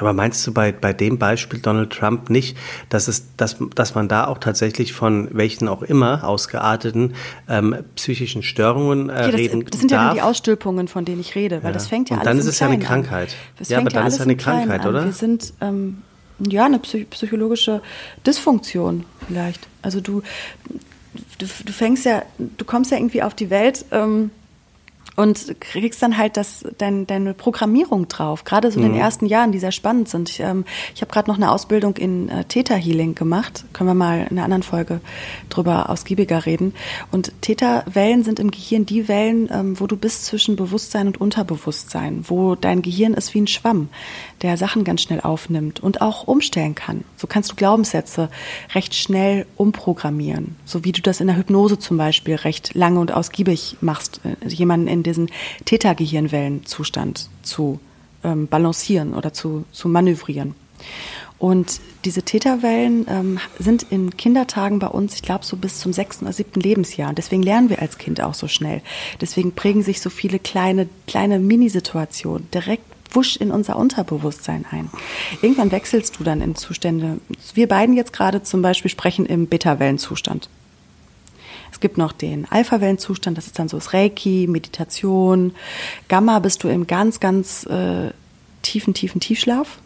Aber 0.00 0.12
meinst 0.12 0.46
du 0.46 0.52
bei, 0.52 0.72
bei 0.72 0.92
dem 0.92 1.18
Beispiel 1.18 1.60
Donald 1.60 1.92
Trump 1.92 2.30
nicht, 2.30 2.56
dass, 2.88 3.08
es, 3.08 3.24
dass, 3.36 3.56
dass 3.74 3.94
man 3.94 4.08
da 4.08 4.26
auch 4.26 4.38
tatsächlich 4.38 4.92
von 4.92 5.28
welchen 5.32 5.68
auch 5.68 5.82
immer 5.82 6.24
ausgearteten 6.24 7.14
ähm, 7.48 7.76
psychischen 7.94 8.42
Störungen 8.42 9.08
äh, 9.08 9.12
okay, 9.12 9.30
reden 9.36 9.60
das, 9.62 9.70
das 9.70 9.80
sind 9.80 9.90
darf? 9.90 10.00
ja 10.00 10.06
dann 10.08 10.16
die 10.16 10.22
Ausstülpungen, 10.22 10.88
von 10.88 11.04
denen 11.04 11.20
ich 11.20 11.34
rede, 11.34 11.62
weil 11.62 11.70
ja. 11.70 11.74
das 11.74 11.86
fängt 11.86 12.10
ja 12.10 12.16
Und 12.16 12.26
alles 12.26 12.30
dann 12.30 12.38
ist 12.38 12.46
es 12.46 12.60
ja 12.60 12.66
eine 12.68 12.78
Krankheit. 12.78 13.34
Ja, 13.68 13.78
aber 13.78 13.90
dann 13.90 14.06
ist 14.06 14.14
es 14.14 14.20
eine 14.20 14.36
Krankheit, 14.36 14.86
oder? 14.86 15.04
Wir 15.04 15.12
sind 15.12 15.52
ähm, 15.60 16.02
ja 16.38 16.66
eine 16.66 16.78
psychologische 16.78 17.82
Dysfunktion 18.26 19.04
vielleicht. 19.26 19.66
Also 19.82 20.00
du, 20.00 20.22
du, 21.38 21.46
du 21.64 21.72
fängst 21.72 22.04
ja, 22.04 22.22
du 22.38 22.64
kommst 22.64 22.90
ja 22.90 22.98
irgendwie 22.98 23.22
auf 23.22 23.34
die 23.34 23.50
Welt. 23.50 23.84
Ähm, 23.90 24.30
und 25.16 25.60
kriegst 25.60 26.02
dann 26.02 26.18
halt 26.18 26.36
das, 26.36 26.64
dein, 26.78 27.06
deine 27.06 27.34
Programmierung 27.34 28.08
drauf, 28.08 28.44
gerade 28.44 28.70
so 28.70 28.78
in 28.78 28.84
den 28.84 28.92
mhm. 28.92 29.00
ersten 29.00 29.26
Jahren, 29.26 29.50
die 29.50 29.58
sehr 29.58 29.72
spannend 29.72 30.08
sind. 30.08 30.28
Ich, 30.28 30.40
ähm, 30.40 30.64
ich 30.94 31.00
habe 31.00 31.10
gerade 31.10 31.30
noch 31.30 31.36
eine 31.36 31.50
Ausbildung 31.50 31.96
in 31.96 32.28
äh, 32.28 32.44
Theta 32.44 32.74
Healing 32.74 33.14
gemacht, 33.14 33.64
können 33.72 33.88
wir 33.88 33.94
mal 33.94 34.26
in 34.30 34.36
einer 34.36 34.44
anderen 34.44 34.62
Folge 34.62 35.00
drüber 35.48 35.90
ausgiebiger 35.90 36.44
reden. 36.46 36.74
Und 37.10 37.32
Theta-Wellen 37.40 38.24
sind 38.24 38.38
im 38.38 38.50
Gehirn 38.50 38.84
die 38.86 39.08
Wellen, 39.08 39.48
ähm, 39.52 39.80
wo 39.80 39.86
du 39.86 39.96
bist 39.96 40.26
zwischen 40.26 40.56
Bewusstsein 40.56 41.06
und 41.06 41.20
Unterbewusstsein, 41.20 42.24
wo 42.28 42.54
dein 42.54 42.82
Gehirn 42.82 43.14
ist 43.14 43.32
wie 43.34 43.40
ein 43.40 43.46
Schwamm, 43.46 43.88
der 44.42 44.56
Sachen 44.56 44.84
ganz 44.84 45.02
schnell 45.02 45.20
aufnimmt 45.20 45.80
und 45.80 46.00
auch 46.00 46.26
umstellen 46.26 46.74
kann. 46.74 47.04
So 47.16 47.26
kannst 47.26 47.50
du 47.50 47.56
Glaubenssätze 47.56 48.28
recht 48.74 48.94
schnell 48.94 49.46
umprogrammieren, 49.56 50.56
so 50.64 50.84
wie 50.84 50.92
du 50.92 51.00
das 51.00 51.20
in 51.20 51.26
der 51.26 51.36
Hypnose 51.36 51.78
zum 51.78 51.96
Beispiel 51.96 52.36
recht 52.36 52.74
lange 52.74 53.00
und 53.00 53.12
ausgiebig 53.12 53.76
machst, 53.80 54.20
äh, 54.24 54.48
jemanden 54.48 54.88
in 54.88 55.02
diesen 55.02 55.30
Theta-Gehirnwellenzustand 55.64 57.30
zu 57.42 57.80
ähm, 58.24 58.46
balancieren 58.48 59.14
oder 59.14 59.32
zu, 59.32 59.64
zu 59.72 59.88
manövrieren. 59.88 60.54
Und 61.38 61.80
diese 62.04 62.22
Theta-Wellen 62.22 63.06
ähm, 63.10 63.38
sind 63.58 63.86
in 63.90 64.16
Kindertagen 64.16 64.78
bei 64.78 64.86
uns, 64.86 65.14
ich 65.14 65.22
glaube, 65.22 65.44
so 65.44 65.56
bis 65.56 65.78
zum 65.78 65.92
sechsten 65.92 66.24
oder 66.24 66.32
siebten 66.32 66.60
Lebensjahr. 66.60 67.10
Und 67.10 67.18
deswegen 67.18 67.42
lernen 67.42 67.68
wir 67.68 67.82
als 67.82 67.98
Kind 67.98 68.22
auch 68.22 68.32
so 68.32 68.48
schnell. 68.48 68.80
Deswegen 69.20 69.52
prägen 69.52 69.82
sich 69.82 70.00
so 70.00 70.08
viele 70.08 70.38
kleine, 70.38 70.88
kleine 71.06 71.38
Minisituationen 71.38 72.50
direkt 72.52 72.95
wusch 73.10 73.36
in 73.36 73.50
unser 73.50 73.76
Unterbewusstsein 73.76 74.64
ein. 74.70 74.90
Irgendwann 75.42 75.70
wechselst 75.70 76.18
du 76.18 76.24
dann 76.24 76.40
in 76.40 76.54
Zustände. 76.54 77.18
Wir 77.54 77.68
beiden 77.68 77.96
jetzt 77.96 78.12
gerade 78.12 78.42
zum 78.42 78.62
Beispiel 78.62 78.90
sprechen 78.90 79.26
im 79.26 79.46
Beta-Wellenzustand. 79.46 80.48
Es 81.72 81.80
gibt 81.80 81.98
noch 81.98 82.12
den 82.12 82.50
Alpha-Wellenzustand, 82.50 83.36
das 83.36 83.46
ist 83.46 83.58
dann 83.58 83.68
so 83.68 83.76
das 83.76 83.92
Reiki, 83.92 84.46
Meditation. 84.48 85.52
Gamma 86.08 86.38
bist 86.38 86.64
du 86.64 86.68
im 86.68 86.86
ganz, 86.86 87.20
ganz 87.20 87.66
äh, 87.66 88.12
tiefen, 88.62 88.94
tiefen 88.94 89.20
Tiefschlaf. 89.20 89.78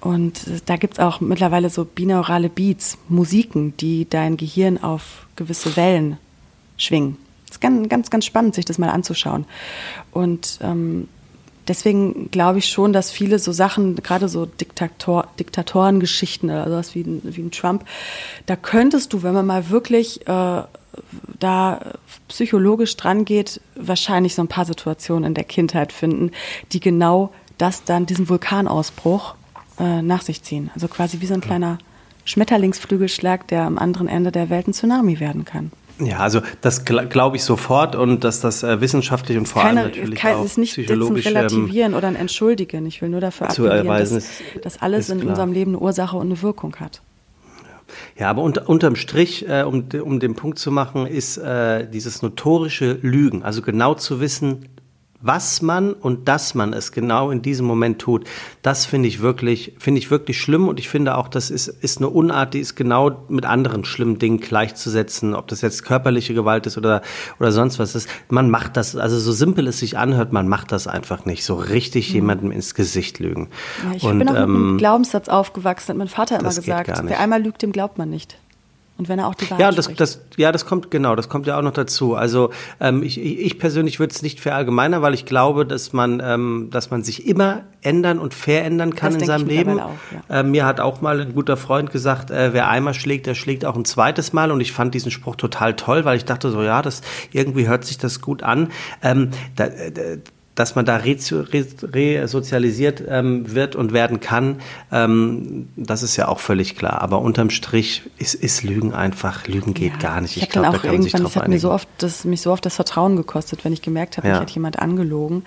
Und 0.00 0.46
äh, 0.46 0.60
da 0.64 0.76
gibt 0.76 0.94
es 0.94 1.00
auch 1.00 1.20
mittlerweile 1.20 1.70
so 1.70 1.84
binaurale 1.84 2.48
Beats, 2.48 2.98
Musiken, 3.08 3.76
die 3.78 4.08
dein 4.08 4.36
Gehirn 4.36 4.82
auf 4.82 5.26
gewisse 5.36 5.76
Wellen 5.76 6.18
schwingen. 6.76 7.16
Es 7.46 7.56
ist 7.56 7.60
ganz, 7.60 7.88
ganz, 7.88 8.10
ganz 8.10 8.24
spannend, 8.24 8.54
sich 8.54 8.64
das 8.64 8.78
mal 8.78 8.90
anzuschauen. 8.90 9.46
Und 10.12 10.58
ähm, 10.62 11.08
deswegen 11.70 12.30
glaube 12.32 12.58
ich 12.58 12.68
schon, 12.68 12.92
dass 12.92 13.12
viele 13.12 13.38
so 13.38 13.52
Sachen, 13.52 13.94
gerade 13.94 14.28
so 14.28 14.44
Diktator, 14.44 15.28
Diktatorengeschichten 15.38 16.50
oder 16.50 16.68
sowas 16.68 16.94
wie, 16.96 17.04
wie 17.22 17.40
ein 17.40 17.52
Trump, 17.52 17.84
da 18.46 18.56
könntest 18.56 19.12
du, 19.12 19.22
wenn 19.22 19.32
man 19.32 19.46
mal 19.46 19.70
wirklich 19.70 20.26
äh, 20.26 20.62
da 21.38 21.80
psychologisch 22.26 22.96
dran 22.96 23.24
geht, 23.24 23.60
wahrscheinlich 23.76 24.34
so 24.34 24.42
ein 24.42 24.48
paar 24.48 24.64
Situationen 24.64 25.24
in 25.24 25.34
der 25.34 25.44
Kindheit 25.44 25.92
finden, 25.92 26.32
die 26.72 26.80
genau 26.80 27.32
das 27.56 27.84
dann, 27.84 28.04
diesen 28.04 28.28
Vulkanausbruch 28.28 29.36
äh, 29.78 30.02
nach 30.02 30.22
sich 30.22 30.42
ziehen. 30.42 30.70
Also 30.74 30.88
quasi 30.88 31.20
wie 31.20 31.26
so 31.26 31.34
ein 31.34 31.40
kleiner 31.40 31.78
Schmetterlingsflügelschlag, 32.24 33.46
der 33.46 33.62
am 33.62 33.78
anderen 33.78 34.08
Ende 34.08 34.32
der 34.32 34.50
Welt 34.50 34.66
ein 34.66 34.72
Tsunami 34.72 35.20
werden 35.20 35.44
kann. 35.44 35.70
Ja, 36.02 36.18
also 36.18 36.40
das 36.60 36.84
gl 36.84 37.06
glaube 37.08 37.36
ich 37.36 37.44
sofort 37.44 37.94
und 37.96 38.24
dass 38.24 38.40
das 38.40 38.62
äh, 38.62 38.80
wissenschaftlich 38.80 39.36
und 39.38 39.46
vor 39.46 39.62
Keine, 39.62 39.80
allem 39.80 39.90
natürlich 39.90 40.18
kein, 40.18 40.36
auch 40.36 40.44
ist 40.44 40.58
nicht 40.58 40.72
ein 40.78 40.84
psychologisch 40.84 41.26
ähm, 41.26 41.36
Relativieren 41.36 41.94
oder 41.94 42.08
ein 42.08 42.16
Entschuldigen. 42.16 42.86
Ich 42.86 43.02
will 43.02 43.08
nur 43.10 43.20
dafür 43.20 43.50
appellieren, 43.50 43.86
erweisen, 43.86 44.14
dass, 44.16 44.24
ist- 44.24 44.64
dass 44.64 44.82
alles 44.82 45.10
in 45.10 45.18
klar. 45.20 45.30
unserem 45.30 45.52
Leben 45.52 45.72
eine 45.72 45.78
Ursache 45.80 46.16
und 46.16 46.26
eine 46.26 46.40
Wirkung 46.42 46.76
hat. 46.76 47.02
Ja, 48.16 48.30
aber 48.30 48.42
unter, 48.42 48.68
unterm 48.68 48.94
Strich, 48.96 49.48
äh, 49.48 49.62
um, 49.64 49.84
um 50.02 50.20
den 50.20 50.36
Punkt 50.36 50.58
zu 50.58 50.70
machen, 50.70 51.06
ist 51.06 51.38
äh, 51.38 51.88
dieses 51.88 52.22
notorische 52.22 52.98
Lügen, 53.02 53.42
also 53.42 53.62
genau 53.62 53.94
zu 53.94 54.20
wissen, 54.20 54.68
was 55.22 55.60
man 55.60 55.92
und 55.92 56.28
dass 56.28 56.54
man 56.54 56.72
es 56.72 56.92
genau 56.92 57.30
in 57.30 57.42
diesem 57.42 57.66
Moment 57.66 58.00
tut, 58.00 58.26
das 58.62 58.86
finde 58.86 59.08
ich 59.08 59.20
wirklich, 59.20 59.74
finde 59.78 59.98
ich 59.98 60.10
wirklich 60.10 60.40
schlimm 60.40 60.66
und 60.66 60.80
ich 60.80 60.88
finde 60.88 61.16
auch, 61.16 61.28
das 61.28 61.50
ist, 61.50 61.68
ist 61.68 61.98
eine 61.98 62.08
Unart, 62.08 62.54
die 62.54 62.60
ist 62.60 62.74
genau 62.74 63.24
mit 63.28 63.44
anderen 63.44 63.84
schlimmen 63.84 64.18
Dingen 64.18 64.40
gleichzusetzen, 64.40 65.34
ob 65.34 65.48
das 65.48 65.60
jetzt 65.60 65.84
körperliche 65.84 66.32
Gewalt 66.32 66.66
ist 66.66 66.78
oder, 66.78 67.02
oder 67.38 67.52
sonst 67.52 67.78
was 67.78 67.94
ist. 67.94 68.08
Man 68.28 68.48
macht 68.48 68.76
das, 68.76 68.96
also 68.96 69.18
so 69.18 69.32
simpel 69.32 69.66
es 69.66 69.78
sich 69.78 69.98
anhört, 69.98 70.32
man 70.32 70.48
macht 70.48 70.72
das 70.72 70.86
einfach 70.86 71.26
nicht, 71.26 71.44
so 71.44 71.54
richtig 71.54 72.12
jemandem 72.12 72.50
ins 72.50 72.74
Gesicht 72.74 73.18
lügen. 73.18 73.50
Ja, 73.84 73.96
ich 73.96 74.02
und, 74.04 74.18
bin 74.18 74.28
auch 74.28 74.32
mit 74.32 74.42
ähm, 74.42 74.56
einem 74.56 74.78
Glaubenssatz 74.78 75.28
aufgewachsen, 75.28 75.90
hat 75.90 75.96
mein 75.96 76.08
Vater 76.08 76.40
immer 76.40 76.48
gesagt, 76.48 76.90
wer 77.04 77.20
einmal 77.20 77.42
lügt, 77.42 77.62
dem 77.62 77.72
glaubt 77.72 77.98
man 77.98 78.08
nicht. 78.08 78.38
Und 79.00 79.08
wenn 79.08 79.18
er 79.18 79.28
auch 79.28 79.34
die 79.34 79.50
Wahrheit 79.50 79.60
Ja, 79.62 79.72
das, 79.72 79.86
spricht. 79.86 79.98
das, 79.98 80.20
ja, 80.36 80.52
das 80.52 80.66
kommt 80.66 80.90
genau, 80.90 81.16
das 81.16 81.30
kommt 81.30 81.46
ja 81.46 81.56
auch 81.56 81.62
noch 81.62 81.72
dazu. 81.72 82.16
Also 82.16 82.50
ähm, 82.80 83.02
ich, 83.02 83.18
ich 83.18 83.38
ich 83.38 83.58
persönlich 83.58 83.98
würde 83.98 84.12
es 84.14 84.20
nicht 84.20 84.40
verallgemeinern, 84.40 85.00
weil 85.00 85.14
ich 85.14 85.24
glaube, 85.24 85.64
dass 85.64 85.94
man, 85.94 86.20
ähm, 86.22 86.68
dass 86.70 86.90
man 86.90 87.02
sich 87.02 87.26
immer 87.26 87.62
ändern 87.80 88.18
und 88.18 88.34
verändern 88.34 88.94
kann 88.94 89.14
Das 89.14 89.22
in 89.22 89.26
seinem 89.26 89.46
Leben. 89.46 89.80
auch, 89.80 89.94
ja. 90.28 90.40
ähm, 90.40 90.50
mir 90.50 90.66
hat 90.66 90.80
auch 90.80 91.00
mal 91.00 91.18
ein 91.18 91.32
guter 91.32 91.56
Freund 91.56 91.92
gesagt, 91.92 92.30
äh, 92.30 92.52
wer 92.52 92.68
einmal 92.68 92.92
schlägt, 92.92 93.26
der 93.26 93.34
schlägt 93.34 93.64
auch 93.64 93.74
ein 93.74 93.86
zweites 93.86 94.34
Mal. 94.34 94.50
Und 94.50 94.60
ich 94.60 94.72
fand 94.72 94.92
diesen 94.94 95.10
Spruch 95.10 95.36
total 95.36 95.76
toll, 95.76 96.04
weil 96.04 96.18
ich 96.18 96.26
dachte 96.26 96.50
so, 96.50 96.62
ja, 96.62 96.82
das 96.82 97.00
irgendwie 97.32 97.66
hört 97.66 97.86
sich 97.86 97.96
das 97.96 98.20
gut 98.20 98.42
an. 98.42 98.68
Ähm, 99.02 99.30
da, 99.56 99.64
äh, 99.64 100.18
dass 100.60 100.74
man 100.74 100.84
da 100.84 100.96
resozialisiert 100.96 103.02
ähm, 103.08 103.54
wird 103.54 103.76
und 103.76 103.94
werden 103.94 104.20
kann, 104.20 104.56
ähm, 104.92 105.70
das 105.76 106.02
ist 106.02 106.16
ja 106.16 106.28
auch 106.28 106.38
völlig 106.38 106.76
klar. 106.76 107.00
Aber 107.00 107.22
unterm 107.22 107.48
Strich 107.48 108.02
ist, 108.18 108.34
ist 108.34 108.62
Lügen 108.62 108.92
einfach, 108.92 109.46
Lügen 109.46 109.72
geht 109.72 109.92
Ja. 109.94 109.98
gar 109.98 110.20
nicht. 110.20 110.36
Ich, 110.36 110.42
Ich, 110.42 110.48
glaube, 110.50 110.72
da 110.72 110.78
kann 110.78 110.92
man 110.92 111.02
sich 111.02 111.14
irgendwann, 111.14 111.22
drauf 111.22 111.32
das 111.32 111.36
hat 111.42 111.48
mir 111.48 111.54
einigen. 111.54 111.62
so 111.62 111.72
oft, 111.72 111.88
das 111.96 112.24
mich 112.24 112.42
so 112.42 112.52
oft 112.52 112.66
das 112.66 112.74
Vertrauen 112.76 113.16
gekostet, 113.16 113.64
wenn 113.64 113.72
ich 113.72 113.80
gemerkt 113.80 114.18
habe, 114.18 114.28
Ja. 114.28 114.34
mich 114.34 114.42
hat 114.42 114.50
jemand 114.50 114.78
angelogen. 114.78 115.44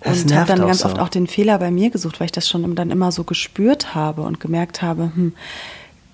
Und 0.00 0.34
habe 0.34 0.48
dann 0.48 0.58
ganz 0.66 0.80
so. 0.80 0.86
oft 0.86 0.98
auch 0.98 1.08
den 1.08 1.28
Fehler 1.28 1.56
bei 1.60 1.70
mir 1.70 1.90
gesucht, 1.90 2.18
weil 2.18 2.24
ich 2.26 2.32
das 2.32 2.48
schon 2.48 2.74
dann 2.74 2.90
immer 2.90 3.12
so 3.12 3.22
gespürt 3.22 3.94
habe 3.94 4.22
und 4.22 4.40
gemerkt 4.40 4.82
habe, 4.82 5.12
hm, 5.14 5.34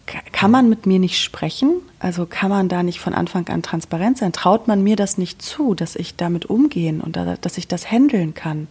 kann 0.06 0.50
man 0.50 0.68
mit 0.68 0.86
mir 0.86 0.98
nicht 0.98 1.20
sprechen? 1.20 1.76
Also 1.98 2.26
kann 2.26 2.50
man 2.50 2.68
da 2.68 2.82
nicht 2.82 3.00
von 3.00 3.14
Anfang 3.14 3.48
an 3.48 3.62
transparent 3.62 4.18
sein? 4.18 4.32
Traut 4.32 4.68
man 4.68 4.82
mir 4.82 4.96
das 4.96 5.18
nicht 5.18 5.40
zu, 5.42 5.74
dass 5.74 5.96
ich 5.96 6.16
damit 6.16 6.46
umgehen 6.46 7.00
und 7.00 7.16
da, 7.16 7.36
dass 7.40 7.58
ich 7.58 7.68
das 7.68 7.90
handeln 7.90 8.34
kann? 8.34 8.68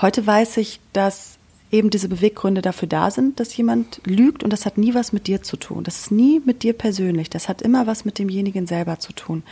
Heute 0.00 0.26
weiß 0.26 0.56
ich, 0.58 0.80
dass 0.92 1.38
eben 1.70 1.90
diese 1.90 2.08
Beweggründe 2.08 2.62
dafür 2.62 2.88
da 2.88 3.10
sind, 3.10 3.40
dass 3.40 3.56
jemand 3.56 4.00
lügt 4.04 4.44
und 4.44 4.52
das 4.52 4.66
hat 4.66 4.78
nie 4.78 4.94
was 4.94 5.12
mit 5.12 5.26
dir 5.26 5.42
zu 5.42 5.56
tun. 5.56 5.84
Das 5.84 6.00
ist 6.00 6.10
nie 6.10 6.40
mit 6.44 6.62
dir 6.62 6.72
persönlich. 6.72 7.28
Das 7.28 7.48
hat 7.48 7.60
immer 7.60 7.86
was 7.86 8.04
mit 8.04 8.18
demjenigen 8.18 8.66
selber 8.66 8.98
zu 8.98 9.12
tun. 9.12 9.42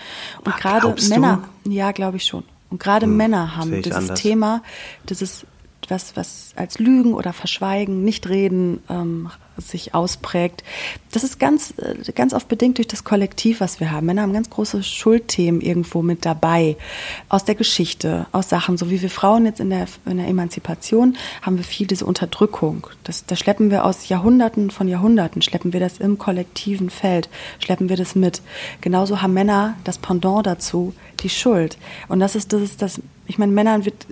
Und 0.44 0.54
Ah, 0.54 0.58
gerade 0.58 0.80
glaubst 0.80 1.06
du? 1.06 1.10
Männer, 1.10 1.44
ja, 1.68 1.92
glaube 1.92 2.16
ich 2.16 2.24
schon. 2.24 2.44
Und 2.70 2.80
gerade 2.80 3.06
Männer 3.06 3.56
haben 3.56 3.82
dieses 3.82 3.92
anders. 3.92 4.20
Thema, 4.20 4.62
dieses 5.08 5.46
was, 5.88 6.16
was 6.16 6.52
als 6.56 6.78
Lügen 6.78 7.14
oder 7.14 7.32
Verschweigen, 7.32 8.04
Nichtreden 8.04 8.80
ähm, 8.88 9.30
sich 9.58 9.94
ausprägt. 9.94 10.64
Das 11.12 11.24
ist 11.24 11.38
ganz, 11.38 11.74
äh, 11.78 12.12
ganz 12.12 12.34
oft 12.34 12.48
bedingt 12.48 12.78
durch 12.78 12.88
das 12.88 13.04
Kollektiv, 13.04 13.60
was 13.60 13.80
wir 13.80 13.90
haben. 13.90 14.06
Männer 14.06 14.22
haben 14.22 14.32
ganz 14.32 14.50
große 14.50 14.82
Schuldthemen 14.82 15.60
irgendwo 15.60 16.02
mit 16.02 16.24
dabei. 16.24 16.76
Aus 17.28 17.44
der 17.44 17.54
Geschichte, 17.54 18.26
aus 18.32 18.48
Sachen, 18.48 18.76
so 18.76 18.90
wie 18.90 19.00
wir 19.00 19.10
Frauen 19.10 19.46
jetzt 19.46 19.60
in 19.60 19.70
der, 19.70 19.86
in 20.06 20.16
der 20.16 20.28
Emanzipation 20.28 21.16
haben 21.42 21.56
wir 21.56 21.64
viel 21.64 21.86
diese 21.86 22.06
Unterdrückung. 22.06 22.86
Das, 23.04 23.26
das 23.26 23.38
schleppen 23.38 23.70
wir 23.70 23.84
aus 23.84 24.08
Jahrhunderten 24.08 24.70
von 24.70 24.88
Jahrhunderten, 24.88 25.42
schleppen 25.42 25.72
wir 25.72 25.80
das 25.80 25.98
im 25.98 26.18
kollektiven 26.18 26.90
Feld, 26.90 27.28
schleppen 27.58 27.88
wir 27.88 27.96
das 27.96 28.14
mit. 28.14 28.42
Genauso 28.80 29.22
haben 29.22 29.34
Männer 29.34 29.76
das 29.84 29.98
Pendant 29.98 30.46
dazu, 30.46 30.94
die 31.20 31.28
Schuld. 31.28 31.78
Und 32.08 32.20
das 32.20 32.34
ist, 32.34 32.52
das 32.52 32.62
ist 32.62 32.82
das, 32.82 33.00
ich 33.26 33.38
meine, 33.38 33.52
Männern 33.52 33.84
wird 33.84 34.06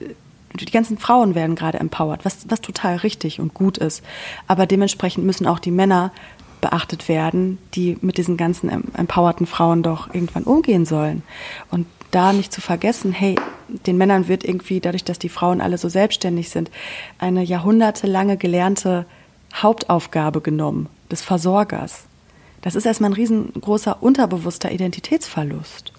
die 0.60 0.64
ganzen 0.66 0.98
Frauen 0.98 1.34
werden 1.34 1.56
gerade 1.56 1.78
empowered, 1.80 2.24
was, 2.24 2.48
was 2.48 2.60
total 2.60 2.96
richtig 2.96 3.40
und 3.40 3.54
gut 3.54 3.78
ist. 3.78 4.02
Aber 4.46 4.66
dementsprechend 4.66 5.24
müssen 5.24 5.46
auch 5.46 5.58
die 5.58 5.70
Männer 5.70 6.12
beachtet 6.60 7.08
werden, 7.08 7.58
die 7.74 7.98
mit 8.00 8.18
diesen 8.18 8.36
ganzen 8.36 8.70
em- 8.70 8.84
empowerten 8.96 9.46
Frauen 9.46 9.82
doch 9.82 10.14
irgendwann 10.14 10.44
umgehen 10.44 10.86
sollen. 10.86 11.22
Und 11.70 11.86
da 12.12 12.32
nicht 12.32 12.52
zu 12.52 12.60
vergessen, 12.60 13.12
hey, 13.12 13.36
den 13.86 13.96
Männern 13.96 14.28
wird 14.28 14.44
irgendwie, 14.44 14.80
dadurch, 14.80 15.04
dass 15.04 15.18
die 15.18 15.28
Frauen 15.28 15.60
alle 15.60 15.78
so 15.78 15.88
selbstständig 15.88 16.50
sind, 16.50 16.70
eine 17.18 17.42
jahrhundertelange 17.42 18.36
gelernte 18.36 19.06
Hauptaufgabe 19.54 20.40
genommen, 20.40 20.88
des 21.10 21.22
Versorgers. 21.22 22.04
Das 22.60 22.74
ist 22.74 22.86
erstmal 22.86 23.10
ein 23.10 23.14
riesengroßer 23.14 24.02
unterbewusster 24.02 24.70
Identitätsverlust. 24.70 25.92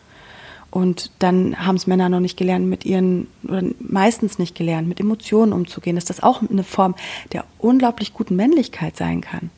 Und 0.73 1.11
dann 1.19 1.63
haben 1.63 1.75
es 1.75 1.85
Männer 1.85 2.09
noch 2.09 2.19
nicht 2.19 2.35
gelernt, 2.35 2.65
mit 2.65 2.83
ihren, 2.83 3.27
oder 3.47 3.61
meistens 3.77 4.39
nicht 4.39 4.55
gelernt, 4.55 4.87
mit 4.87 4.99
Emotionen 4.99 5.53
umzugehen, 5.53 5.95
dass 5.95 6.05
das 6.05 6.23
auch 6.23 6.41
eine 6.41 6.63
Form 6.63 6.95
der 7.31 7.45
unglaublich 7.59 8.11
guten 8.11 8.35
Männlichkeit 8.35 8.97
sein 8.97 9.21
kann. 9.21 9.51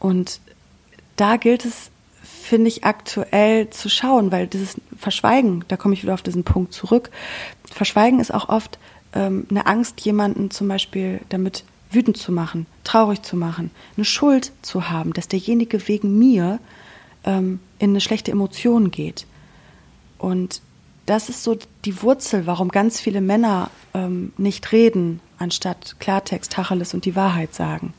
Und 0.00 0.40
da 1.14 1.36
gilt 1.36 1.64
es, 1.64 1.92
finde 2.24 2.66
ich, 2.66 2.82
aktuell 2.82 3.70
zu 3.70 3.88
schauen, 3.88 4.32
weil 4.32 4.48
dieses 4.48 4.74
Verschweigen, 4.98 5.64
da 5.68 5.76
komme 5.76 5.94
ich 5.94 6.02
wieder 6.02 6.14
auf 6.14 6.22
diesen 6.22 6.42
Punkt 6.42 6.72
zurück, 6.72 7.10
Verschweigen 7.70 8.18
ist 8.18 8.34
auch 8.34 8.48
oft 8.48 8.80
ähm, 9.14 9.46
eine 9.50 9.66
Angst, 9.66 10.00
jemanden 10.00 10.50
zum 10.50 10.66
Beispiel 10.66 11.20
damit 11.28 11.62
wütend 11.92 12.16
zu 12.16 12.32
machen, 12.32 12.66
traurig 12.82 13.22
zu 13.22 13.36
machen, 13.36 13.70
eine 13.96 14.04
Schuld 14.04 14.50
zu 14.62 14.90
haben, 14.90 15.12
dass 15.12 15.28
derjenige 15.28 15.86
wegen 15.86 16.18
mir 16.18 16.58
ähm, 17.22 17.60
in 17.78 17.90
eine 17.90 18.00
schlechte 18.00 18.32
Emotion 18.32 18.90
geht. 18.90 19.26
Und 20.20 20.60
das 21.06 21.28
ist 21.28 21.42
so 21.42 21.56
die 21.84 22.02
Wurzel, 22.02 22.46
warum 22.46 22.68
ganz 22.68 23.00
viele 23.00 23.20
Männer 23.20 23.70
ähm, 23.94 24.32
nicht 24.36 24.70
reden, 24.70 25.20
anstatt 25.38 25.96
Klartext, 25.98 26.52
Tacheles 26.52 26.94
und 26.94 27.04
die 27.04 27.16
Wahrheit 27.16 27.54
sagen. 27.54 27.94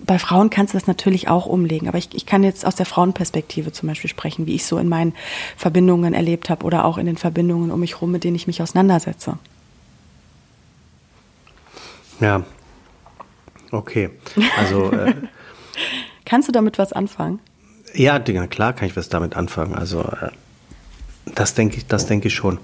Bei 0.00 0.18
Frauen 0.18 0.50
kannst 0.50 0.74
du 0.74 0.78
das 0.78 0.86
natürlich 0.86 1.28
auch 1.28 1.46
umlegen, 1.46 1.88
aber 1.88 1.98
ich, 1.98 2.10
ich 2.12 2.26
kann 2.26 2.44
jetzt 2.44 2.66
aus 2.66 2.74
der 2.74 2.86
Frauenperspektive 2.86 3.72
zum 3.72 3.88
Beispiel 3.88 4.10
sprechen, 4.10 4.46
wie 4.46 4.54
ich 4.54 4.66
so 4.66 4.78
in 4.78 4.88
meinen 4.88 5.14
Verbindungen 5.56 6.12
erlebt 6.12 6.50
habe 6.50 6.64
oder 6.64 6.84
auch 6.84 6.98
in 6.98 7.06
den 7.06 7.16
Verbindungen 7.16 7.70
um 7.70 7.80
mich 7.80 8.00
rum, 8.00 8.12
mit 8.12 8.24
denen 8.24 8.36
ich 8.36 8.46
mich 8.46 8.62
auseinandersetze. 8.62 9.38
Ja. 12.20 12.44
Okay. 13.70 14.10
Also, 14.58 14.92
äh, 14.92 15.14
Kannst 16.24 16.48
du 16.48 16.52
damit 16.52 16.78
was 16.78 16.92
anfangen? 16.92 17.40
ja, 17.94 18.18
klar 18.18 18.72
kann 18.72 18.88
ich 18.88 18.96
was 18.96 19.08
damit 19.08 19.36
anfangen. 19.36 19.74
Also, 19.74 20.00
äh, 20.00 20.30
das 21.26 21.54
denke 21.54 21.76
ich, 21.76 21.86
das 21.86 22.06
denke 22.06 22.28
ich 22.28 22.34
schon. 22.34 22.58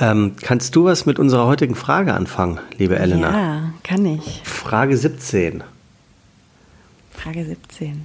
Ähm, 0.00 0.36
kannst 0.40 0.76
du 0.76 0.84
was 0.84 1.06
mit 1.06 1.18
unserer 1.18 1.46
heutigen 1.46 1.74
Frage 1.74 2.14
anfangen, 2.14 2.60
liebe 2.76 2.98
Elena? 2.98 3.30
Ja, 3.32 3.72
kann 3.82 4.06
ich. 4.06 4.42
Frage 4.44 4.96
17. 4.96 5.64
Frage 7.12 7.44
17. 7.44 8.04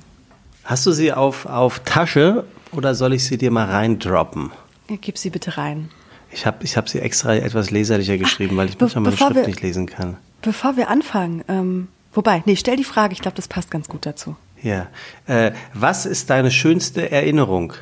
Hast 0.63 0.85
du 0.85 0.91
sie 0.91 1.13
auf, 1.13 1.45
auf 1.45 1.79
Tasche 1.79 2.45
oder 2.71 2.95
soll 2.95 3.13
ich 3.13 3.25
sie 3.25 3.37
dir 3.37 3.51
mal 3.51 3.65
reindroppen? 3.69 4.51
Ja, 4.89 4.95
Gib 4.99 5.17
sie 5.17 5.29
bitte 5.29 5.57
rein. 5.57 5.89
Ich 6.31 6.47
habe 6.47 6.63
ich 6.63 6.77
hab 6.77 6.89
sie 6.89 6.99
extra 6.99 7.35
etwas 7.35 7.69
leserlicher 7.69 8.17
geschrieben, 8.17 8.57
weil 8.57 8.69
ich 8.69 8.79
manchmal 8.79 9.03
meine 9.03 9.17
Schrift 9.17 9.35
wir- 9.35 9.45
nicht 9.47 9.61
lesen 9.61 9.85
kann. 9.85 10.17
Bevor 10.41 10.75
wir 10.77 10.89
anfangen, 10.89 11.43
ähm, 11.47 11.87
wobei, 12.13 12.41
nee, 12.45 12.55
stell 12.55 12.75
die 12.75 12.83
Frage, 12.83 13.13
ich 13.13 13.21
glaube, 13.21 13.35
das 13.35 13.47
passt 13.47 13.69
ganz 13.69 13.87
gut 13.87 14.05
dazu. 14.05 14.35
Ja. 14.63 14.87
Äh, 15.27 15.51
was 15.73 16.05
ist 16.07 16.29
deine 16.31 16.49
schönste 16.49 17.11
Erinnerung? 17.11 17.73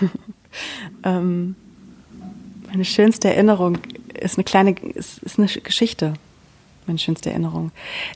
Ähm, 1.04 1.54
meine 2.68 2.84
schönste 2.84 3.28
Erinnerung 3.28 3.78
ist 4.18 4.36
eine 4.36 4.44
kleine, 4.44 4.72
ist, 4.72 5.18
ist 5.18 5.38
eine 5.38 5.46
Geschichte. 5.46 6.14
Meine 6.86 6.98
schönste 6.98 7.30
Erinnerung. 7.30 7.70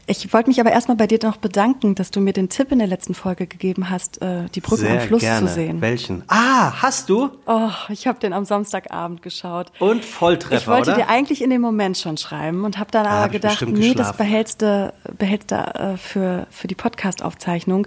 Ich 0.06 0.32
wollte 0.32 0.48
mich 0.48 0.58
aber 0.58 0.72
erstmal 0.72 0.96
bei 0.96 1.06
dir 1.06 1.18
noch 1.22 1.36
bedanken, 1.36 1.94
dass 1.94 2.10
du 2.10 2.20
mir 2.20 2.32
den 2.32 2.48
Tipp 2.48 2.72
in 2.72 2.78
der 2.80 2.88
letzten 2.88 3.14
Folge 3.14 3.46
gegeben 3.46 3.88
hast, 3.88 4.20
äh, 4.22 4.48
die 4.54 4.60
Brücken 4.60 4.86
am 4.88 5.00
Fluss 5.00 5.20
gerne. 5.20 5.46
zu 5.46 5.54
sehen. 5.54 5.80
Welchen? 5.80 6.24
Ah, 6.26 6.72
hast 6.82 7.08
du? 7.08 7.30
Oh, 7.46 7.70
ich 7.90 8.06
habe 8.08 8.18
den 8.18 8.32
am 8.32 8.44
Samstagabend 8.44 9.22
geschaut. 9.22 9.70
Und 9.78 10.04
Volltreffer, 10.04 10.56
Ich 10.56 10.66
wollte 10.66 10.90
oder? 10.92 11.02
dir 11.02 11.08
eigentlich 11.08 11.40
in 11.42 11.50
dem 11.50 11.60
Moment 11.60 11.96
schon 11.98 12.16
schreiben 12.16 12.64
und 12.64 12.78
habe 12.78 12.90
dann 12.90 13.06
Ah, 13.06 13.10
aber 13.10 13.20
hab 13.20 13.26
ich 13.34 13.40
gedacht, 13.42 13.62
nee, 13.68 13.94
das 13.94 14.16
behältst 14.16 14.62
du, 14.62 14.92
behältst 15.18 15.52
du 15.52 15.54
äh, 15.56 15.96
für, 15.98 16.46
für 16.50 16.66
die 16.66 16.74
Podcast-Aufzeichnung. 16.74 17.86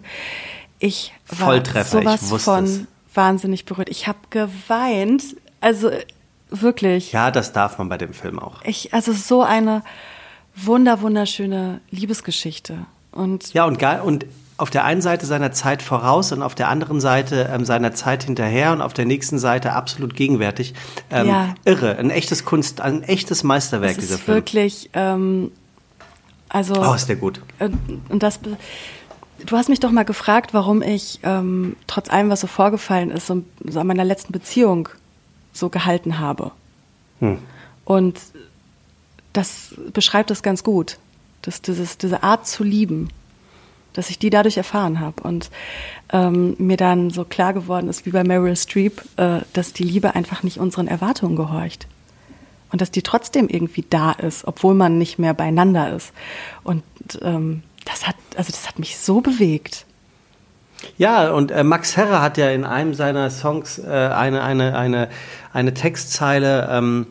Ich 0.80 1.12
war 1.28 1.48
Volltreffer, 1.48 2.00
ich 2.00 2.06
sowas 2.06 2.30
wusste 2.30 2.46
von 2.52 2.64
es. 2.64 2.82
Wahnsinnig 3.18 3.66
berührt. 3.66 3.90
Ich 3.90 4.08
habe 4.08 4.20
geweint, 4.30 5.36
also 5.60 5.92
wirklich. 6.50 7.12
Ja, 7.12 7.32
das 7.32 7.52
darf 7.52 7.78
man 7.78 7.90
bei 7.90 7.98
dem 7.98 8.14
Film 8.14 8.40
auch. 8.40 8.62
Ich, 8.64 8.94
also 8.94 9.12
so 9.12 9.42
eine 9.42 9.84
wunder, 10.56 11.02
wunderschöne 11.02 11.82
Liebesgeschichte. 11.90 12.86
Und 13.12 13.54
Ja, 13.54 13.66
und 13.66 13.80
geil. 13.80 14.02
Und 14.02 14.26
auf 14.58 14.70
der 14.70 14.86
einen 14.86 15.02
Seite 15.02 15.26
seiner 15.26 15.52
Zeit 15.52 15.82
voraus 15.82 16.32
und 16.32 16.42
auf 16.42 16.56
der 16.56 16.68
anderen 16.70 17.00
Seite 17.00 17.50
ähm, 17.54 17.64
seiner 17.64 17.94
Zeit 17.94 18.24
hinterher 18.24 18.72
und 18.72 18.82
auf 18.82 18.94
der 18.94 19.06
nächsten 19.06 19.38
Seite 19.38 19.74
absolut 19.74 20.16
gegenwärtig. 20.16 20.74
Ähm, 21.12 21.28
ja. 21.28 21.56
Irre, 21.64 21.98
ein 21.98 22.10
echtes 22.10 22.44
Kunst, 22.44 22.82
ein 22.82 23.04
echtes 23.04 23.44
Meisterwerk 23.44 23.98
dieser 24.00 24.18
Film. 24.18 24.38
Wirklich, 24.38 24.90
ähm, 24.94 25.52
also. 26.50 26.74
Oh, 26.76 26.94
ist 26.94 27.08
der 27.08 27.18
gut. 27.18 27.42
Äh, 27.60 27.70
und 28.10 28.24
das. 28.24 28.40
Du 29.46 29.56
hast 29.56 29.70
mich 29.70 29.80
doch 29.80 29.92
mal 29.92 30.04
gefragt, 30.04 30.54
warum 30.54 30.82
ich 30.82 31.20
ähm, 31.24 31.76
trotz 31.86 32.10
allem, 32.10 32.30
was 32.30 32.42
so 32.42 32.48
vorgefallen 32.48 33.12
ist, 33.12 33.28
so, 33.28 33.44
so 33.66 33.80
an 33.80 33.88
meiner 33.88 34.04
letzten 34.04 34.34
Beziehung 34.34 34.90
so 35.54 35.70
gehalten 35.70 36.20
habe. 36.20 36.52
Hm. 37.20 37.38
Und 37.86 38.20
das 39.34 39.76
beschreibt 39.94 40.32
es 40.32 40.42
ganz 40.42 40.64
gut. 40.64 40.98
Das, 41.42 41.62
dieses, 41.62 41.98
diese 41.98 42.24
Art 42.24 42.48
zu 42.48 42.64
lieben, 42.64 43.10
dass 43.94 44.10
ich 44.10 44.20
die 44.20 44.30
dadurch 44.30 44.58
erfahren 44.58 45.00
habe 45.00 45.24
und 45.24 45.50
ähm, 46.12 46.56
mir 46.58 46.78
dann 46.78 47.10
so 47.10 47.24
klar 47.24 47.54
geworden 47.54 47.88
ist, 47.88 48.06
wie 48.06 48.12
bei 48.12 48.24
Meryl 48.24 48.56
Streep, 48.56 49.02
äh, 49.18 49.40
dass 49.54 49.74
die 49.74 49.84
Liebe 49.84 50.16
einfach 50.16 50.44
nicht 50.44 50.60
unseren 50.60 50.88
Erwartungen 50.88 51.36
gehorcht 51.36 51.88
und 52.72 52.82
dass 52.82 52.92
die 52.92 53.02
trotzdem 53.02 53.48
irgendwie 53.48 53.86
da 53.90 54.12
ist, 54.12 54.46
obwohl 54.46 54.76
man 54.76 54.98
nicht 54.98 55.20
mehr 55.20 55.34
beieinander 55.34 55.96
ist. 55.96 56.12
Und 56.64 56.84
ähm, 57.22 57.64
das 57.88 58.08
hat, 58.08 58.16
also 58.36 58.52
das 58.52 58.68
hat 58.68 58.80
mich 58.80 58.98
so 58.98 59.22
bewegt. 59.22 59.86
Ja, 60.98 61.32
und 61.32 61.52
äh, 61.52 61.64
Max 61.64 61.98
Herre 61.98 62.22
hat 62.22 62.38
ja 62.38 62.50
in 62.50 62.64
einem 62.64 62.94
seiner 62.94 63.30
Songs 63.30 63.80
äh, 63.80 63.88
eine, 63.88 64.44
eine, 64.44 64.78
eine, 64.78 65.10
eine 65.52 65.74
Textzeile, 65.74 66.70
ähm, 66.72 67.08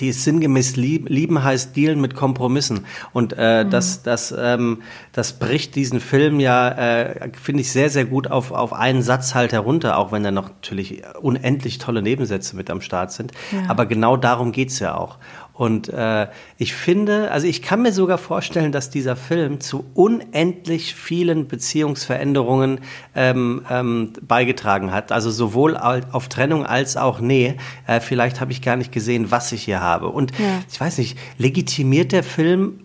die 0.00 0.08
ist 0.08 0.24
sinngemäß 0.24 0.76
lieb, 0.76 1.10
lieben 1.10 1.44
heißt 1.44 1.76
dealen 1.76 2.00
mit 2.00 2.14
Kompromissen 2.14 2.86
und 3.12 3.34
äh, 3.36 3.64
mhm. 3.64 3.70
das 3.70 4.02
das 4.02 4.34
ähm, 4.36 4.80
das 5.12 5.34
bricht 5.34 5.74
diesen 5.74 6.00
Film 6.00 6.40
ja 6.40 6.70
äh, 6.70 7.30
finde 7.38 7.60
ich 7.60 7.70
sehr 7.70 7.90
sehr 7.90 8.06
gut 8.06 8.30
auf 8.30 8.50
auf 8.50 8.72
einen 8.72 9.02
Satz 9.02 9.34
halt 9.34 9.52
herunter 9.52 9.98
auch 9.98 10.10
wenn 10.10 10.22
da 10.22 10.30
noch 10.30 10.48
natürlich 10.48 11.02
unendlich 11.20 11.76
tolle 11.76 12.00
Nebensätze 12.00 12.56
mit 12.56 12.70
am 12.70 12.80
Start 12.80 13.12
sind 13.12 13.32
ja. 13.52 13.68
aber 13.68 13.84
genau 13.84 14.16
darum 14.16 14.52
geht's 14.52 14.78
ja 14.78 14.96
auch 14.96 15.18
und 15.54 15.88
äh, 15.88 16.26
ich 16.58 16.74
finde, 16.74 17.30
also 17.30 17.46
ich 17.46 17.62
kann 17.62 17.80
mir 17.80 17.92
sogar 17.92 18.18
vorstellen, 18.18 18.72
dass 18.72 18.90
dieser 18.90 19.14
Film 19.14 19.60
zu 19.60 19.84
unendlich 19.94 20.96
vielen 20.96 21.46
Beziehungsveränderungen 21.46 22.80
ähm, 23.14 23.64
ähm, 23.70 24.12
beigetragen 24.20 24.90
hat. 24.90 25.12
Also 25.12 25.30
sowohl 25.30 25.76
auf 25.76 26.28
Trennung 26.28 26.66
als 26.66 26.96
auch 26.96 27.20
Nähe. 27.20 27.56
Äh, 27.86 28.00
vielleicht 28.00 28.40
habe 28.40 28.50
ich 28.50 28.62
gar 28.62 28.74
nicht 28.74 28.90
gesehen, 28.90 29.30
was 29.30 29.52
ich 29.52 29.62
hier 29.62 29.80
habe. 29.80 30.08
Und 30.08 30.32
ja. 30.40 30.60
ich 30.68 30.80
weiß 30.80 30.98
nicht, 30.98 31.16
legitimiert 31.38 32.10
der 32.12 32.24
Film 32.24 32.80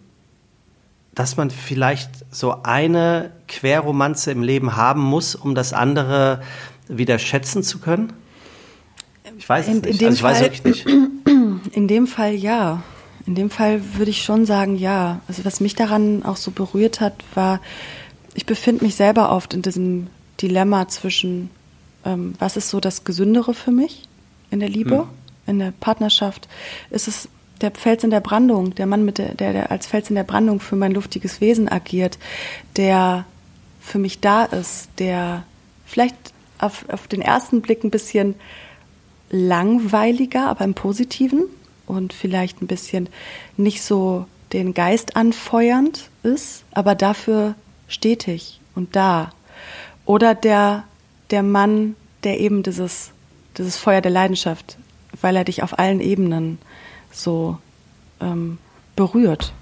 dass 1.15 1.35
man 1.35 1.49
vielleicht 1.49 2.11
so 2.31 2.63
eine 2.63 3.31
Querromanze 3.49 4.31
im 4.31 4.41
Leben 4.41 4.77
haben 4.77 5.01
muss, 5.01 5.35
um 5.35 5.53
das 5.53 5.73
andere 5.73 6.41
wieder 6.87 7.19
schätzen 7.19 7.61
zu 7.61 7.79
können? 7.79 8.13
Ich 9.37 9.49
weiß 9.49 9.67
es 9.67 9.73
in, 9.73 9.81
nicht. 9.81 10.01
In 10.01 10.07
also 10.07 10.15
ich 10.15 10.21
Fall, 10.21 10.33
weiß 10.33 10.41
wirklich 10.41 10.85
nicht. 10.85 10.87
In 11.71 11.87
dem 11.87 12.07
Fall 12.07 12.33
ja. 12.33 12.83
In 13.25 13.35
dem 13.35 13.49
Fall 13.49 13.81
würde 13.95 14.11
ich 14.11 14.23
schon 14.23 14.45
sagen, 14.45 14.75
ja. 14.75 15.21
Also 15.27 15.45
was 15.45 15.59
mich 15.59 15.75
daran 15.75 16.23
auch 16.23 16.37
so 16.37 16.51
berührt 16.51 17.01
hat, 17.01 17.13
war, 17.35 17.59
ich 18.33 18.45
befinde 18.45 18.83
mich 18.83 18.95
selber 18.95 19.31
oft 19.31 19.53
in 19.53 19.61
diesem 19.61 20.07
Dilemma 20.41 20.87
zwischen, 20.87 21.49
ähm, 22.05 22.33
was 22.39 22.57
ist 22.57 22.69
so 22.69 22.79
das 22.79 23.03
Gesündere 23.03 23.53
für 23.53 23.71
mich 23.71 24.07
in 24.51 24.59
der 24.59 24.69
Liebe, 24.69 24.99
hm. 24.99 25.09
in 25.47 25.59
der 25.59 25.73
Partnerschaft? 25.79 26.47
Ist 26.89 27.07
es 27.07 27.29
der 27.61 27.71
Fels 27.71 28.03
in 28.03 28.09
der 28.09 28.21
Brandung, 28.21 28.73
der 28.75 28.85
Mann, 28.85 29.03
mit 29.03 29.17
der, 29.17 29.35
der, 29.35 29.53
der 29.53 29.71
als 29.71 29.85
Fels 29.85 30.09
in 30.09 30.15
der 30.15 30.23
Brandung 30.23 30.59
für 30.59 30.75
mein 30.75 30.93
luftiges 30.93 31.41
Wesen 31.41 31.69
agiert, 31.69 32.17
der 32.77 33.25
für 33.81 33.99
mich 33.99 34.19
da 34.21 34.45
ist, 34.45 34.89
der 34.97 35.43
vielleicht 35.85 36.15
auf, 36.57 36.85
auf 36.89 37.07
den 37.07 37.21
ersten 37.21 37.61
Blick 37.61 37.83
ein 37.83 37.91
bisschen 37.91 38.35
langweiliger, 39.29 40.47
aber 40.47 40.65
im 40.65 40.73
Positiven 40.73 41.43
und 41.89 42.13
vielleicht 42.13 42.61
ein 42.61 42.67
bisschen 42.67 43.09
nicht 43.57 43.81
so 43.81 44.25
den 44.53 44.73
Geist 44.73 45.15
anfeuernd 45.15 46.09
ist, 46.23 46.63
aber 46.71 46.95
dafür 46.95 47.55
stetig 47.87 48.61
und 48.75 48.95
da. 48.95 49.31
Oder 50.05 50.35
der, 50.35 50.83
der 51.31 51.43
Mann, 51.43 51.95
der 52.23 52.39
eben 52.39 52.63
dieses, 52.63 53.11
dieses 53.57 53.77
Feuer 53.77 54.01
der 54.01 54.11
Leidenschaft, 54.11 54.77
weil 55.21 55.35
er 55.35 55.43
dich 55.43 55.63
auf 55.63 55.77
allen 55.77 55.99
Ebenen 55.99 56.59
so 57.11 57.57
ähm, 58.21 58.57
berührt 58.95 59.53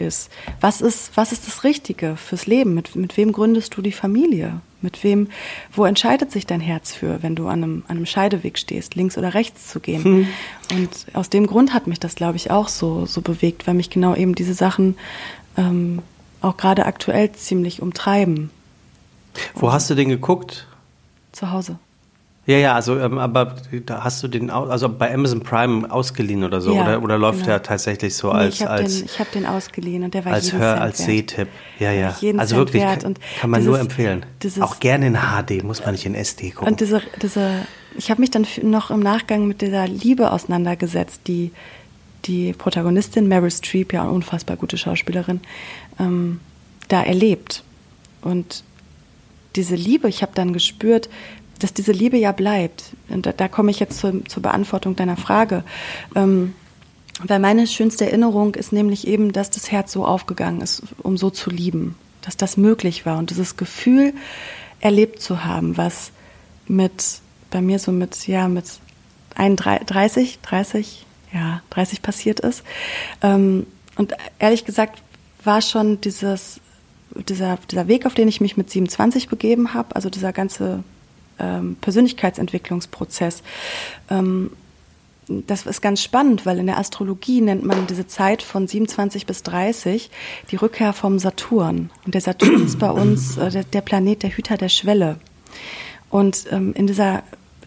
ist. 0.00 0.30
Was 0.60 0.80
ist, 0.80 1.16
was 1.16 1.32
ist 1.32 1.46
das 1.46 1.64
Richtige 1.64 2.16
fürs 2.16 2.46
Leben? 2.46 2.74
Mit, 2.74 2.96
mit 2.96 3.16
wem 3.16 3.32
gründest 3.32 3.76
du 3.76 3.82
die 3.82 3.92
Familie? 3.92 4.60
Mit 4.80 5.02
wem, 5.02 5.28
wo 5.72 5.84
entscheidet 5.84 6.30
sich 6.30 6.46
dein 6.46 6.60
Herz 6.60 6.92
für, 6.92 7.22
wenn 7.22 7.34
du 7.34 7.48
an 7.48 7.62
einem, 7.62 7.82
an 7.88 7.96
einem 7.96 8.06
Scheideweg 8.06 8.58
stehst, 8.58 8.94
links 8.94 9.16
oder 9.16 9.34
rechts 9.34 9.68
zu 9.68 9.80
gehen? 9.80 10.04
Hm. 10.04 10.28
Und 10.72 10.90
aus 11.14 11.30
dem 11.30 11.46
Grund 11.46 11.72
hat 11.72 11.86
mich 11.86 12.00
das, 12.00 12.14
glaube 12.14 12.36
ich, 12.36 12.50
auch 12.50 12.68
so, 12.68 13.06
so 13.06 13.22
bewegt, 13.22 13.66
weil 13.66 13.74
mich 13.74 13.90
genau 13.90 14.14
eben 14.14 14.34
diese 14.34 14.54
Sachen 14.54 14.96
ähm, 15.56 16.02
auch 16.40 16.56
gerade 16.56 16.86
aktuell 16.86 17.32
ziemlich 17.32 17.80
umtreiben. 17.80 18.50
Wo 19.54 19.72
hast 19.72 19.88
du 19.90 19.94
den 19.94 20.08
geguckt? 20.08 20.66
Zu 21.32 21.50
Hause. 21.50 21.78
Ja, 22.46 22.58
ja, 22.58 22.74
also 22.74 22.98
ähm, 22.98 23.18
aber 23.18 23.54
da 23.86 24.04
hast 24.04 24.22
du 24.22 24.28
den 24.28 24.50
also 24.50 24.88
bei 24.88 25.12
Amazon 25.12 25.40
Prime 25.40 25.90
ausgeliehen 25.90 26.44
oder 26.44 26.60
so 26.60 26.74
ja, 26.74 26.82
oder, 26.82 27.02
oder 27.02 27.18
läuft 27.18 27.38
genau. 27.38 27.52
der 27.52 27.62
tatsächlich 27.62 28.14
so 28.14 28.32
nee, 28.32 28.38
als 28.38 28.54
ich 28.56 28.68
als 28.68 28.98
den, 28.98 29.04
ich 29.06 29.18
habe 29.18 29.30
den 29.32 29.46
ausgeliehen 29.46 30.04
und 30.04 30.12
der 30.12 30.24
war 30.26 30.34
als 30.34 30.52
Hör 30.52 30.80
als 30.80 30.98
Sehtipp. 30.98 31.48
Ja, 31.78 31.90
ja. 31.90 32.14
Also 32.36 32.56
wirklich 32.56 32.82
kann, 32.82 33.14
kann, 33.40 33.50
man 33.50 33.60
dieses, 33.60 33.70
nur 33.70 33.80
empfehlen. 33.80 34.26
Dieses, 34.42 34.62
Auch 34.62 34.78
gerne 34.78 35.06
in 35.06 35.16
HD, 35.16 35.64
muss 35.64 35.82
man 35.82 35.92
nicht 35.92 36.04
in 36.04 36.14
SD 36.14 36.50
gucken. 36.50 36.68
Und 36.68 36.80
diese 36.80 37.00
diese 37.22 37.66
ich 37.96 38.10
habe 38.10 38.20
mich 38.20 38.30
dann 38.30 38.46
noch 38.62 38.90
im 38.90 39.00
Nachgang 39.00 39.46
mit 39.46 39.60
dieser 39.60 39.86
Liebe 39.86 40.30
auseinandergesetzt, 40.30 41.22
die 41.26 41.52
die 42.26 42.52
Protagonistin 42.52 43.28
Meryl 43.28 43.50
Streep, 43.50 43.92
ja 43.92 44.02
eine 44.02 44.10
unfassbar 44.10 44.56
gute 44.56 44.78
Schauspielerin, 44.78 45.40
ähm, 45.98 46.40
da 46.88 47.02
erlebt. 47.02 47.62
Und 48.22 48.64
diese 49.56 49.74
Liebe, 49.74 50.08
ich 50.08 50.22
habe 50.22 50.32
dann 50.34 50.52
gespürt, 50.52 51.08
dass 51.58 51.74
diese 51.74 51.92
Liebe 51.92 52.16
ja 52.16 52.32
bleibt. 52.32 52.84
Und 53.08 53.26
da, 53.26 53.32
da 53.32 53.48
komme 53.48 53.70
ich 53.70 53.80
jetzt 53.80 53.98
zur, 53.98 54.24
zur, 54.26 54.42
Beantwortung 54.42 54.96
deiner 54.96 55.16
Frage. 55.16 55.64
Ähm, 56.14 56.54
weil 57.22 57.38
meine 57.38 57.66
schönste 57.66 58.06
Erinnerung 58.06 58.54
ist 58.54 58.72
nämlich 58.72 59.06
eben, 59.06 59.32
dass 59.32 59.50
das 59.50 59.70
Herz 59.70 59.92
so 59.92 60.04
aufgegangen 60.04 60.60
ist, 60.60 60.82
um 61.02 61.16
so 61.16 61.30
zu 61.30 61.50
lieben, 61.50 61.96
dass 62.22 62.36
das 62.36 62.56
möglich 62.56 63.06
war 63.06 63.18
und 63.18 63.30
dieses 63.30 63.56
Gefühl 63.56 64.14
erlebt 64.80 65.22
zu 65.22 65.44
haben, 65.44 65.76
was 65.76 66.10
mit 66.66 67.20
bei 67.50 67.60
mir 67.60 67.78
so 67.78 67.92
mit 67.92 68.26
ja 68.26 68.48
mit 68.48 68.64
31, 69.36 70.40
30, 70.42 71.06
ja 71.32 71.62
30 71.70 72.02
passiert 72.02 72.40
ist. 72.40 72.64
Ähm, 73.22 73.66
und 73.96 74.14
ehrlich 74.40 74.64
gesagt 74.64 75.02
war 75.44 75.62
schon 75.62 76.00
dieses 76.00 76.60
dieser, 77.28 77.58
dieser 77.70 77.86
Weg, 77.88 78.06
auf 78.06 78.14
den 78.14 78.28
ich 78.28 78.40
mich 78.40 78.56
mit 78.56 78.70
27 78.70 79.28
begeben 79.28 79.74
habe, 79.74 79.94
also 79.94 80.10
dieser 80.10 80.32
ganze 80.32 80.82
ähm, 81.38 81.76
Persönlichkeitsentwicklungsprozess. 81.80 83.42
Ähm, 84.10 84.50
das 85.26 85.64
ist 85.64 85.80
ganz 85.80 86.02
spannend, 86.02 86.44
weil 86.44 86.58
in 86.58 86.66
der 86.66 86.78
Astrologie 86.78 87.40
nennt 87.40 87.64
man 87.64 87.86
diese 87.86 88.06
Zeit 88.06 88.42
von 88.42 88.68
27 88.68 89.24
bis 89.24 89.42
30 89.42 90.10
die 90.50 90.56
Rückkehr 90.56 90.92
vom 90.92 91.18
Saturn. 91.18 91.90
Und 92.04 92.14
der 92.14 92.20
Saturn 92.20 92.64
ist 92.64 92.78
bei 92.78 92.90
uns 92.90 93.38
äh, 93.38 93.50
der, 93.50 93.64
der, 93.64 93.80
Planet, 93.80 94.22
der 94.22 94.30
Hüter 94.30 94.56
der 94.56 94.68
Schwelle. 94.68 95.18
Und 96.10 96.46
ähm, 96.50 96.74
in 96.74 96.86
dieser 96.86 97.22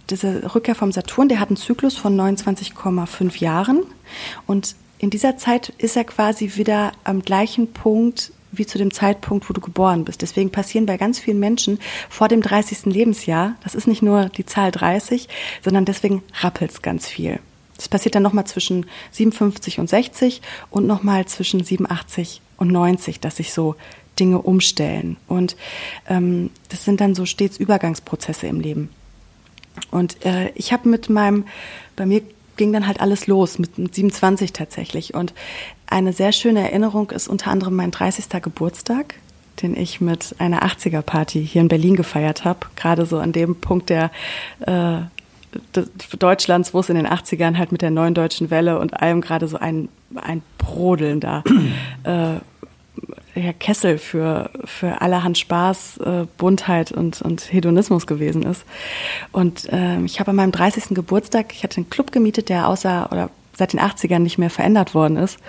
diese 0.10 0.56
Rückkehr 0.56 0.75
vom 0.75 0.91
Saturn, 0.91 1.30
der 1.30 1.39
hat 1.39 1.49
einen 1.49 1.58
Zyklus 1.58 1.97
von 1.97 2.17
29,5 2.17 3.41
Jahren. 3.41 3.82
Und 4.45 4.75
in 4.99 5.10
dieser 5.10 5.38
Zeit 5.38 5.69
ist 5.77 5.97
er 5.97 6.06
quasi 6.06 6.56
wieder 6.56 6.91
am 7.03 7.21
gleichen 7.21 7.73
Punkt 7.73 8.32
wie 8.58 8.65
zu 8.65 8.78
dem 8.78 8.93
Zeitpunkt, 8.93 9.50
wo 9.50 9.54
du 9.54 9.62
geboren 9.62 10.06
bist. 10.06 10.22
Deswegen 10.22 10.52
passieren 10.52 10.86
bei 10.86 10.98
ganz 10.98 11.20
vielen 11.20 11.39
Menschen 11.39 11.80
vor 12.10 12.28
dem 12.28 12.41
30. 12.41 12.86
Lebensjahr, 12.86 13.56
das 13.63 13.76
ist 13.76 13.88
nicht 13.88 14.02
nur 14.02 14.30
die 14.30 14.46
Zahl 14.46 14.72
30, 14.72 15.28
sondern 15.63 15.86
deswegen 15.86 16.24
rappelt 16.41 16.72
es 16.72 16.82
ganz 16.82 17.08
viel. 17.08 17.39
Das 17.78 17.88
passiert 17.89 18.15
dann 18.15 18.24
nochmal 18.24 18.48
zwischen 18.48 18.88
57 19.12 19.80
und 19.80 19.89
60 19.89 20.41
und 20.72 20.88
nochmal 20.88 21.26
zwischen 21.26 21.63
87 21.63 22.41
und 22.58 22.72
90, 22.72 23.20
dass 23.20 23.38
sich 23.38 23.54
so 23.54 23.76
Dinge 24.20 24.41
umstellen. 24.41 25.18
Und 25.28 25.55
ähm, 26.10 26.49
das 26.70 26.86
sind 26.86 27.01
dann 27.01 27.16
so 27.16 27.26
stets 27.26 27.58
Übergangsprozesse 27.58 28.47
im 28.47 28.60
Leben. 28.60 28.89
Und 29.91 30.26
äh, 30.26 30.49
ich 30.55 30.74
habe 30.74 30.89
mit 30.89 31.10
meinem, 31.10 31.45
bei 31.95 32.05
mir 32.05 32.22
ging 32.58 32.74
dann 32.74 32.88
halt 32.88 32.99
alles 32.99 33.28
los 33.28 33.60
mit, 33.60 33.78
mit 33.78 33.95
27 33.95 34.53
tatsächlich. 34.53 35.14
Und 35.14 35.34
eine 35.88 36.14
sehr 36.14 36.32
schöne 36.32 36.62
Erinnerung 36.62 37.12
ist 37.12 37.28
unter 37.28 37.51
anderem 37.51 37.76
mein 37.76 37.91
30. 37.91 38.41
Geburtstag, 38.41 39.16
den 39.62 39.76
ich 39.76 40.01
mit 40.01 40.36
einer 40.39 40.64
80er-Party 40.64 41.45
hier 41.45 41.62
in 41.62 41.68
Berlin 41.68 41.95
gefeiert 41.95 42.45
habe. 42.45 42.60
Gerade 42.76 43.05
so 43.05 43.20
an 43.20 43.32
dem 43.32 43.55
Punkt 43.55 43.89
der 43.89 44.12
äh, 44.62 44.99
Deutschlands, 46.20 46.74
wo 46.74 46.80
es 46.80 46.89
in 46.89 46.95
den 46.95 47.08
80ern 47.08 47.58
halt 47.58 47.72
mit 47.72 47.82
der 47.82 47.91
neuen 47.91 48.14
deutschen 48.14 48.49
Welle 48.49 48.80
und 48.80 49.01
allem 49.01 49.22
gerade 49.22 49.47
so 49.47 49.58
ein, 49.58 49.89
ein 50.16 50.41
Brodeln 50.58 51.20
da 51.20 51.43
äh, 52.03 52.39
ja, 53.38 53.54
Kessel 53.54 53.98
für, 53.98 54.50
für 54.66 55.02
allerhand 55.02 55.38
Spaß, 55.38 55.98
äh, 55.98 56.26
Buntheit 56.38 56.92
und, 56.92 57.22
und 57.22 57.52
Hedonismus 57.52 58.08
gewesen 58.08 58.44
ist. 58.44 58.66
Und 59.32 59.72
äh, 59.72 60.00
ich 60.02 60.20
habe 60.20 60.32
an 60.32 60.36
meinem 60.38 60.52
30. 60.52 60.96
Geburtstag, 60.96 61.54
ich 61.54 61.64
hatte 61.64 61.78
einen 61.78 61.90
Club 61.90 62.12
gemietet, 62.12 62.50
der 62.50 62.68
außer 62.68 63.10
oder 63.12 63.30
seit 63.54 63.74
den 63.74 63.80
80ern 63.80 64.20
nicht 64.20 64.38
mehr 64.38 64.50
verändert 64.50 64.94
worden 64.94 65.18
ist. 65.18 65.40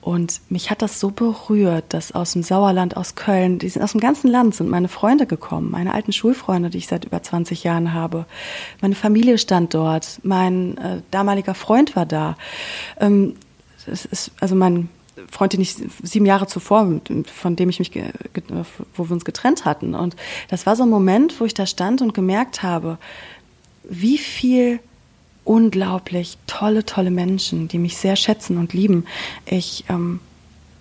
Und 0.00 0.40
mich 0.48 0.70
hat 0.70 0.80
das 0.80 1.00
so 1.00 1.10
berührt, 1.10 1.84
dass 1.88 2.12
aus 2.12 2.32
dem 2.32 2.42
Sauerland, 2.42 2.96
aus 2.96 3.14
Köln, 3.14 3.58
die 3.58 3.68
sind 3.68 3.82
aus 3.82 3.92
dem 3.92 4.00
ganzen 4.00 4.30
Land, 4.30 4.54
sind 4.54 4.70
meine 4.70 4.88
Freunde 4.88 5.26
gekommen, 5.26 5.70
meine 5.70 5.92
alten 5.92 6.12
Schulfreunde, 6.12 6.70
die 6.70 6.78
ich 6.78 6.86
seit 6.86 7.04
über 7.04 7.22
20 7.22 7.64
Jahren 7.64 7.92
habe. 7.92 8.24
Meine 8.80 8.94
Familie 8.94 9.38
stand 9.38 9.74
dort, 9.74 10.20
mein 10.22 10.78
äh, 10.78 11.02
damaliger 11.10 11.54
Freund 11.54 11.96
war 11.96 12.06
da. 12.06 12.36
Ähm, 13.00 13.34
es 13.86 14.04
ist, 14.04 14.30
also 14.40 14.54
mein 14.54 14.88
Freund, 15.30 15.52
den 15.52 15.60
ich 15.60 15.76
sieben 16.02 16.26
Jahre 16.26 16.46
zuvor, 16.46 17.00
von 17.26 17.56
dem 17.56 17.68
ich 17.68 17.78
mich, 17.78 17.92
wo 18.94 19.08
wir 19.08 19.12
uns 19.12 19.24
getrennt 19.24 19.64
hatten. 19.64 19.94
Und 19.94 20.16
das 20.48 20.66
war 20.66 20.76
so 20.76 20.84
ein 20.84 20.90
Moment, 20.90 21.40
wo 21.40 21.44
ich 21.44 21.54
da 21.54 21.66
stand 21.66 22.02
und 22.02 22.14
gemerkt 22.14 22.62
habe, 22.62 22.98
wie 23.88 24.18
viel 24.18 24.80
unglaublich 25.44 26.36
tolle, 26.46 26.84
tolle 26.84 27.10
Menschen, 27.10 27.68
die 27.68 27.78
mich 27.78 27.96
sehr 27.96 28.16
schätzen 28.16 28.58
und 28.58 28.74
lieben, 28.74 29.06
ich 29.46 29.84
ähm, 29.88 30.20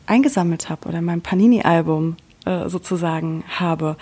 eingesammelt 0.06 0.70
habe 0.70 0.90
oder 0.90 1.02
mein 1.02 1.22
Panini-Album 1.22 2.18
äh, 2.46 2.70
sozusagen 2.70 3.44
habe. 3.48 3.98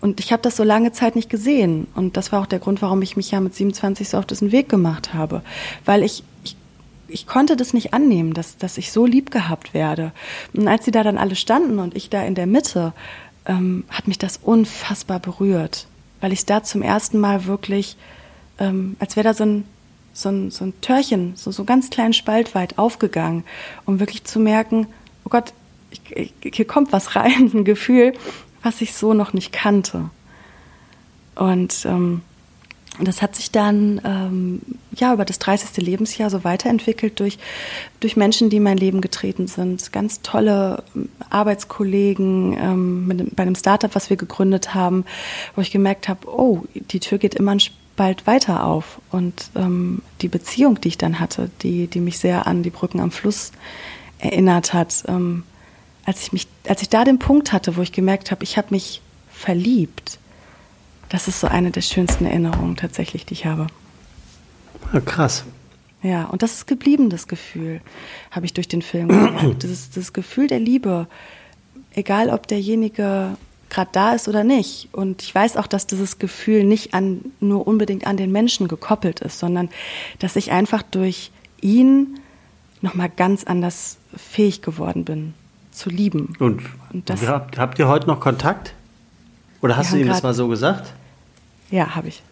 Und 0.00 0.20
ich 0.20 0.32
habe 0.32 0.42
das 0.42 0.56
so 0.56 0.64
lange 0.64 0.92
Zeit 0.92 1.16
nicht 1.16 1.30
gesehen. 1.30 1.86
Und 1.94 2.16
das 2.16 2.32
war 2.32 2.40
auch 2.40 2.46
der 2.46 2.58
Grund, 2.58 2.82
warum 2.82 3.02
ich 3.02 3.16
mich 3.16 3.30
ja 3.30 3.40
mit 3.40 3.54
27 3.54 4.08
so 4.08 4.18
auf 4.18 4.26
diesen 4.26 4.52
Weg 4.52 4.68
gemacht 4.68 5.14
habe. 5.14 5.42
Weil 5.84 6.02
ich, 6.02 6.24
ich, 6.42 6.56
ich 7.10 7.26
konnte 7.26 7.56
das 7.56 7.72
nicht 7.72 7.92
annehmen, 7.92 8.34
dass, 8.34 8.56
dass 8.56 8.78
ich 8.78 8.92
so 8.92 9.06
lieb 9.06 9.30
gehabt 9.30 9.74
werde. 9.74 10.12
Und 10.52 10.68
als 10.68 10.84
sie 10.84 10.90
da 10.90 11.02
dann 11.02 11.18
alle 11.18 11.36
standen 11.36 11.78
und 11.78 11.96
ich 11.96 12.10
da 12.10 12.22
in 12.22 12.34
der 12.34 12.46
Mitte, 12.46 12.92
ähm, 13.46 13.84
hat 13.90 14.08
mich 14.08 14.18
das 14.18 14.38
unfassbar 14.38 15.20
berührt. 15.20 15.86
Weil 16.20 16.32
ich 16.32 16.44
da 16.44 16.62
zum 16.62 16.82
ersten 16.82 17.18
Mal 17.18 17.46
wirklich, 17.46 17.96
ähm, 18.58 18.96
als 18.98 19.16
wäre 19.16 19.24
da 19.24 19.34
so 19.34 19.44
ein 19.44 19.64
so 20.12 20.28
ein, 20.28 20.50
so 20.50 20.64
ein 20.64 20.80
Törchen, 20.80 21.34
so, 21.36 21.50
so 21.50 21.64
ganz 21.64 21.90
kleinen 21.90 22.12
Spalt 22.12 22.54
weit 22.54 22.78
aufgegangen, 22.78 23.44
um 23.86 24.00
wirklich 24.00 24.24
zu 24.24 24.38
merken, 24.40 24.86
oh 25.24 25.30
Gott, 25.30 25.52
ich, 25.90 26.16
ich, 26.42 26.54
hier 26.54 26.66
kommt 26.66 26.92
was 26.92 27.16
rein, 27.16 27.50
ein 27.54 27.64
Gefühl, 27.64 28.12
was 28.62 28.80
ich 28.80 28.94
so 28.94 29.14
noch 29.14 29.32
nicht 29.32 29.52
kannte. 29.52 30.10
Und 31.34 31.84
ähm, 31.86 32.22
das 32.98 33.22
hat 33.22 33.36
sich 33.36 33.50
dann 33.50 34.00
ähm, 34.04 34.60
ja 34.94 35.14
über 35.14 35.24
das 35.24 35.38
30. 35.38 35.76
Lebensjahr 35.84 36.28
so 36.28 36.44
weiterentwickelt 36.44 37.20
durch, 37.20 37.38
durch 38.00 38.16
Menschen, 38.16 38.50
die 38.50 38.56
in 38.56 38.62
mein 38.62 38.76
Leben 38.76 39.00
getreten 39.00 39.46
sind. 39.46 39.92
Ganz 39.92 40.22
tolle 40.22 40.82
ähm, 40.94 41.08
Arbeitskollegen 41.30 42.56
ähm, 42.58 43.06
mit, 43.06 43.36
bei 43.36 43.42
einem 43.42 43.54
Startup, 43.54 43.94
was 43.94 44.10
wir 44.10 44.16
gegründet 44.16 44.74
haben, 44.74 45.04
wo 45.54 45.62
ich 45.62 45.70
gemerkt 45.70 46.08
habe, 46.08 46.28
oh, 46.28 46.64
die 46.74 47.00
Tür 47.00 47.18
geht 47.18 47.34
immer 47.34 47.52
ein 47.52 47.60
bald 47.96 48.26
weiter 48.26 48.64
auf. 48.64 48.98
Und 49.10 49.50
ähm, 49.54 50.02
die 50.20 50.28
Beziehung, 50.28 50.80
die 50.80 50.88
ich 50.88 50.98
dann 50.98 51.20
hatte, 51.20 51.50
die, 51.62 51.86
die 51.86 52.00
mich 52.00 52.18
sehr 52.18 52.46
an 52.46 52.62
die 52.62 52.70
Brücken 52.70 53.00
am 53.00 53.10
Fluss 53.10 53.52
erinnert 54.18 54.72
hat, 54.72 55.04
ähm, 55.06 55.44
als 56.06 56.22
ich 56.22 56.32
mich, 56.32 56.46
als 56.66 56.82
ich 56.82 56.88
da 56.88 57.04
den 57.04 57.18
Punkt 57.18 57.52
hatte, 57.52 57.76
wo 57.76 57.82
ich 57.82 57.92
gemerkt 57.92 58.30
habe, 58.30 58.42
ich 58.42 58.56
habe 58.56 58.68
mich 58.70 59.02
verliebt, 59.30 60.18
das 61.10 61.28
ist 61.28 61.40
so 61.40 61.48
eine 61.48 61.70
der 61.70 61.82
schönsten 61.82 62.24
Erinnerungen 62.24 62.76
tatsächlich, 62.76 63.26
die 63.26 63.34
ich 63.34 63.46
habe. 63.46 63.66
Ja, 64.92 65.00
krass. 65.00 65.44
Ja, 66.02 66.24
und 66.24 66.42
das 66.42 66.54
ist 66.54 66.66
geblieben, 66.66 67.10
das 67.10 67.28
Gefühl, 67.28 67.82
habe 68.30 68.46
ich 68.46 68.54
durch 68.54 68.68
den 68.68 68.80
Film 68.80 69.08
gemerkt. 69.08 69.62
Das 69.62 69.70
ist 69.70 69.96
das 69.96 70.14
Gefühl 70.14 70.46
der 70.46 70.60
Liebe, 70.60 71.06
egal 71.92 72.30
ob 72.30 72.46
derjenige 72.46 73.36
gerade 73.68 73.90
da 73.92 74.14
ist 74.14 74.28
oder 74.28 74.42
nicht. 74.42 74.88
Und 74.92 75.22
ich 75.22 75.34
weiß 75.34 75.56
auch, 75.56 75.66
dass 75.66 75.86
dieses 75.86 76.18
Gefühl 76.18 76.64
nicht 76.64 76.94
an, 76.94 77.20
nur 77.38 77.66
unbedingt 77.66 78.06
an 78.06 78.16
den 78.16 78.32
Menschen 78.32 78.66
gekoppelt 78.66 79.20
ist, 79.20 79.38
sondern 79.38 79.68
dass 80.18 80.36
ich 80.36 80.50
einfach 80.50 80.82
durch 80.82 81.30
ihn 81.60 82.18
nochmal 82.80 83.10
ganz 83.10 83.44
anders 83.44 83.98
fähig 84.16 84.62
geworden 84.62 85.04
bin, 85.04 85.34
zu 85.70 85.90
lieben. 85.90 86.34
Und, 86.38 86.62
und 86.92 87.08
das, 87.08 87.26
habt, 87.26 87.58
habt, 87.58 87.78
ihr 87.78 87.88
heute 87.88 88.06
noch 88.06 88.20
Kontakt? 88.20 88.74
Oder 89.60 89.76
hast 89.76 89.92
du 89.92 89.98
ihm 89.98 90.08
das 90.08 90.22
mal 90.22 90.34
so 90.34 90.48
gesagt? 90.48 90.94
Ja, 91.70 91.94
habe 91.94 92.08
ich. 92.08 92.22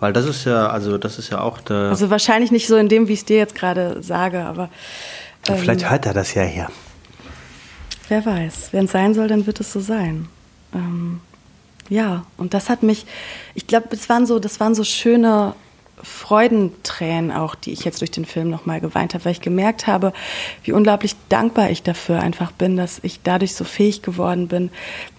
Weil 0.00 0.12
das 0.12 0.26
ist 0.26 0.44
ja, 0.44 0.68
also 0.68 0.96
das 0.96 1.18
ist 1.18 1.30
ja 1.30 1.40
auch 1.40 1.60
der. 1.60 1.90
Also 1.90 2.08
wahrscheinlich 2.10 2.50
nicht 2.50 2.68
so 2.68 2.76
in 2.76 2.88
dem, 2.88 3.08
wie 3.08 3.14
ich 3.14 3.20
es 3.20 3.24
dir 3.24 3.36
jetzt 3.36 3.54
gerade 3.54 4.02
sage, 4.02 4.44
aber. 4.44 4.70
Ähm, 5.48 5.58
vielleicht 5.58 5.90
hört 5.90 6.06
er 6.06 6.14
das 6.14 6.34
ja 6.34 6.42
hier. 6.42 6.68
Wer 8.08 8.24
weiß. 8.24 8.68
Wenn 8.72 8.86
es 8.86 8.92
sein 8.92 9.14
soll, 9.14 9.28
dann 9.28 9.46
wird 9.46 9.60
es 9.60 9.72
so 9.72 9.80
sein 9.80 10.28
ähm, 10.74 11.20
ja, 11.88 12.26
und 12.36 12.54
das 12.54 12.68
hat 12.68 12.82
mich, 12.82 13.06
ich 13.54 13.66
glaube, 13.66 13.88
das 13.90 14.08
waren 14.08 14.26
so, 14.26 14.38
das 14.38 14.60
waren 14.60 14.74
so 14.74 14.84
schöne 14.84 15.54
Freudentränen 16.02 17.32
auch, 17.32 17.54
die 17.54 17.72
ich 17.72 17.84
jetzt 17.84 18.00
durch 18.00 18.10
den 18.10 18.24
Film 18.24 18.50
nochmal 18.50 18.80
geweint 18.80 19.14
habe, 19.14 19.24
weil 19.24 19.32
ich 19.32 19.40
gemerkt 19.40 19.86
habe, 19.86 20.12
wie 20.62 20.72
unglaublich 20.72 21.16
dankbar 21.28 21.70
ich 21.70 21.82
dafür 21.82 22.20
einfach 22.20 22.52
bin, 22.52 22.76
dass 22.76 23.00
ich 23.02 23.20
dadurch 23.22 23.54
so 23.54 23.64
fähig 23.64 24.02
geworden 24.02 24.48
bin, 24.48 24.70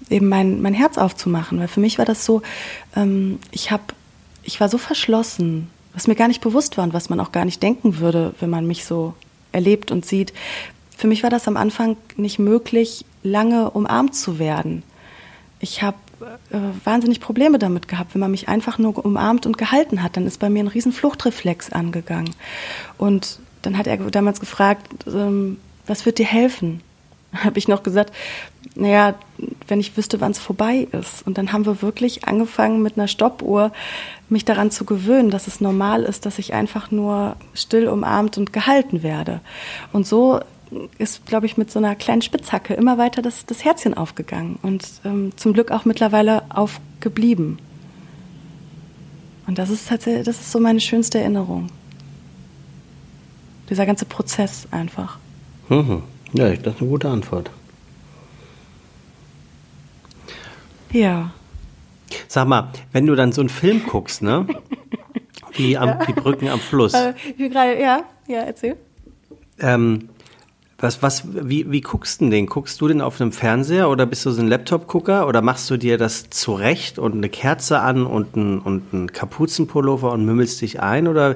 eben 0.10 0.28
mein, 0.30 0.62
mein 0.62 0.74
Herz 0.74 0.97
aufzumachen. 0.97 1.60
Weil 1.60 1.68
für 1.68 1.80
mich 1.80 1.97
war 1.97 2.05
das 2.05 2.26
so, 2.26 2.41
ähm, 2.95 3.39
ich 3.51 3.72
habe, 3.72 3.84
ich 4.43 4.60
war 4.60 4.70
so 4.70 4.78
verschlossen, 4.78 5.70
was 5.93 6.07
mir 6.07 6.16
gar 6.16 6.28
nicht 6.28 6.41
bewusst 6.41 6.78
war 6.78 6.84
und 6.84 6.93
was 6.93 7.10
man 7.10 7.20
auch 7.20 7.32
gar 7.32 7.45
nicht 7.45 7.62
denken 7.62 7.99
würde, 7.99 8.34
wenn 8.39 8.49
man 8.49 8.68
mich 8.68 8.86
so 8.86 9.14
erlebt 9.51 9.91
und 9.91 10.05
sieht. 10.05 10.34
Für 10.95 11.07
mich 11.07 11.24
war 11.24 11.30
das 11.30 11.47
am 11.47 11.57
Anfang 11.57 11.97
nicht 12.16 12.39
möglich, 12.39 13.05
lange 13.24 13.70
umarmt 13.72 14.16
zu 14.16 14.39
werden 14.39 14.84
ich 15.60 15.84
habe 15.84 15.97
äh, 16.51 16.57
wahnsinnig 16.86 17.20
Probleme 17.20 17.60
damit 17.60 17.88
gehabt, 17.88 18.14
wenn 18.14 18.22
man 18.22 18.32
mich 18.32 18.47
einfach 18.47 18.78
nur 18.78 19.03
umarmt 19.03 19.45
und 19.45 19.57
gehalten 19.57 20.01
hat, 20.01 20.18
dann 20.18 20.26
ist 20.26 20.39
bei 20.39 20.49
mir 20.49 20.64
ein 20.64 20.68
riesen 20.68 20.91
Fluchtreflex 20.91 21.72
angegangen. 21.72 22.34
Und 22.97 23.39
dann 23.62 23.78
hat 23.78 23.88
er 23.88 23.97
damals 23.97 24.39
gefragt, 24.39 24.88
ähm, 25.07 25.57
was 25.86 26.05
wird 26.05 26.18
dir 26.18 26.26
helfen? 26.26 26.82
Habe 27.43 27.59
ich 27.59 27.67
noch 27.67 27.84
gesagt, 27.84 28.13
naja, 28.75 29.15
wenn 29.67 29.80
ich 29.80 29.95
wüsste, 29.97 30.21
wann 30.21 30.32
es 30.32 30.39
vorbei 30.39 30.88
ist. 30.91 31.25
Und 31.25 31.38
dann 31.38 31.51
haben 31.51 31.65
wir 31.65 31.82
wirklich 31.82 32.25
angefangen 32.25 32.82
mit 32.82 32.97
einer 32.97 33.07
Stoppuhr, 33.07 33.71
mich 34.30 34.45
daran 34.45 34.71
zu 34.71 34.86
gewöhnen, 34.86 35.30
dass 35.30 35.47
es 35.47 35.61
normal 35.61 36.03
ist, 36.03 36.25
dass 36.25 36.39
ich 36.39 36.53
einfach 36.53 36.91
nur 36.91 37.36
still 37.53 37.88
umarmt 37.88 38.38
und 38.38 38.53
gehalten 38.53 39.03
werde. 39.03 39.41
Und 39.91 40.07
so 40.07 40.39
ist, 40.97 41.25
glaube 41.25 41.45
ich, 41.45 41.57
mit 41.57 41.71
so 41.71 41.80
einer 41.80 41.95
kleinen 41.95 42.21
Spitzhacke 42.21 42.73
immer 42.73 42.97
weiter 42.97 43.21
das, 43.21 43.45
das 43.45 43.65
Herzchen 43.65 43.95
aufgegangen 43.95 44.59
und 44.61 44.86
ähm, 45.03 45.32
zum 45.36 45.53
Glück 45.53 45.71
auch 45.71 45.86
mittlerweile 45.86 46.43
aufgeblieben. 46.49 47.59
Und 49.47 49.57
das 49.57 49.71
ist 49.71 49.89
tatsächlich, 49.89 50.25
das 50.25 50.39
ist 50.39 50.51
so 50.51 50.59
meine 50.59 50.80
schönste 50.80 51.19
Erinnerung. 51.19 51.69
Dieser 53.69 53.88
ganze 53.88 54.05
Prozess 54.05 54.67
einfach. 54.69 55.17
Mhm. 55.69 56.03
Ja, 56.34 56.49
das 56.49 56.75
ist 56.75 56.82
eine 56.82 56.89
gute 56.89 57.09
Antwort. 57.09 57.49
Ja. 60.91 61.32
Sag 62.27 62.47
mal, 62.47 62.69
wenn 62.91 63.05
du 63.05 63.15
dann 63.15 63.32
so 63.32 63.41
einen 63.41 63.49
Film 63.49 63.84
guckst, 63.86 64.21
ne? 64.21 64.47
Wie 65.53 65.77
am, 65.77 65.89
ja. 65.89 66.05
die 66.05 66.13
Brücken 66.13 66.47
am 66.47 66.59
Fluss. 66.59 66.93
Äh, 66.93 67.13
ja, 67.38 68.03
ja, 68.27 68.39
erzähl. 68.41 68.77
Ähm, 69.59 70.09
was, 70.82 71.03
was, 71.03 71.23
wie, 71.34 71.69
wie 71.69 71.82
guckst 71.82 72.21
du 72.21 72.30
den? 72.30 72.45
Guckst 72.45 72.80
du 72.80 72.88
den 72.88 73.01
auf 73.01 73.19
einem 73.19 73.34
Fernseher 73.34 73.89
oder 73.89 74.05
bist 74.05 74.25
du 74.25 74.32
so 74.32 74.41
ein 74.41 74.47
Laptop-Gucker 74.47 75.27
oder 75.27 75.41
machst 75.41 75.69
du 75.69 75.75
dir 75.75 75.97
das 75.97 76.30
zurecht 76.30 76.99
und 76.99 77.15
eine 77.15 77.27
Kerze 77.27 77.82
an 77.82 78.05
und 78.05 78.38
ein, 78.38 78.59
und 78.59 78.93
ein 78.93 79.11
Kapuzenpullover 79.11 80.11
und 80.13 80.25
mümmelst 80.25 80.61
dich 80.61 80.80
ein 80.80 81.09
oder 81.09 81.36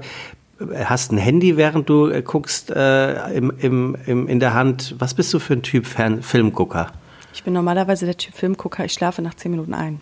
hast 0.60 1.12
ein 1.12 1.18
Handy, 1.18 1.58
während 1.58 1.90
du 1.90 2.08
äh, 2.08 2.22
guckst, 2.22 2.70
äh, 2.70 3.36
im, 3.36 3.52
im, 3.58 3.98
im, 4.06 4.28
in 4.28 4.40
der 4.40 4.54
Hand? 4.54 4.96
Was 5.00 5.14
bist 5.14 5.34
du 5.34 5.40
für 5.40 5.54
ein 5.54 5.64
Typ 5.64 5.86
Fern 5.86 6.22
Filmgucker? 6.22 6.92
Ich 7.34 7.44
bin 7.44 7.54
normalerweise 7.54 8.06
der 8.06 8.18
Typ 8.18 8.36
Filmgucker. 8.36 8.86
Ich 8.86 8.94
schlafe 8.94 9.22
nach 9.22 9.34
zehn 9.34 9.52
Minuten 9.52 9.74
ein. 9.74 10.00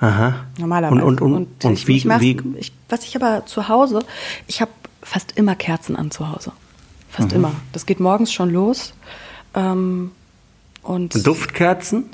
Aha. 0.00 0.46
Normalerweise. 0.58 1.04
Und, 1.04 1.22
und, 1.22 1.34
und, 1.34 1.64
und 1.64 1.72
ich, 1.72 1.88
wie, 1.88 1.96
ich 1.96 2.04
wie? 2.04 2.36
Ich, 2.58 2.72
was 2.88 3.04
ich 3.04 3.16
aber 3.16 3.46
zu 3.46 3.68
Hause, 3.68 4.00
ich 4.46 4.60
habe 4.60 4.70
fast 5.02 5.32
immer 5.36 5.54
Kerzen 5.54 5.96
an 5.96 6.10
zu 6.10 6.30
Hause. 6.30 6.52
Fast 7.08 7.30
mhm. 7.30 7.36
immer. 7.36 7.52
Das 7.72 7.86
geht 7.86 8.00
morgens 8.00 8.32
schon 8.32 8.50
los. 8.50 8.92
Ähm, 9.54 10.12
und 10.82 11.26
Duftkerzen? 11.26 12.10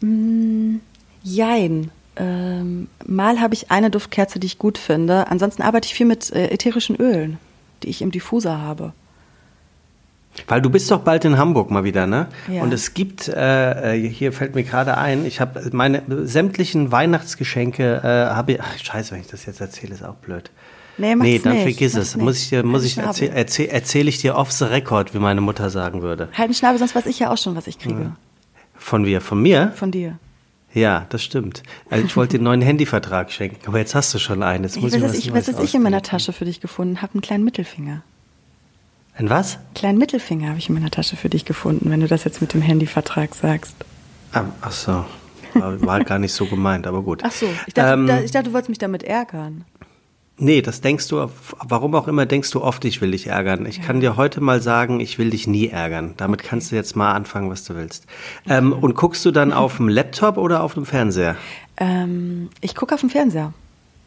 Mh, 0.00 0.08
mm, 0.10 0.80
jein. 1.22 1.90
Ähm, 2.16 2.88
mal 3.06 3.40
habe 3.40 3.54
ich 3.54 3.70
eine 3.70 3.90
Duftkerze, 3.90 4.38
die 4.38 4.46
ich 4.46 4.58
gut 4.58 4.78
finde. 4.78 5.28
Ansonsten 5.28 5.62
arbeite 5.62 5.86
ich 5.86 5.94
viel 5.94 6.06
mit 6.06 6.32
äh, 6.32 6.48
ätherischen 6.48 6.96
Ölen, 6.96 7.38
die 7.82 7.88
ich 7.88 8.02
im 8.02 8.10
Diffuser 8.10 8.60
habe. 8.60 8.92
Weil 10.48 10.60
du 10.60 10.70
bist 10.70 10.90
doch 10.90 11.00
bald 11.00 11.24
in 11.24 11.38
Hamburg 11.38 11.70
mal 11.70 11.84
wieder, 11.84 12.06
ne? 12.06 12.28
Ja. 12.48 12.62
Und 12.62 12.72
es 12.72 12.94
gibt, 12.94 13.28
äh, 13.28 13.94
äh 13.94 14.08
hier 14.08 14.32
fällt 14.32 14.54
mir 14.54 14.64
gerade 14.64 14.98
ein, 14.98 15.24
ich 15.24 15.40
habe 15.40 15.70
meine 15.72 16.02
sämtlichen 16.26 16.92
Weihnachtsgeschenke, 16.92 18.00
äh, 18.02 18.34
habe 18.34 18.52
ich, 18.52 18.60
ach 18.60 18.78
scheiße, 18.78 19.12
wenn 19.12 19.20
ich 19.20 19.28
das 19.28 19.46
jetzt 19.46 19.60
erzähle, 19.60 19.94
ist 19.94 20.04
auch 20.04 20.16
blöd. 20.16 20.50
Nee, 20.98 21.14
nee 21.14 21.38
dann 21.38 21.54
nicht. 21.54 21.62
vergiss 21.62 21.94
mach's 21.94 22.08
es. 22.08 22.16
Nicht. 22.16 22.24
Muss 22.24 22.38
ich 22.38 22.48
dir, 22.48 22.62
muss 22.64 22.84
ich 22.84 22.98
erzähl, 22.98 23.30
erzähl, 23.34 23.66
erzähle 23.66 24.08
ich 24.08 24.18
dir 24.18 24.36
off 24.36 24.52
the 24.52 24.64
record, 24.64 25.14
wie 25.14 25.18
meine 25.18 25.40
Mutter 25.40 25.70
sagen 25.70 26.02
würde. 26.02 26.28
Halt 26.32 26.46
einen 26.46 26.54
Schnabel, 26.54 26.78
sonst 26.78 26.94
weiß 26.94 27.06
ich 27.06 27.18
ja 27.18 27.30
auch 27.30 27.38
schon, 27.38 27.54
was 27.56 27.66
ich 27.66 27.78
kriege. 27.78 28.12
Von 28.74 29.04
wir, 29.04 29.20
von 29.20 29.40
mir? 29.40 29.72
Von 29.74 29.90
dir. 29.90 30.18
Ja, 30.76 31.06
das 31.08 31.24
stimmt. 31.24 31.62
Also 31.88 32.04
ich 32.04 32.16
wollte 32.18 32.36
den 32.36 32.44
neuen 32.44 32.60
Handyvertrag 32.60 33.32
schenken, 33.32 33.66
aber 33.66 33.78
jetzt 33.78 33.94
hast 33.94 34.12
du 34.12 34.18
schon 34.18 34.42
einen. 34.42 34.64
Jetzt 34.64 34.78
muss 34.78 34.92
ich 34.92 35.02
was 35.02 35.14
ich, 35.14 35.30
Neues 35.30 35.48
was 35.48 35.58
ich 35.64 35.74
in 35.74 35.82
meiner. 35.82 36.02
Tasche 36.02 36.34
für 36.34 36.44
dich 36.44 36.60
gefunden 36.60 37.00
habe, 37.00 37.14
einen 37.14 37.22
kleinen 37.22 37.44
Mittelfinger. 37.44 38.02
Ein 39.14 39.30
was? 39.30 39.58
Kleinen 39.74 39.96
Mittelfinger 39.96 40.50
habe 40.50 40.58
ich 40.58 40.68
in 40.68 40.74
meiner 40.74 40.90
Tasche 40.90 41.16
für 41.16 41.30
dich 41.30 41.46
gefunden, 41.46 41.90
wenn 41.90 42.00
du 42.00 42.06
das 42.08 42.24
jetzt 42.24 42.42
mit 42.42 42.52
dem 42.52 42.60
Handyvertrag 42.60 43.34
sagst. 43.34 43.74
Ah, 44.32 44.44
Ach 44.60 44.70
so. 44.70 45.06
War, 45.54 45.80
war 45.80 46.04
gar 46.04 46.18
nicht 46.18 46.34
so 46.34 46.44
gemeint, 46.44 46.86
aber 46.86 47.00
gut. 47.00 47.22
Ach 47.24 47.32
so, 47.32 47.46
ich 47.66 47.72
dachte, 47.72 47.94
Ähm, 47.94 48.06
da, 48.06 48.20
ich 48.20 48.30
dachte, 48.30 48.48
du 48.50 48.52
wolltest 48.52 48.68
mich 48.68 48.76
damit 48.78 49.02
ärgern. 49.02 49.64
Nee, 50.38 50.60
das 50.60 50.82
denkst 50.82 51.08
du, 51.08 51.30
warum 51.64 51.94
auch 51.94 52.08
immer 52.08 52.26
denkst 52.26 52.50
du 52.50 52.62
oft, 52.62 52.84
ich 52.84 53.00
will 53.00 53.12
dich 53.12 53.28
ärgern. 53.28 53.64
Ich 53.64 53.80
kann 53.80 54.00
dir 54.00 54.16
heute 54.16 54.42
mal 54.42 54.60
sagen, 54.60 55.00
ich 55.00 55.18
will 55.18 55.30
dich 55.30 55.46
nie 55.46 55.68
ärgern. 55.68 56.12
Damit 56.18 56.42
kannst 56.42 56.70
du 56.70 56.76
jetzt 56.76 56.94
mal 56.94 57.12
anfangen, 57.14 57.48
was 57.50 57.64
du 57.64 57.74
willst. 57.74 58.04
Ähm, 58.46 58.72
und 58.74 58.94
guckst 58.94 59.24
du 59.24 59.30
dann 59.30 59.52
auf 59.54 59.78
dem 59.78 59.88
Laptop 59.88 60.36
oder 60.36 60.62
auf 60.62 60.74
dem 60.74 60.84
Fernseher? 60.84 61.36
Ähm, 61.78 62.50
ich 62.60 62.74
gucke 62.74 62.92
auf 62.94 63.00
dem 63.00 63.08
Fernseher. 63.08 63.54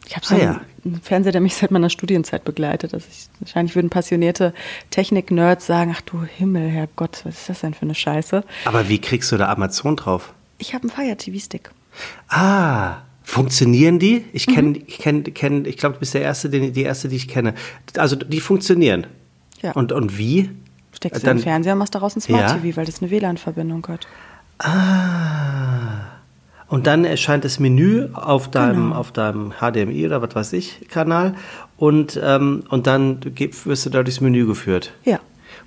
Ich 0.06 0.14
habe 0.16 0.24
so 0.24 0.34
Ah, 0.36 0.38
einen, 0.38 0.46
ja. 0.54 0.60
einen 0.84 1.00
Fernseher, 1.02 1.32
der 1.32 1.40
mich 1.40 1.56
seit 1.56 1.72
meiner 1.72 1.90
Studienzeit 1.90 2.44
begleitet. 2.44 2.94
Also 2.94 3.06
ich, 3.10 3.28
wahrscheinlich 3.40 3.74
würden 3.74 3.90
passionierte 3.90 4.54
Technik-Nerds 4.90 5.66
sagen, 5.66 5.92
ach 5.96 6.00
du 6.00 6.22
Himmel, 6.22 6.68
Herrgott, 6.68 7.22
was 7.24 7.40
ist 7.40 7.48
das 7.48 7.60
denn 7.60 7.74
für 7.74 7.82
eine 7.82 7.94
Scheiße? 7.96 8.44
Aber 8.66 8.88
wie 8.88 9.00
kriegst 9.00 9.32
du 9.32 9.36
da 9.36 9.48
Amazon 9.50 9.96
drauf? 9.96 10.32
Ich 10.58 10.74
habe 10.74 10.82
einen 10.88 10.90
Fire-TV-Stick. 10.90 11.70
Ah, 12.28 12.98
funktionieren 13.30 13.98
die? 13.98 14.24
Ich 14.32 14.46
kenne, 14.46 14.70
Mhm. 14.70 14.82
ich 14.86 14.98
kenne, 14.98 15.22
kenn, 15.22 15.64
ich 15.64 15.76
glaube, 15.76 15.94
du 15.94 16.00
bist 16.00 16.14
der 16.14 16.22
erste, 16.22 16.50
den, 16.50 16.72
die 16.72 16.82
erste, 16.82 17.08
die 17.08 17.16
ich 17.16 17.28
kenne. 17.28 17.54
Also 17.96 18.16
die 18.16 18.40
funktionieren. 18.40 19.06
Ja. 19.62 19.72
Und 19.72 19.92
und 19.92 20.18
wie? 20.18 20.50
Steckst 20.92 21.22
du 21.22 21.26
Dann- 21.26 21.36
den 21.38 21.42
Fernseher 21.42 21.72
und 21.74 21.78
machst 21.78 21.94
daraus 21.94 22.16
ein 22.16 22.20
Smart 22.20 22.50
Ja. 22.50 22.54
TV, 22.58 22.76
weil 22.76 22.86
das 22.86 23.00
eine 23.00 23.10
WLAN-Verbindung 23.10 23.86
hat. 23.88 24.06
Ah. 24.58 26.06
Und 26.68 26.86
dann 26.86 27.04
erscheint 27.04 27.44
das 27.44 27.58
Menü 27.58 28.08
auf 28.12 28.50
deinem, 28.50 28.88
Genau. 28.90 28.96
auf 28.96 29.10
deinem 29.12 29.52
HDMI 29.60 30.06
oder 30.06 30.22
was 30.22 30.34
weiß 30.34 30.52
ich 30.52 30.86
Kanal 30.88 31.34
und, 31.76 32.18
ähm, 32.22 32.62
und 32.68 32.86
dann 32.86 33.20
wirst 33.64 33.86
du 33.86 33.90
da 33.90 34.02
durchs 34.02 34.20
Menü 34.20 34.46
geführt. 34.46 34.92
Ja. 35.04 35.18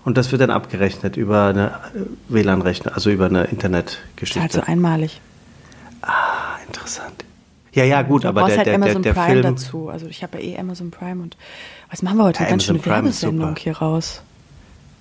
Und 0.05 0.17
das 0.17 0.31
wird 0.31 0.41
dann 0.41 0.49
abgerechnet 0.49 1.17
über 1.17 1.45
eine 1.47 1.67
äh, 1.93 1.99
WLAN-Rechner, 2.29 2.93
also 2.93 3.09
über 3.09 3.25
eine 3.25 3.45
Internetgeschichte. 3.45 4.57
so 4.59 4.61
einmalig. 4.61 5.19
ah, 6.01 6.57
interessant. 6.67 7.23
Ja, 7.73 7.83
ja, 7.83 8.01
gut, 8.03 8.23
du 8.23 8.27
aber 8.27 8.41
der, 8.41 8.57
halt 8.57 8.57
der, 8.57 8.65
der, 8.65 8.75
Amazon 8.75 9.01
der 9.01 9.13
Prime 9.13 9.27
Film. 9.27 9.41
dazu. 9.43 9.89
Also 9.89 10.07
ich 10.07 10.23
habe 10.23 10.39
ja 10.39 10.49
eh 10.49 10.59
Amazon 10.59 10.91
Prime 10.91 11.21
und 11.21 11.37
was 11.89 12.01
machen 12.01 12.17
wir 12.17 12.25
heute? 12.25 12.39
Ja, 12.39 12.47
Eine 12.47 12.51
ganz 12.51 12.69
Amazon 12.69 12.75
schöne 12.75 12.95
Prime 12.95 13.05
Werbesendung 13.05 13.55
hier 13.55 13.77
raus. 13.77 14.21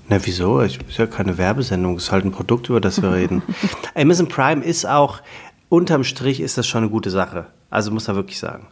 Na, 0.08 0.18
wieso? 0.24 0.60
Es 0.60 0.76
ist 0.76 0.98
ja 0.98 1.06
keine 1.06 1.38
Werbesendung, 1.38 1.96
es 1.96 2.04
ist 2.04 2.12
halt 2.12 2.24
ein 2.24 2.32
Produkt, 2.32 2.68
über 2.68 2.80
das 2.80 3.00
wir 3.02 3.12
reden. 3.12 3.42
Amazon 3.94 4.28
Prime 4.28 4.64
ist 4.64 4.86
auch, 4.86 5.20
unterm 5.68 6.04
Strich 6.04 6.40
ist 6.40 6.58
das 6.58 6.66
schon 6.66 6.82
eine 6.82 6.90
gute 6.90 7.10
Sache. 7.10 7.46
Also 7.70 7.90
muss 7.90 8.06
man 8.08 8.16
wirklich 8.16 8.38
sagen. 8.38 8.66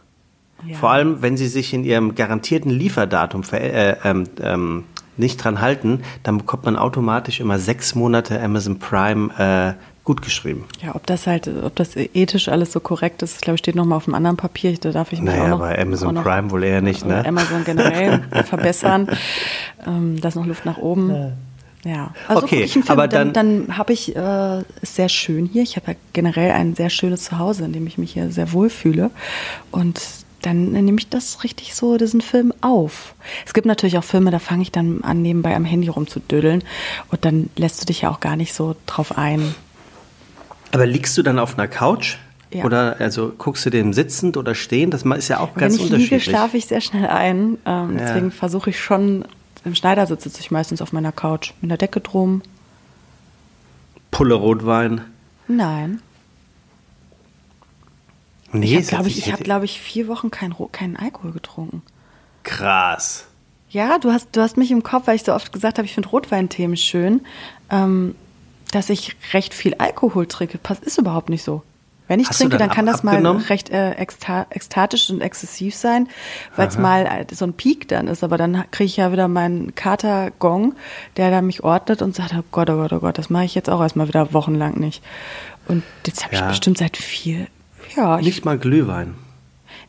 Ja. 0.65 0.77
Vor 0.77 0.91
allem, 0.91 1.21
wenn 1.21 1.37
sie 1.37 1.47
sich 1.47 1.73
in 1.73 1.83
ihrem 1.83 2.15
garantierten 2.15 2.69
Lieferdatum 2.69 3.43
ver 3.43 3.61
äh, 3.61 3.97
ähm, 4.03 4.25
ähm, 4.41 4.83
nicht 5.17 5.43
dran 5.43 5.61
halten, 5.61 6.01
dann 6.23 6.37
bekommt 6.37 6.65
man 6.65 6.75
automatisch 6.75 7.39
immer 7.39 7.59
sechs 7.59 7.95
Monate 7.95 8.41
Amazon 8.41 8.79
Prime 8.79 9.31
äh, 9.37 9.73
gut 10.11 10.21
geschrieben. 10.21 10.65
Ja, 10.83 10.93
ob 10.95 11.05
das 11.05 11.25
halt, 11.25 11.47
ob 11.47 11.73
das 11.75 11.95
ethisch 11.95 12.49
alles 12.49 12.71
so 12.73 12.79
korrekt 12.81 13.21
ist, 13.23 13.41
glaube 13.41 13.55
ich, 13.55 13.59
steht 13.59 13.75
nochmal 13.75 13.97
auf 13.97 14.07
einem 14.07 14.15
anderen 14.15 14.35
Papier. 14.37 14.77
Da 14.77 14.91
darf 14.91 15.13
ich 15.13 15.21
mich 15.21 15.31
auch 15.31 15.37
Naja, 15.37 15.49
noch, 15.49 15.59
bei 15.59 15.79
Amazon 15.81 16.09
auch 16.09 16.11
noch, 16.13 16.23
Prime 16.23 16.51
wohl 16.51 16.63
eher 16.63 16.81
nicht, 16.81 17.05
ne? 17.05 17.25
Amazon 17.25 17.63
generell 17.63 18.23
verbessern. 18.45 19.07
Ähm, 19.87 20.19
da 20.19 20.27
ist 20.27 20.35
noch 20.35 20.45
Luft 20.45 20.65
nach 20.65 20.77
oben. 20.77 21.31
Ja, 21.85 22.13
also 22.27 22.43
Okay, 22.43 22.67
Film, 22.67 22.83
aber 22.89 23.07
dann, 23.07 23.33
dann- 23.33 23.65
dann 23.67 23.77
habe 23.77 23.93
ich, 23.93 24.15
äh, 24.15 24.59
ist 24.81 24.95
sehr 24.95 25.09
schön 25.09 25.45
hier. 25.47 25.63
Ich 25.63 25.77
habe 25.77 25.91
ja 25.93 25.97
generell 26.13 26.51
ein 26.51 26.75
sehr 26.75 26.89
schönes 26.89 27.23
Zuhause, 27.23 27.63
in 27.65 27.73
dem 27.73 27.87
ich 27.87 27.97
mich 27.97 28.11
hier 28.13 28.29
sehr 28.31 28.51
wohl 28.53 28.69
fühle. 28.69 29.09
Und 29.71 29.99
dann 30.43 30.71
nehme 30.71 30.97
ich 30.99 31.07
das 31.09 31.43
richtig 31.43 31.73
so, 31.75 31.97
diesen 31.97 32.19
Film 32.21 32.51
auf. 32.61 33.13
Es 33.45 33.53
gibt 33.53 33.65
natürlich 33.67 33.97
auch 33.97 34.03
Filme, 34.03 34.31
da 34.31 34.39
fange 34.39 34.63
ich 34.63 34.71
dann 34.71 35.03
an, 35.03 35.21
nebenbei 35.21 35.55
am 35.55 35.65
Handy 35.65 35.87
rumzudödeln. 35.87 36.63
Und 37.11 37.25
dann 37.25 37.49
lässt 37.55 37.81
du 37.81 37.85
dich 37.85 38.01
ja 38.01 38.09
auch 38.11 38.19
gar 38.19 38.35
nicht 38.35 38.53
so 38.53 38.75
drauf 38.87 39.17
ein. 39.17 39.53
Aber 40.71 40.85
liegst 40.85 41.17
du 41.17 41.23
dann 41.23 41.39
auf 41.39 41.57
einer 41.57 41.67
Couch? 41.67 42.17
Ja. 42.53 42.65
Oder 42.65 42.97
also 42.99 43.33
guckst 43.37 43.65
du 43.65 43.69
den 43.69 43.93
sitzend 43.93 44.35
oder 44.35 44.55
stehen? 44.55 44.91
Das 44.91 45.03
ist 45.03 45.27
ja 45.29 45.39
auch 45.39 45.55
Wenn 45.55 45.61
ganz 45.61 45.75
ich 45.75 45.81
liege, 45.83 45.93
unterschiedlich. 45.95 46.23
schlafe 46.25 46.57
ich 46.57 46.65
sehr 46.65 46.81
schnell 46.81 47.07
ein. 47.07 47.57
Ähm, 47.65 47.97
Ja. 47.97 48.05
Deswegen 48.05 48.31
versuche 48.31 48.69
ich 48.71 48.79
schon, 48.79 49.25
im 49.63 49.73
Schneidersitz 49.75 50.23
sitze 50.23 50.39
ich 50.41 50.51
meistens 50.51 50.81
auf 50.81 50.91
meiner 50.91 51.11
Couch. 51.13 51.53
Mit 51.61 51.71
der 51.71 51.77
Decke 51.77 52.01
drum. 52.01 52.41
Pulle 54.11 54.35
Rotwein. 54.35 55.01
Nein. 55.47 56.01
Nee, 58.51 58.65
ich 58.65 58.75
habe, 58.75 58.85
glaube 58.87 59.07
ich, 59.07 59.17
ich 59.17 59.31
habe, 59.31 59.43
glaube 59.43 59.65
ich, 59.65 59.79
vier 59.79 60.09
Wochen 60.09 60.29
kein, 60.29 60.53
keinen 60.73 60.97
Alkohol 60.97 61.31
getrunken. 61.31 61.81
Krass. 62.43 63.25
Ja, 63.69 63.97
du 63.97 64.11
hast, 64.11 64.35
du 64.35 64.41
hast 64.41 64.57
mich 64.57 64.71
im 64.71 64.83
Kopf, 64.83 65.07
weil 65.07 65.15
ich 65.15 65.23
so 65.23 65.33
oft 65.33 65.53
gesagt 65.53 65.77
habe, 65.77 65.85
ich 65.85 65.93
finde 65.93 66.09
Rotweinthemen 66.09 66.75
schön, 66.75 67.21
ähm, 67.69 68.15
dass 68.71 68.89
ich 68.89 69.15
recht 69.33 69.53
viel 69.53 69.75
Alkohol 69.77 70.25
trinke. 70.27 70.57
Pass, 70.57 70.79
ist 70.79 70.97
überhaupt 70.97 71.29
nicht 71.29 71.43
so. 71.43 71.61
Wenn 72.07 72.19
ich 72.19 72.27
Hast 72.27 72.39
trinke, 72.39 72.57
dann 72.57 72.69
kann 72.69 72.89
ab- 72.89 72.95
das 72.95 73.03
mal 73.03 73.25
recht 73.47 73.69
äh, 73.69 73.93
ekstatisch 73.93 75.09
und 75.11 75.21
exzessiv 75.21 75.75
sein, 75.75 76.09
weil 76.57 76.67
es 76.67 76.77
mal 76.77 77.25
so 77.31 77.45
ein 77.45 77.53
Peak 77.53 77.87
dann 77.87 78.09
ist. 78.09 78.21
Aber 78.23 78.37
dann 78.37 78.65
kriege 78.71 78.85
ich 78.87 78.97
ja 78.97 79.13
wieder 79.13 79.29
meinen 79.29 79.75
Kater-Gong, 79.75 80.75
der 81.15 81.31
da 81.31 81.41
mich 81.41 81.63
ordnet 81.63 82.01
und 82.01 82.13
sagt, 82.13 82.33
oh 82.37 82.43
Gott, 82.51 82.69
oh 82.69 82.75
Gott, 82.75 82.91
oh 82.91 82.99
Gott, 82.99 83.17
das 83.17 83.29
mache 83.29 83.45
ich 83.45 83.55
jetzt 83.55 83.69
auch 83.69 83.79
erstmal 83.81 84.09
wieder 84.09 84.33
wochenlang 84.33 84.73
nicht. 84.77 85.01
Und 85.69 85.83
jetzt 86.05 86.25
habe 86.25 86.33
ich 86.33 86.41
Ja. 86.41 86.47
bestimmt 86.49 86.79
seit 86.79 86.97
vier, 86.97 87.47
ja, 87.95 88.19
ich 88.19 88.25
Nicht 88.25 88.43
mal 88.43 88.57
Glühwein. 88.57 89.15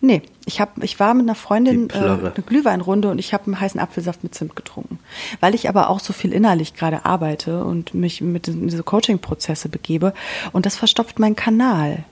Nee, 0.04 0.22
ich, 0.46 0.60
hab, 0.60 0.82
ich 0.82 0.98
war 0.98 1.14
mit 1.14 1.26
einer 1.26 1.36
Freundin 1.36 1.88
äh, 1.90 1.94
eine 1.96 2.32
Glühweinrunde 2.44 3.08
und 3.08 3.20
ich 3.20 3.32
habe 3.32 3.44
einen 3.44 3.60
heißen 3.60 3.78
Apfelsaft 3.80 4.24
mit 4.24 4.34
Zimt 4.34 4.56
getrunken. 4.56 4.98
Weil 5.38 5.54
ich 5.54 5.68
aber 5.68 5.88
auch 5.88 6.00
so 6.00 6.12
viel 6.12 6.32
innerlich 6.32 6.74
gerade 6.74 7.04
arbeite 7.04 7.64
und 7.64 7.94
mich 7.94 8.20
mit 8.20 8.48
diese 8.48 8.82
Coaching-Prozesse 8.82 9.68
begebe 9.68 10.12
und 10.50 10.66
das 10.66 10.74
verstopft 10.74 11.20
meinen 11.20 11.36
Kanal. 11.36 12.04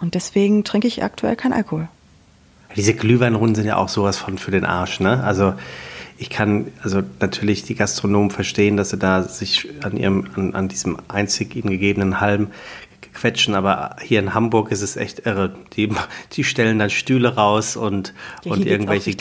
Und 0.00 0.16
deswegen 0.16 0.64
trinke 0.64 0.88
ich 0.88 1.04
aktuell 1.04 1.36
keinen 1.36 1.52
Alkohol. 1.52 1.88
Diese 2.74 2.92
Glühweinrunden 2.92 3.54
sind 3.54 3.66
ja 3.66 3.76
auch 3.76 3.88
sowas 3.88 4.16
von 4.18 4.36
für 4.36 4.50
den 4.50 4.64
Arsch, 4.64 4.98
ne? 4.98 5.22
Also 5.22 5.54
ich 6.18 6.28
kann 6.28 6.72
also 6.82 7.02
natürlich 7.20 7.62
die 7.62 7.76
Gastronomen 7.76 8.32
verstehen, 8.32 8.76
dass 8.76 8.90
sie 8.90 8.98
da 8.98 9.22
sich 9.22 9.68
an 9.84 9.96
ihrem 9.96 10.26
an, 10.34 10.54
an 10.56 10.68
diesem 10.68 10.98
einzig 11.06 11.54
ihnen 11.54 11.70
gegebenen 11.70 12.20
Halm 12.20 12.48
quetschen, 13.18 13.54
aber 13.54 13.96
hier 14.00 14.20
in 14.20 14.34
Hamburg 14.34 14.70
ist 14.70 14.82
es 14.82 14.96
echt 14.96 15.26
irre. 15.26 15.54
Die, 15.74 15.90
die 16.32 16.44
stellen 16.44 16.78
dann 16.78 16.90
Stühle 16.90 17.34
raus 17.34 17.76
und, 17.76 18.14
Ja, 18.44 18.52
und 18.52 18.64
irgendwelche. 18.64 19.14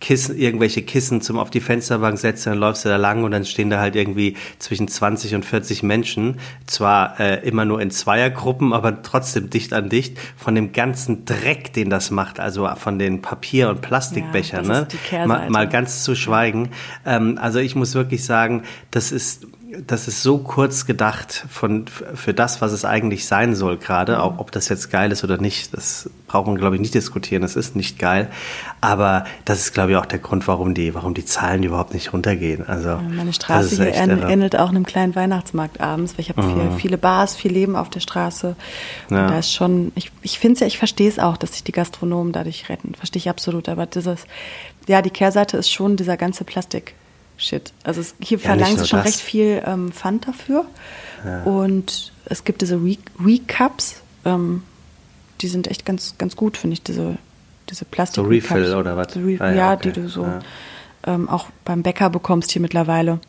Kissen, 0.00 0.36
irgendwelche 0.36 0.82
Kissen 0.82 1.20
zum 1.20 1.38
auf 1.38 1.50
die 1.50 1.60
Fensterbank 1.60 2.18
setzen, 2.18 2.50
dann 2.50 2.58
läufst 2.58 2.84
du 2.84 2.88
da 2.88 2.96
lang 2.96 3.22
und 3.24 3.30
dann 3.30 3.44
stehen 3.44 3.70
da 3.70 3.78
halt 3.80 3.94
irgendwie 3.94 4.36
zwischen 4.58 4.88
20 4.88 5.34
und 5.36 5.44
40 5.44 5.82
Menschen, 5.82 6.38
zwar 6.66 7.20
äh, 7.20 7.46
immer 7.46 7.64
nur 7.64 7.80
in 7.80 7.90
Zweiergruppen, 7.90 8.72
aber 8.72 9.02
trotzdem 9.02 9.48
dicht 9.50 9.72
an 9.72 9.88
dicht, 9.88 10.18
von 10.36 10.54
dem 10.54 10.72
ganzen 10.72 11.24
Dreck, 11.24 11.72
den 11.72 11.88
das 11.90 12.10
macht, 12.10 12.40
also 12.40 12.68
von 12.76 12.98
den 12.98 13.22
Papier- 13.22 13.70
und 13.70 13.80
Plastikbechern, 13.80 14.64
Ja, 14.64 14.86
ne? 15.20 15.26
mal, 15.26 15.50
mal 15.50 15.68
ganz 15.68 16.02
zu 16.04 16.14
schweigen. 16.14 16.70
Ähm, 17.06 17.38
also 17.40 17.58
ich 17.60 17.74
muss 17.74 17.94
wirklich 17.94 18.24
sagen, 18.24 18.62
das 18.90 19.12
ist 19.12 19.46
das 19.86 20.06
ist 20.06 20.22
so 20.22 20.38
kurz 20.38 20.86
gedacht 20.86 21.46
von, 21.48 21.86
für 21.86 22.34
das, 22.34 22.60
was 22.60 22.72
es 22.72 22.84
eigentlich 22.84 23.26
sein 23.26 23.54
soll 23.54 23.78
gerade. 23.78 24.22
Auch 24.22 24.38
ob 24.38 24.52
das 24.52 24.68
jetzt 24.68 24.90
geil 24.90 25.12
ist 25.12 25.24
oder 25.24 25.38
nicht, 25.38 25.72
das 25.74 26.10
braucht 26.26 26.46
man, 26.46 26.56
glaube 26.56 26.76
ich, 26.76 26.80
nicht 26.80 26.94
diskutieren. 26.94 27.42
Das 27.42 27.56
ist 27.56 27.74
nicht 27.74 27.98
geil. 27.98 28.30
Aber 28.80 29.24
das 29.44 29.60
ist, 29.60 29.72
glaube 29.72 29.92
ich, 29.92 29.96
auch 29.96 30.06
der 30.06 30.18
Grund, 30.18 30.46
warum 30.46 30.74
die, 30.74 30.94
warum 30.94 31.14
die 31.14 31.24
Zahlen 31.24 31.62
überhaupt 31.62 31.94
nicht 31.94 32.12
runtergehen. 32.12 32.66
Also, 32.66 32.98
Meine 32.98 33.32
Straße 33.32 33.76
hier 33.76 33.94
ähnelt 33.94 34.58
auch 34.58 34.68
einem 34.68 34.84
kleinen 34.84 35.14
Weihnachtsmarkt 35.14 35.80
abends, 35.80 36.14
weil 36.14 36.20
ich 36.20 36.28
habe 36.28 36.42
viel, 36.42 36.70
viele 36.76 36.98
Bars, 36.98 37.34
viel 37.34 37.52
Leben 37.52 37.74
auf 37.74 37.88
der 37.88 38.00
Straße. 38.00 38.56
Ja. 39.10 39.22
Und 39.22 39.30
da 39.30 39.38
ist 39.38 39.52
schon, 39.52 39.92
ich, 39.94 40.12
ich 40.22 40.38
finde 40.38 40.54
es 40.54 40.60
ja, 40.60 40.66
ich 40.66 40.78
verstehe 40.78 41.08
es 41.08 41.18
auch, 41.18 41.36
dass 41.36 41.52
sich 41.52 41.64
die 41.64 41.72
Gastronomen 41.72 42.32
dadurch 42.32 42.68
retten. 42.68 42.94
Verstehe 42.94 43.20
ich 43.20 43.30
absolut. 43.30 43.68
Aber 43.68 43.86
dieses, 43.86 44.26
ja, 44.86 45.00
die 45.00 45.10
Kehrseite 45.10 45.56
ist 45.56 45.70
schon 45.70 45.96
dieser 45.96 46.16
ganze 46.16 46.44
Plastik-Shit. 47.42 47.72
Also 47.84 48.00
es, 48.00 48.14
hier 48.20 48.38
Ja, 48.38 48.44
sie 48.44 48.76
nur 48.78 48.86
schon 48.86 48.98
das. 49.00 49.06
recht 49.06 49.20
viel 49.20 49.62
ähm, 49.66 49.92
Pfand 49.92 50.26
dafür. 50.28 50.64
Und 51.44 52.12
es 52.24 52.42
gibt 52.44 52.62
diese 52.62 52.76
Re- 52.76 52.96
Recups, 53.24 54.02
ähm, 54.24 54.64
die 55.40 55.46
sind 55.48 55.68
echt 55.68 55.84
ganz, 55.84 56.16
ganz 56.18 56.34
gut, 56.34 56.56
finde 56.56 56.74
ich, 56.74 56.82
diese, 56.82 57.16
diese 57.70 57.84
plastik 57.84 58.16
So 58.24 58.28
Refill 58.28 58.74
oder 58.74 58.96
was? 58.96 59.12
So 59.14 59.20
Re 59.20 59.36
Ah 59.38 59.50
ja, 59.50 59.54
ja, 59.54 59.72
okay. 59.74 59.92
die 59.92 60.00
du 60.00 60.08
so 60.08 60.24
Ja. 60.24 60.40
ähm, 61.06 61.28
auch 61.28 61.46
beim 61.64 61.82
Bäcker 61.82 62.10
bekommst 62.10 62.50
hier 62.50 62.60
mittlerweile. 62.62 63.20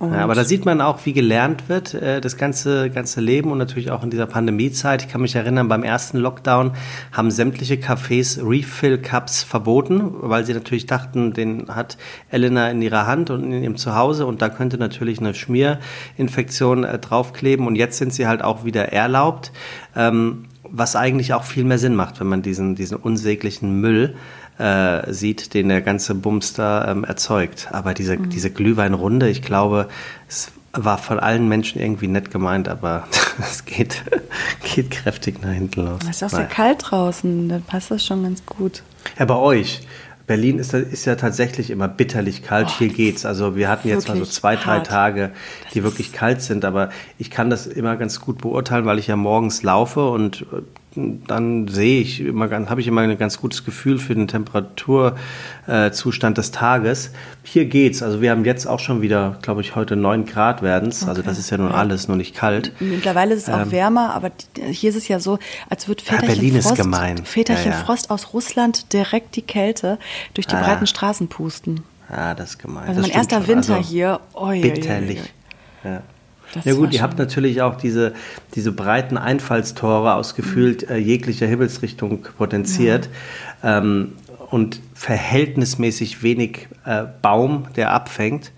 Ja, 0.00 0.24
aber 0.24 0.34
da 0.34 0.44
sieht 0.44 0.64
man 0.64 0.80
auch, 0.80 1.04
wie 1.04 1.12
gelernt 1.12 1.68
wird, 1.68 1.94
äh, 1.94 2.20
das 2.20 2.36
ganze, 2.36 2.90
ganze 2.90 3.20
Leben 3.20 3.50
und 3.50 3.58
natürlich 3.58 3.90
auch 3.90 4.02
in 4.02 4.10
dieser 4.10 4.26
Pandemiezeit. 4.26 5.02
Ich 5.02 5.08
kann 5.08 5.20
mich 5.20 5.34
erinnern, 5.34 5.68
beim 5.68 5.82
ersten 5.82 6.18
Lockdown 6.18 6.72
haben 7.12 7.30
sämtliche 7.30 7.74
Cafés 7.74 8.38
Refill-Cups 8.42 9.42
verboten, 9.42 10.12
weil 10.20 10.44
sie 10.44 10.54
natürlich 10.54 10.86
dachten, 10.86 11.32
den 11.32 11.68
hat 11.68 11.96
Elena 12.30 12.70
in 12.70 12.82
ihrer 12.82 13.06
Hand 13.06 13.30
und 13.30 13.44
in 13.44 13.62
ihrem 13.62 13.76
Zuhause 13.76 14.26
und 14.26 14.42
da 14.42 14.48
könnte 14.48 14.78
natürlich 14.78 15.20
eine 15.20 15.34
Schmierinfektion 15.34 16.84
äh, 16.84 16.98
draufkleben 16.98 17.66
und 17.66 17.76
jetzt 17.76 17.98
sind 17.98 18.12
sie 18.12 18.26
halt 18.26 18.42
auch 18.42 18.64
wieder 18.64 18.92
erlaubt, 18.92 19.52
ähm, 19.96 20.46
was 20.68 20.96
eigentlich 20.96 21.34
auch 21.34 21.44
viel 21.44 21.64
mehr 21.64 21.78
Sinn 21.78 21.94
macht, 21.94 22.20
wenn 22.20 22.26
man 22.26 22.42
diesen, 22.42 22.74
diesen 22.74 22.96
unsäglichen 22.96 23.80
Müll 23.80 24.16
äh, 24.58 25.12
sieht, 25.12 25.54
den 25.54 25.68
der 25.68 25.80
ganze 25.80 26.14
Bums 26.14 26.52
da 26.52 26.90
ähm, 26.90 27.04
erzeugt. 27.04 27.68
Aber 27.72 27.94
diese, 27.94 28.16
mhm. 28.16 28.30
diese 28.30 28.50
Glühweinrunde, 28.50 29.28
ich 29.28 29.42
glaube, 29.42 29.88
es 30.28 30.52
war 30.72 30.98
von 30.98 31.20
allen 31.20 31.48
Menschen 31.48 31.80
irgendwie 31.80 32.08
nett 32.08 32.30
gemeint, 32.30 32.68
aber 32.68 33.06
es 33.38 33.64
geht, 33.64 34.02
geht 34.74 34.90
kräftig 34.90 35.42
nach 35.42 35.52
hinten 35.52 35.86
los. 35.86 36.00
Es 36.02 36.16
ist 36.16 36.22
auch 36.24 36.30
sehr 36.30 36.46
kalt 36.46 36.78
draußen, 36.90 37.48
dann 37.48 37.62
passt 37.62 37.90
das 37.90 38.04
schon 38.04 38.22
ganz 38.22 38.44
gut. 38.46 38.82
Ja, 39.18 39.24
bei 39.24 39.36
euch. 39.36 39.82
Berlin 40.26 40.58
ist, 40.58 40.72
ist 40.72 41.04
ja 41.04 41.16
tatsächlich 41.16 41.70
immer 41.70 41.86
bitterlich 41.86 42.42
kalt. 42.42 42.68
Oh, 42.70 42.78
Hier 42.78 42.88
geht's. 42.88 43.26
Also 43.26 43.56
wir 43.56 43.68
hatten 43.68 43.88
jetzt 43.88 44.08
mal 44.08 44.16
so 44.16 44.24
zwei, 44.24 44.56
drei 44.56 44.76
hart. 44.76 44.86
Tage, 44.86 45.32
die 45.74 45.82
wirklich 45.82 46.14
kalt 46.14 46.40
sind. 46.40 46.64
Aber 46.64 46.88
ich 47.18 47.30
kann 47.30 47.50
das 47.50 47.66
immer 47.66 47.96
ganz 47.96 48.20
gut 48.20 48.38
beurteilen, 48.38 48.86
weil 48.86 48.98
ich 48.98 49.06
ja 49.06 49.16
morgens 49.16 49.62
laufe 49.62 50.08
und 50.08 50.46
äh, 50.52 50.62
dann 50.96 51.68
sehe 51.68 52.00
ich 52.00 52.20
immer, 52.20 52.50
habe 52.50 52.80
ich 52.80 52.86
immer 52.86 53.02
ein 53.02 53.18
ganz 53.18 53.40
gutes 53.40 53.64
Gefühl 53.64 53.98
für 53.98 54.14
den 54.14 54.28
Temperaturzustand 54.28 56.38
des 56.38 56.52
Tages. 56.52 57.10
Hier 57.42 57.64
geht's. 57.64 58.02
Also 58.02 58.20
wir 58.20 58.30
haben 58.30 58.44
jetzt 58.44 58.66
auch 58.66 58.78
schon 58.78 59.02
wieder, 59.02 59.38
glaube 59.42 59.60
ich, 59.60 59.74
heute 59.74 59.96
neun 59.96 60.26
Grad 60.26 60.62
werden 60.62 60.90
es. 60.90 61.02
Okay. 61.02 61.10
Also 61.10 61.22
das 61.22 61.38
ist 61.38 61.50
ja 61.50 61.58
nun 61.58 61.72
alles, 61.72 62.08
nur 62.08 62.16
nicht 62.16 62.34
kalt. 62.34 62.72
Mittlerweile 62.80 63.34
ist 63.34 63.48
es 63.48 63.54
auch 63.54 63.62
ähm, 63.62 63.72
wärmer, 63.72 64.14
aber 64.14 64.30
hier 64.70 64.90
ist 64.90 64.96
es 64.96 65.08
ja 65.08 65.20
so, 65.20 65.38
als 65.68 65.88
würde 65.88 66.04
Väterchen, 66.04 66.54
ja, 66.54 66.62
Frost, 66.62 66.82
Väterchen 67.24 67.72
ja, 67.72 67.78
ja. 67.78 67.84
Frost 67.84 68.10
aus 68.10 68.32
Russland 68.32 68.92
direkt 68.92 69.36
die 69.36 69.42
Kälte 69.42 69.98
durch 70.34 70.46
die 70.46 70.54
ah. 70.54 70.62
breiten 70.62 70.86
Straßen 70.86 71.28
pusten. 71.28 71.82
Ah, 72.08 72.34
das 72.34 72.50
ist 72.50 72.58
gemein. 72.58 72.88
Also 72.88 73.00
das 73.00 73.08
mein 73.08 73.16
erster 73.16 73.48
Winter 73.48 73.76
also 73.76 73.88
hier. 73.88 74.20
Oi, 74.34 74.60
bitterlich. 74.60 75.20
Ja. 75.82 76.02
Das 76.54 76.64
ja 76.64 76.74
gut, 76.74 76.94
ihr 76.94 77.02
habt 77.02 77.18
natürlich 77.18 77.62
auch 77.62 77.74
diese, 77.76 78.14
diese 78.54 78.72
breiten 78.72 79.18
Einfallstore 79.18 80.14
aus 80.14 80.34
gefühlt 80.34 80.88
mhm. 80.88 80.94
äh, 80.94 80.98
jeglicher 80.98 81.46
Himmelsrichtung 81.46 82.26
potenziert 82.38 83.08
ja. 83.62 83.78
ähm, 83.78 84.12
und 84.50 84.80
verhältnismäßig 84.94 86.22
wenig 86.22 86.68
äh, 86.84 87.04
Baum, 87.22 87.66
der 87.76 87.92
abfängt. 87.92 88.52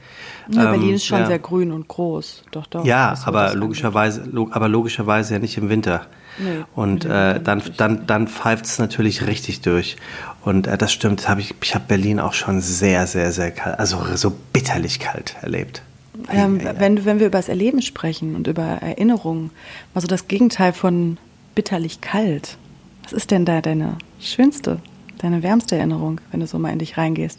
Ja, 0.49 0.71
Berlin 0.71 0.91
ähm, 0.91 0.95
ist 0.95 1.07
schon 1.07 1.21
ja. 1.21 1.27
sehr 1.27 1.39
grün 1.39 1.73
und 1.73 1.89
groß. 1.89 2.45
Doch, 2.53 2.67
doch. 2.67 2.85
Ja, 2.85 3.15
aber 3.25 3.55
logischerweise, 3.55 4.23
log, 4.31 4.55
aber 4.55 4.69
logischerweise 4.69 5.35
ja 5.35 5.41
nicht 5.41 5.57
im 5.57 5.69
Winter. 5.69 6.07
Nee, 6.39 6.65
und 6.75 7.07
äh, 7.07 7.41
dann, 7.41 7.63
dann, 7.79 8.07
dann 8.07 8.29
pfeift 8.29 8.67
es 8.67 8.79
natürlich 8.79 9.27
richtig 9.27 9.63
durch. 9.63 9.97
Und 10.45 10.67
äh, 10.67 10.77
das 10.77 10.93
stimmt, 10.93 11.29
hab 11.29 11.39
ich, 11.39 11.55
ich 11.63 11.75
habe 11.75 11.87
Berlin 11.89 12.21
auch 12.21 12.35
schon 12.35 12.61
sehr, 12.61 13.07
sehr, 13.07 13.33
sehr 13.33 13.51
kalt, 13.51 13.79
also 13.79 13.99
so 14.15 14.33
bitterlich 14.53 15.01
kalt 15.01 15.35
erlebt. 15.41 15.83
Ähm, 16.31 16.61
wenn, 16.79 17.05
wenn 17.05 17.21
wir 17.21 17.27
über 17.27 17.39
das 17.39 17.49
Erleben 17.49 17.83
sprechen 17.83 18.35
und 18.35 18.47
über 18.47 18.65
Erinnerungen, 18.65 19.51
mal 19.95 20.01
so 20.01 20.07
das 20.07 20.29
Gegenteil 20.29 20.73
von 20.73 21.19
bitterlich 21.55 22.01
kalt. 22.01 22.59
Was 23.05 23.13
ist 23.13 23.31
denn 23.31 23.45
da 23.45 23.61
deine 23.61 23.97
schönste, 24.21 24.81
deine 25.19 25.43
wärmste 25.43 25.77
Erinnerung, 25.77 26.21
wenn 26.31 26.41
du 26.41 26.47
so 26.47 26.59
mal 26.59 26.73
in 26.73 26.79
dich 26.79 26.99
reingehst? 26.99 27.39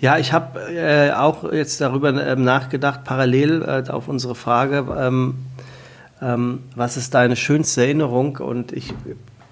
Ja, 0.00 0.18
ich 0.18 0.32
habe 0.32 0.72
äh, 0.72 1.12
auch 1.12 1.50
jetzt 1.52 1.80
darüber 1.80 2.08
ähm, 2.26 2.44
nachgedacht, 2.44 3.04
parallel 3.04 3.62
äh, 3.62 3.90
auf 3.90 4.08
unsere 4.08 4.34
Frage, 4.34 4.86
ähm, 4.98 5.34
ähm, 6.22 6.60
was 6.74 6.96
ist 6.96 7.14
deine 7.14 7.36
schönste 7.36 7.82
Erinnerung? 7.82 8.36
Und 8.36 8.72
ich 8.72 8.94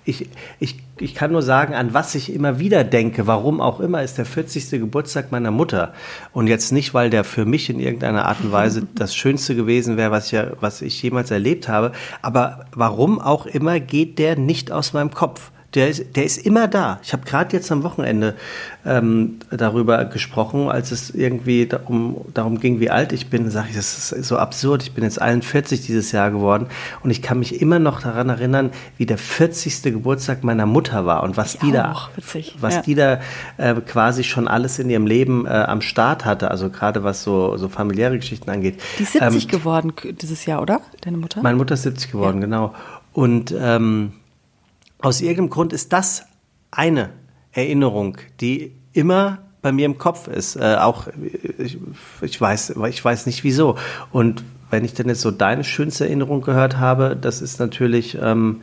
ich, 0.08 0.26
ich, 0.58 0.76
ich 0.98 1.14
kann 1.14 1.32
nur 1.32 1.42
sagen, 1.42 1.74
an 1.74 1.92
was 1.92 2.14
ich 2.14 2.32
immer 2.32 2.58
wieder 2.58 2.82
denke, 2.82 3.26
warum 3.26 3.60
auch 3.60 3.78
immer, 3.78 4.02
ist 4.02 4.16
der 4.16 4.24
40. 4.24 4.70
Geburtstag 4.70 5.30
meiner 5.30 5.50
Mutter. 5.50 5.92
Und 6.32 6.46
jetzt 6.46 6.72
nicht, 6.72 6.94
weil 6.94 7.10
der 7.10 7.24
für 7.24 7.44
mich 7.44 7.68
in 7.68 7.78
irgendeiner 7.78 8.24
Art 8.24 8.40
und 8.42 8.50
Weise 8.50 8.88
das 8.94 9.14
Schönste 9.14 9.54
gewesen 9.54 9.98
wäre, 9.98 10.10
was 10.10 10.32
ich, 10.32 10.40
was 10.60 10.80
ich 10.80 11.02
jemals 11.02 11.30
erlebt 11.30 11.68
habe. 11.68 11.92
Aber 12.22 12.64
warum 12.74 13.20
auch 13.20 13.44
immer 13.44 13.80
geht 13.80 14.18
der 14.18 14.38
nicht 14.38 14.72
aus 14.72 14.94
meinem 14.94 15.10
Kopf. 15.10 15.50
Der 15.74 15.90
ist, 15.90 16.16
der 16.16 16.24
ist 16.24 16.38
immer 16.38 16.66
da. 16.66 16.98
Ich 17.02 17.12
habe 17.12 17.26
gerade 17.26 17.54
jetzt 17.54 17.70
am 17.70 17.82
Wochenende 17.82 18.34
ähm, 18.86 19.38
darüber 19.50 20.06
gesprochen, 20.06 20.70
als 20.70 20.92
es 20.92 21.10
irgendwie 21.10 21.66
darum, 21.66 22.24
darum 22.32 22.58
ging, 22.58 22.80
wie 22.80 22.88
alt 22.88 23.12
ich 23.12 23.28
bin. 23.28 23.50
Sage 23.50 23.68
ich, 23.70 23.76
das 23.76 24.12
ist 24.12 24.26
so 24.26 24.38
absurd. 24.38 24.82
Ich 24.82 24.92
bin 24.94 25.04
jetzt 25.04 25.20
41 25.20 25.84
dieses 25.84 26.10
Jahr 26.10 26.30
geworden 26.30 26.68
und 27.02 27.10
ich 27.10 27.20
kann 27.20 27.38
mich 27.38 27.60
immer 27.60 27.78
noch 27.78 28.00
daran 28.00 28.30
erinnern, 28.30 28.70
wie 28.96 29.04
der 29.04 29.18
40. 29.18 29.82
Geburtstag 29.82 30.42
meiner 30.42 30.64
Mutter 30.64 31.04
war 31.04 31.22
und 31.22 31.36
was 31.36 31.54
ich 31.54 31.60
die 31.60 31.72
da, 31.72 32.08
Witzig. 32.16 32.56
was 32.58 32.76
ja. 32.76 32.82
die 32.82 32.94
da 32.94 33.20
äh, 33.58 33.74
quasi 33.74 34.24
schon 34.24 34.48
alles 34.48 34.78
in 34.78 34.88
ihrem 34.88 35.06
Leben 35.06 35.44
äh, 35.44 35.50
am 35.50 35.82
Start 35.82 36.24
hatte. 36.24 36.50
Also 36.50 36.70
gerade 36.70 37.04
was 37.04 37.22
so, 37.22 37.58
so 37.58 37.68
familiäre 37.68 38.16
Geschichten 38.16 38.48
angeht. 38.48 38.80
Die 38.98 39.02
ist 39.02 39.12
70 39.12 39.44
ähm, 39.44 39.50
geworden 39.50 39.92
dieses 40.18 40.46
Jahr, 40.46 40.62
oder? 40.62 40.80
Deine 41.02 41.18
Mutter? 41.18 41.42
Meine 41.42 41.58
Mutter 41.58 41.74
ist 41.74 41.82
70 41.82 42.10
geworden, 42.10 42.38
ja. 42.38 42.46
genau. 42.46 42.74
Und 43.12 43.54
ähm, 43.58 44.12
aus 45.00 45.20
irgendeinem 45.20 45.50
Grund 45.50 45.72
ist 45.72 45.92
das 45.92 46.24
eine 46.70 47.10
Erinnerung, 47.52 48.18
die 48.40 48.72
immer 48.92 49.38
bei 49.62 49.72
mir 49.72 49.86
im 49.86 49.98
Kopf 49.98 50.28
ist. 50.28 50.56
Äh, 50.56 50.76
auch 50.76 51.08
ich, 51.58 51.78
ich, 52.20 52.40
weiß, 52.40 52.74
ich 52.88 53.04
weiß 53.04 53.26
nicht 53.26 53.44
wieso. 53.44 53.76
Und 54.12 54.42
wenn 54.70 54.84
ich 54.84 54.94
denn 54.94 55.08
jetzt 55.08 55.20
so 55.20 55.30
deine 55.30 55.64
schönste 55.64 56.06
Erinnerung 56.06 56.42
gehört 56.42 56.78
habe, 56.78 57.16
das 57.20 57.40
ist 57.40 57.58
natürlich 57.58 58.18
ähm, 58.20 58.62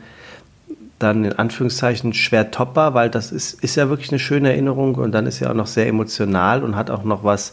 dann 0.98 1.24
in 1.24 1.32
Anführungszeichen 1.34 2.14
schwer 2.14 2.50
toppbar, 2.50 2.94
weil 2.94 3.10
das 3.10 3.32
ist, 3.32 3.62
ist 3.62 3.76
ja 3.76 3.88
wirklich 3.88 4.10
eine 4.10 4.18
schöne 4.18 4.50
Erinnerung 4.50 4.94
und 4.94 5.12
dann 5.12 5.26
ist 5.26 5.40
ja 5.40 5.50
auch 5.50 5.54
noch 5.54 5.66
sehr 5.66 5.86
emotional 5.86 6.62
und 6.62 6.76
hat 6.76 6.90
auch 6.90 7.04
noch 7.04 7.22
was, 7.22 7.52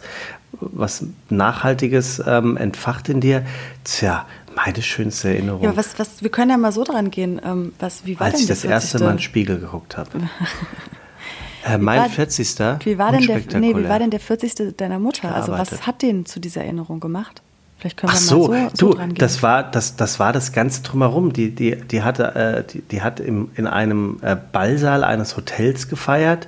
was 0.60 1.06
Nachhaltiges 1.30 2.24
ähm, 2.26 2.56
entfacht 2.58 3.10
in 3.10 3.20
dir. 3.20 3.44
Tja, 3.84 4.26
meine 4.56 4.82
schönste 4.82 5.30
Erinnerung. 5.30 5.64
Ja, 5.64 5.76
was, 5.76 5.98
was, 6.00 6.22
wir 6.22 6.30
können 6.30 6.52
ja 6.52 6.58
mal 6.58 6.72
so 6.72 6.84
dran 6.84 7.12
gehen. 7.12 7.42
Ähm, 7.44 7.74
was, 7.80 8.06
wie 8.06 8.20
war 8.20 8.28
Als 8.28 8.36
denn 8.36 8.42
ich 8.44 8.48
das 8.48 8.64
erste 8.64 9.00
Mal 9.00 9.12
in 9.12 9.16
den 9.18 9.22
Spiegel 9.22 9.60
geguckt 9.60 9.98
habe. 9.98 10.10
äh, 11.66 11.78
mein 11.78 12.02
war, 12.02 12.10
40. 12.10 12.60
Wie 12.86 12.98
war, 12.98 13.12
denn 13.12 13.28
der, 13.28 13.60
nee, 13.60 13.76
wie 13.76 13.88
war 13.88 14.00
denn 14.00 14.12
der 14.12 14.20
40. 14.20 14.76
deiner 14.78 15.00
Mutter? 15.00 15.34
Also 15.34 15.52
was 15.52 15.86
hat 15.86 16.02
den 16.02 16.26
zu 16.26 16.40
dieser 16.40 16.62
Erinnerung 16.62 17.00
gemacht? 17.00 17.42
Vielleicht 17.84 17.98
können 17.98 18.14
wir 18.14 18.18
Ach 18.18 18.22
so, 18.22 18.48
mal 18.48 18.70
so, 18.74 18.94
so 18.94 18.98
du, 18.98 19.14
das 19.16 19.44
war 19.44 19.70
das, 19.70 19.98
das 19.98 20.18
war 20.18 20.32
das 20.32 20.54
ganze 20.54 20.84
drumherum. 20.84 21.34
Die, 21.34 21.54
die, 21.54 21.76
die 21.76 22.02
hatte, 22.02 22.34
äh, 22.34 22.64
die, 22.64 22.82
die 22.82 23.02
hat 23.02 23.20
im, 23.20 23.52
in 23.56 23.68
einem 23.68 24.20
äh, 24.22 24.38
Ballsaal 24.38 25.04
eines 25.04 25.36
Hotels 25.36 25.90
gefeiert 25.90 26.48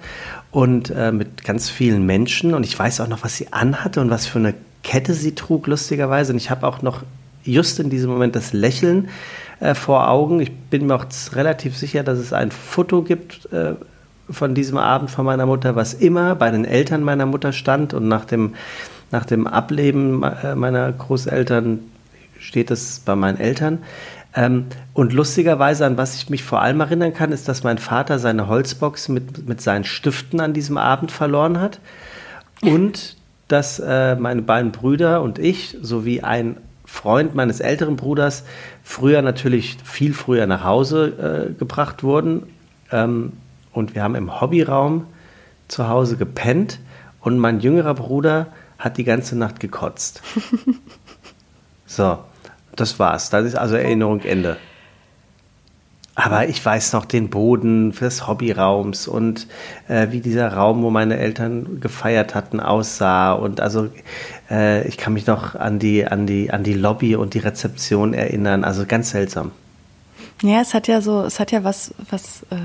und 0.52 0.92
äh, 0.92 1.12
mit 1.12 1.44
ganz 1.44 1.70
vielen 1.70 2.06
Menschen. 2.06 2.54
Und 2.54 2.66
ich 2.66 2.80
weiß 2.80 3.02
auch 3.02 3.10
noch, 3.10 3.26
was 3.26 3.36
sie 3.36 3.52
anhatte 3.52 4.00
und 4.00 4.10
was 4.10 4.26
für 4.26 4.40
eine 4.40 4.54
Kette 4.84 5.14
sie 5.14 5.36
trug, 5.36 5.68
lustigerweise. 5.68 6.32
Und 6.32 6.38
ich 6.38 6.50
habe 6.50 6.66
auch 6.66 6.82
noch 6.82 7.04
just 7.46 7.80
in 7.80 7.90
diesem 7.90 8.12
Moment 8.12 8.36
das 8.36 8.54
Lächeln 8.54 9.10
äh, 9.60 9.76
vor 9.76 10.10
Augen. 10.10 10.40
Ich 10.40 10.52
bin 10.54 10.88
mir 10.88 10.96
auch 10.96 11.06
relativ 11.34 11.78
sicher, 11.78 12.04
dass 12.04 12.20
es 12.20 12.34
ein 12.34 12.52
Foto 12.52 13.02
gibt 13.04 13.52
äh, 13.54 13.74
von 14.30 14.56
diesem 14.56 14.78
Abend 14.78 15.12
von 15.12 15.26
meiner 15.26 15.46
Mutter, 15.46 15.76
was 15.76 15.94
immer 15.94 16.36
bei 16.36 16.52
den 16.52 16.66
Eltern 16.66 17.04
meiner 17.04 17.26
Mutter 17.26 17.54
stand. 17.54 17.94
Und 17.94 18.08
nach 18.08 18.26
dem, 18.26 18.56
nach 19.12 19.26
dem 19.26 19.48
Ableben 19.48 20.24
äh, 20.24 20.56
meiner 20.56 20.92
Großeltern 20.92 21.80
steht 22.40 22.72
es 22.72 23.00
bei 23.00 23.16
meinen 23.16 23.40
Eltern. 23.40 23.80
Ähm, 24.36 24.66
und 24.94 25.14
lustigerweise, 25.14 25.86
an 25.86 25.98
was 25.98 26.16
ich 26.16 26.30
mich 26.30 26.44
vor 26.44 26.62
allem 26.62 26.82
erinnern 26.82 27.14
kann, 27.14 27.32
ist, 27.32 27.48
dass 27.48 27.64
mein 27.64 27.78
Vater 27.78 28.20
seine 28.20 28.48
Holzbox 28.48 29.10
mit, 29.10 29.48
mit 29.48 29.62
seinen 29.62 29.84
Stiften 29.84 30.40
an 30.42 30.54
diesem 30.54 30.78
Abend 30.78 31.12
verloren 31.12 31.60
hat. 31.60 31.80
Und 32.62 33.16
dass 33.48 33.80
äh, 33.80 34.16
meine 34.16 34.42
beiden 34.42 34.72
Brüder 34.72 35.22
und 35.22 35.38
ich 35.40 35.78
sowie 35.82 36.22
ein 36.22 36.58
Freund 36.96 37.36
meines 37.36 37.60
älteren 37.60 37.98
Bruders 37.98 38.46
früher 38.82 39.22
natürlich 39.22 39.78
viel 39.84 40.14
früher 40.14 40.48
nach 40.48 40.64
Hause 40.64 41.50
äh, 41.52 41.54
gebracht 41.54 42.04
wurden. 42.04 42.48
Ähm, 42.92 43.34
und 43.74 43.94
wir 43.94 44.02
haben 44.02 44.16
im 44.16 44.40
Hobbyraum 44.40 45.06
zu 45.68 45.90
Hause 45.90 46.16
gepennt 46.16 46.80
und 47.20 47.38
mein 47.38 47.60
jüngerer 47.60 47.96
Bruder 47.96 48.48
hat 48.80 48.98
die 48.98 49.04
ganze 49.04 49.38
Nacht 49.38 49.60
gekotzt. 49.60 50.22
so, 51.86 52.20
das 52.76 52.98
war's. 52.98 53.30
Das 53.30 53.46
ist 53.46 53.56
also 53.56 53.76
Erinnerung 53.76 54.22
Ende. 54.22 54.58
Aber 56.18 56.48
ich 56.48 56.66
weiß 56.66 56.94
noch 56.94 57.04
den 57.04 57.30
Boden 57.30 57.92
des 57.92 58.26
Hobbyraums 58.26 59.10
und 59.10 59.48
äh, 59.90 60.08
wie 60.12 60.22
dieser 60.22 60.54
Raum, 60.54 60.82
wo 60.82 60.90
meine 60.90 61.18
Eltern 61.18 61.82
gefeiert 61.82 62.36
hatten, 62.36 62.62
aussah. 62.62 63.34
Und 63.34 63.60
also 63.60 63.90
äh, 64.50 64.88
ich 64.88 64.98
kann 64.98 65.14
mich 65.14 65.28
noch 65.28 65.56
an 65.56 65.80
die, 65.80 66.06
an, 66.06 66.28
die, 66.28 66.52
an 66.52 66.64
die 66.64 66.74
Lobby 66.74 67.16
und 67.16 67.34
die 67.34 67.40
Rezeption 67.40 68.14
erinnern. 68.14 68.64
Also 68.64 68.86
ganz 68.86 69.10
seltsam. 69.12 69.52
Ja, 70.42 70.62
es 70.62 70.74
hat 70.74 70.88
ja 70.88 71.02
so, 71.02 71.24
es 71.24 71.40
hat 71.40 71.52
ja 71.52 71.64
was, 71.64 71.94
was 72.10 72.44
äh, 72.52 72.56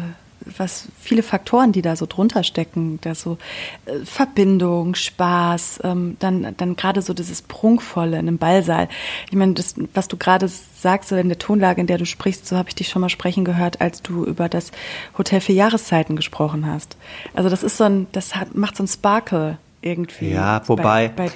was 0.59 0.89
viele 0.99 1.22
Faktoren, 1.22 1.72
die 1.72 1.83
da 1.83 1.97
so 1.97 2.07
drunter 2.07 2.43
stecken, 2.43 2.99
da 3.03 3.14
so 3.14 3.39
äh, 3.87 4.05
Verbindung, 4.05 4.95
Spaß, 4.95 5.81
ähm, 5.85 6.16
dann, 6.18 6.55
dann 6.57 6.76
gerade 6.76 7.03
so 7.03 7.14
dieses 7.14 7.43
Prunkvolle 7.43 8.18
in 8.18 8.28
einem 8.28 8.39
Ballsaal. 8.39 8.89
Ich 9.31 9.37
meine, 9.37 9.55
das, 9.55 9.74
was 9.95 10.09
du 10.09 10.16
gerade 10.16 10.49
sagst, 10.49 11.12
oder 11.12 11.20
in 11.20 11.28
der 11.28 11.39
Tonlage, 11.39 11.81
in 11.81 11.87
der 11.87 11.99
du 11.99 12.07
sprichst, 12.07 12.47
so 12.47 12.57
habe 12.57 12.68
ich 12.68 12.74
dich 12.74 12.89
schon 12.89 13.03
mal 13.03 13.09
sprechen 13.09 13.45
gehört, 13.45 13.81
als 13.81 14.03
du 14.03 14.24
über 14.24 14.49
das 14.49 14.72
Hotel 15.18 15.41
für 15.41 15.53
Jahreszeiten 15.53 16.16
gesprochen 16.16 16.66
hast. 16.66 16.97
Also 17.35 17.49
das 17.49 17.62
ist 17.62 17.76
so 17.76 17.85
ein, 17.85 18.07
das 18.12 18.37
hat, 18.37 18.55
macht 18.55 18.76
so 18.76 18.85
ein 18.85 18.89
Sparkle 18.89 19.59
irgendwie. 19.83 20.31
Ja, 20.31 20.62
wobei. 20.66 21.09
Bei, 21.09 21.26
bei 21.26 21.33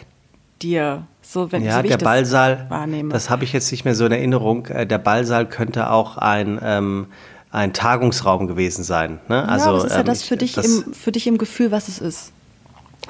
dir. 0.63 1.07
So, 1.23 1.51
wenn, 1.53 1.63
ja, 1.65 1.77
so 1.83 1.89
der 1.89 1.97
Ballsaal, 1.99 2.67
wahrnehme. 2.69 3.13
das 3.13 3.31
habe 3.31 3.45
ich 3.45 3.53
jetzt 3.53 3.71
nicht 3.73 3.85
mehr 3.85 3.95
so 3.95 4.05
in 4.07 4.13
Erinnerung. 4.13 4.67
Äh, 4.67 4.87
Der 4.87 4.99
Ballsaal 4.99 5.47
könnte 5.49 5.91
auch 5.91 6.17
ein, 6.19 6.61
ähm, 6.63 7.07
ein 7.51 7.73
Tagungsraum 7.73 8.47
gewesen 8.47 8.85
sein. 8.85 9.21
Ne? 9.29 9.49
Also, 9.49 9.67
ja, 9.71 9.75
was 9.77 9.85
ist 9.85 9.93
ja 9.93 10.01
ähm, 10.01 10.07
das 10.07 10.23
für 10.23 10.35
ich- 10.35 10.41
dich, 10.41 10.53
das, 10.55 10.67
im, 10.67 10.93
für 10.95 11.13
dich 11.13 11.27
im 11.27 11.39
Gefühl, 11.39 11.71
was 11.71 11.89
es 11.89 11.99
ist? 11.99 12.33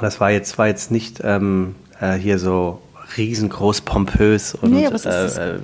das 0.01 0.21
war 0.21 0.31
jetzt, 0.33 0.59
war 0.59 0.67
jetzt 0.67 0.91
nicht 0.91 1.21
ähm, 1.23 1.77
äh, 2.01 2.15
hier 2.15 2.39
so 2.41 2.81
riesengroß 3.17 3.83
pompös 3.83 4.55
und 4.55 4.73
Nee, 4.73 4.87
aber 4.87 4.97
es 4.97 5.05
ist- 5.07 5.39
äh, 5.39 5.55
äh, 5.57 5.59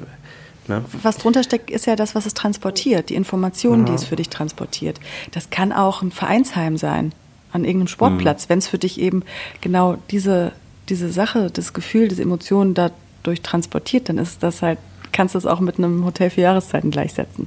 ne? 0.68 0.84
Was 1.02 1.16
drunter 1.18 1.42
steckt, 1.42 1.68
ist 1.70 1.86
ja 1.86 1.96
das, 1.96 2.14
was 2.14 2.26
es 2.26 2.34
transportiert, 2.34 3.08
die 3.10 3.16
Informationen, 3.16 3.86
die 3.86 3.92
es 3.92 4.04
für 4.04 4.14
dich 4.16 4.28
transportiert. 4.28 5.00
Das 5.32 5.50
kann 5.50 5.72
auch 5.72 6.02
ein 6.02 6.12
Vereinsheim 6.12 6.76
sein, 6.76 7.12
an 7.52 7.64
irgendeinem 7.64 7.88
Sportplatz, 7.88 8.48
wenn 8.48 8.58
es 8.60 8.68
für 8.68 8.78
dich 8.78 9.00
eben 9.00 9.24
genau 9.60 9.96
diese, 10.12 10.52
diese 10.90 11.10
Sache, 11.10 11.50
das 11.50 11.72
Gefühl, 11.72 12.08
diese 12.08 12.22
Emotionen 12.22 12.74
dadurch 12.74 13.42
transportiert, 13.42 14.08
dann 14.08 14.18
ist 14.18 14.42
das 14.42 14.62
halt, 14.62 14.78
kannst 15.12 15.34
du 15.34 15.38
es 15.38 15.46
auch 15.46 15.60
mit 15.60 15.78
einem 15.78 16.04
Hotel 16.04 16.30
für 16.30 16.42
Jahreszeiten 16.42 16.90
gleichsetzen. 16.90 17.46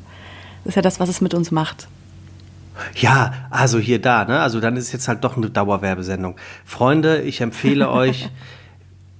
Das 0.64 0.72
ist 0.72 0.76
ja 0.76 0.82
das, 0.82 1.00
was 1.00 1.10
es 1.10 1.22
mit 1.22 1.34
uns 1.34 1.52
macht. 1.52 1.88
Ja, 2.96 3.34
also 3.50 3.78
hier 3.78 4.02
da, 4.02 4.26
ne? 4.26 4.40
Also 4.40 4.60
dann 4.60 4.78
ist 4.78 4.92
jetzt 4.94 5.08
halt 5.08 5.24
doch 5.24 5.38
eine 5.38 5.50
Dauerwerbesendung. 5.50 6.36
Freunde, 6.66 7.22
ich 7.22 7.42
empfehle 7.42 7.90
euch, 7.92 8.30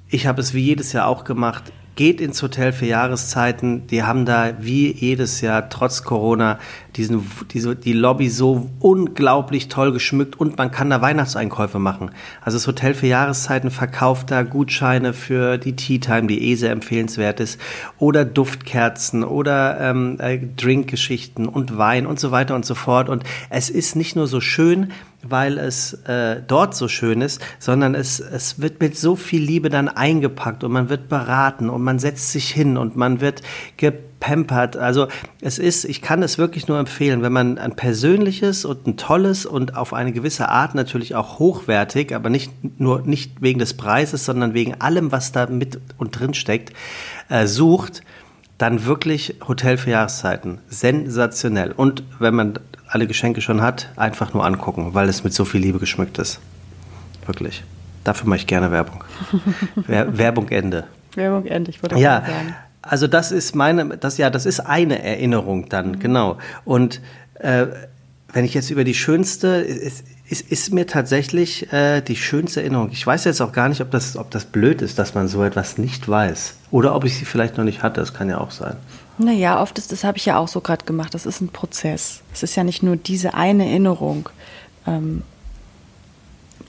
ich 0.08 0.26
habe 0.26 0.42
es 0.42 0.54
wie 0.54 0.62
jedes 0.62 0.94
Jahr 0.94 1.08
auch 1.08 1.24
gemacht. 1.24 1.72
Geht 1.96 2.22
ins 2.22 2.42
Hotel 2.42 2.74
für 2.74 2.88
Jahreszeiten. 2.88 3.86
Die 3.88 4.04
haben 4.04 4.26
da 4.26 4.54
wie 4.60 4.92
jedes 4.92 5.42
Jahr 5.42 5.70
trotz 5.70 6.04
Corona 6.04 6.58
diesen, 6.96 7.30
diese, 7.52 7.76
die 7.76 7.94
Lobby 7.94 8.30
so 8.30 8.70
unglaublich 8.80 9.68
toll 9.68 9.92
geschmückt 9.92 10.40
und 10.40 10.58
man 10.58 10.72
kann 10.72 10.90
da 10.90 11.02
Weihnachtseinkäufe 11.02 11.78
machen. 11.78 12.12
Also 12.42 12.58
das 12.58 12.66
Hotel 12.68 12.94
für 12.94 13.08
Jahreszeiten 13.08 13.70
verkauft 13.70 14.32
da 14.32 14.44
Gutscheine 14.44 15.14
für 15.14 15.58
die 15.58 15.76
Tea 15.76 16.00
Time, 16.00 16.28
die 16.28 16.50
eh 16.50 16.56
sehr 16.56 16.72
empfehlenswert 16.72 17.40
ist, 17.40 17.60
oder 18.00 18.26
Duftkerzen 18.26 19.24
oder 19.24 19.80
ähm, 19.80 20.18
äh, 20.20 20.40
Drinkgeschichten 20.40 21.48
und 21.48 21.78
Wein 21.78 22.06
und 22.06 22.20
so 22.20 22.32
weiter 22.32 22.56
und 22.56 22.66
so 22.66 22.76
fort. 22.76 23.10
Und 23.10 23.24
es 23.50 23.70
ist 23.70 23.96
nicht 23.96 24.16
nur 24.16 24.28
so 24.28 24.42
schön, 24.42 24.92
weil 25.24 25.58
es 25.58 25.94
äh, 26.06 26.42
dort 26.46 26.76
so 26.76 26.88
schön 26.88 27.22
ist, 27.22 27.42
sondern 27.60 27.96
es, 27.96 28.20
es 28.20 28.62
wird 28.62 28.82
mit 28.82 28.98
so 28.98 29.16
viel 29.16 29.42
Liebe 29.42 29.70
dann 29.70 29.88
eingepackt 29.88 30.64
und 30.64 30.72
man 30.72 30.90
wird 30.90 31.10
beraten 31.10 31.70
und 31.70 31.82
man 31.82 32.00
setzt 32.00 32.32
sich 32.32 32.50
hin 32.50 32.78
und 32.78 32.96
man 32.96 33.22
wird 33.22 33.42
gepampert. 33.78 34.78
Also 34.78 35.08
es 35.42 35.60
ist, 35.60 35.86
ich 35.86 36.02
kann 36.02 36.24
es 36.24 36.38
wirklich 36.38 36.68
nur 36.68 36.78
empfehlen, 36.78 37.22
wenn 37.22 37.34
man 37.34 37.58
ein 37.58 37.76
persönliches 37.76 38.66
und 38.66 38.86
ein 38.88 38.98
tolles 38.98 39.46
und 39.46 39.76
auf 39.76 39.94
eine 39.94 40.12
gewisse 40.12 40.50
Art 40.50 40.76
natürlich 40.76 41.16
auch 41.16 41.40
hochwertig, 41.40 42.14
aber 42.14 42.30
nicht 42.30 42.52
nur 42.80 43.02
nicht 43.02 43.42
wegen 43.42 43.60
des 43.60 43.76
Preises, 43.76 44.26
sondern 44.26 44.54
wegen 44.54 44.82
allem, 44.82 45.12
was 45.12 45.32
da 45.32 45.48
mit 45.48 45.80
und 45.98 46.20
drin 46.20 46.34
steckt, 46.34 46.74
äh, 47.30 47.48
sucht, 47.48 48.02
dann 48.58 48.86
wirklich 48.86 49.36
Hotel 49.48 49.78
für 49.78 49.90
Jahreszeiten. 49.92 50.60
Sensationell. 50.68 51.72
Und 51.72 52.04
wenn 52.20 52.36
man 52.36 52.60
alle 52.94 53.08
Geschenke 53.08 53.42
schon 53.42 53.62
hat, 53.62 53.90
einfach 53.96 54.34
nur 54.36 54.46
angucken, 54.46 54.94
weil 54.94 55.10
es 55.10 55.24
mit 55.24 55.34
so 55.34 55.46
viel 55.46 55.62
Liebe 55.62 55.80
geschmückt 55.80 56.20
ist. 56.20 56.40
Wirklich. 57.26 57.64
Dafür 58.04 58.28
mache 58.28 58.40
ich 58.40 58.48
gerne 58.48 58.72
Werbung. 58.72 59.04
Wer 59.76 60.16
Werbung 60.18 60.50
Ende. 60.50 60.86
Werbung 61.16 61.46
wollte 61.46 61.72
ich 61.72 62.02
Ja, 62.02 62.20
mal 62.20 62.26
sagen. 62.26 62.56
also 62.84 63.08
das 63.08 63.32
ist 63.32 63.56
meine, 63.56 63.98
das 63.98 64.18
ja, 64.18 64.30
das 64.30 64.46
ist 64.46 64.60
eine 64.60 65.02
Erinnerung 65.04 65.70
dann, 65.70 66.00
genau. 66.00 66.38
Und 66.66 67.02
äh, 67.40 67.66
wenn 68.32 68.46
ich 68.46 68.54
jetzt 68.54 68.70
über 68.70 68.84
die 68.84 68.94
schönste, 68.94 69.48
ist, 69.48 70.04
ist, 70.28 70.52
ist 70.52 70.72
mir 70.74 70.86
tatsächlich 70.86 71.72
äh, 71.74 72.02
die 72.02 72.16
schönste 72.16 72.62
Erinnerung. 72.62 72.90
Ich 72.92 73.06
weiß 73.06 73.26
jetzt 73.26 73.42
auch 73.42 73.54
gar 73.54 73.70
nicht, 73.70 73.82
ob 73.82 73.90
das, 73.92 74.18
ob 74.18 74.30
das 74.32 74.46
blöd 74.46 74.82
ist, 74.84 75.00
dass 75.00 75.14
man 75.16 75.28
so 75.28 75.44
etwas 75.44 75.78
nicht 75.78 76.08
weiß. 76.08 76.56
Oder 76.72 76.96
ob 76.96 77.06
ich 77.06 77.18
sie 77.18 77.26
vielleicht 77.26 77.58
noch 77.58 77.64
nicht 77.64 77.82
hatte, 77.84 78.02
das 78.02 78.14
kann 78.14 78.30
ja 78.30 78.38
auch 78.40 78.52
sein. 78.52 78.76
Naja, 79.18 79.62
oft 79.62 79.78
ist, 79.78 79.92
das 79.92 80.04
habe 80.04 80.18
ich 80.18 80.26
ja 80.26 80.38
auch 80.38 80.48
so 80.48 80.62
gerade 80.62 80.86
gemacht, 80.86 81.14
das 81.14 81.26
ist 81.26 81.42
ein 81.42 81.50
Prozess. 81.50 82.22
Es 82.34 82.44
ist 82.44 82.56
ja 82.56 82.64
nicht 82.64 82.82
nur 82.82 82.96
diese 82.96 83.36
eine 83.36 83.66
Erinnerung. 83.66 84.30
Ähm, 84.88 85.22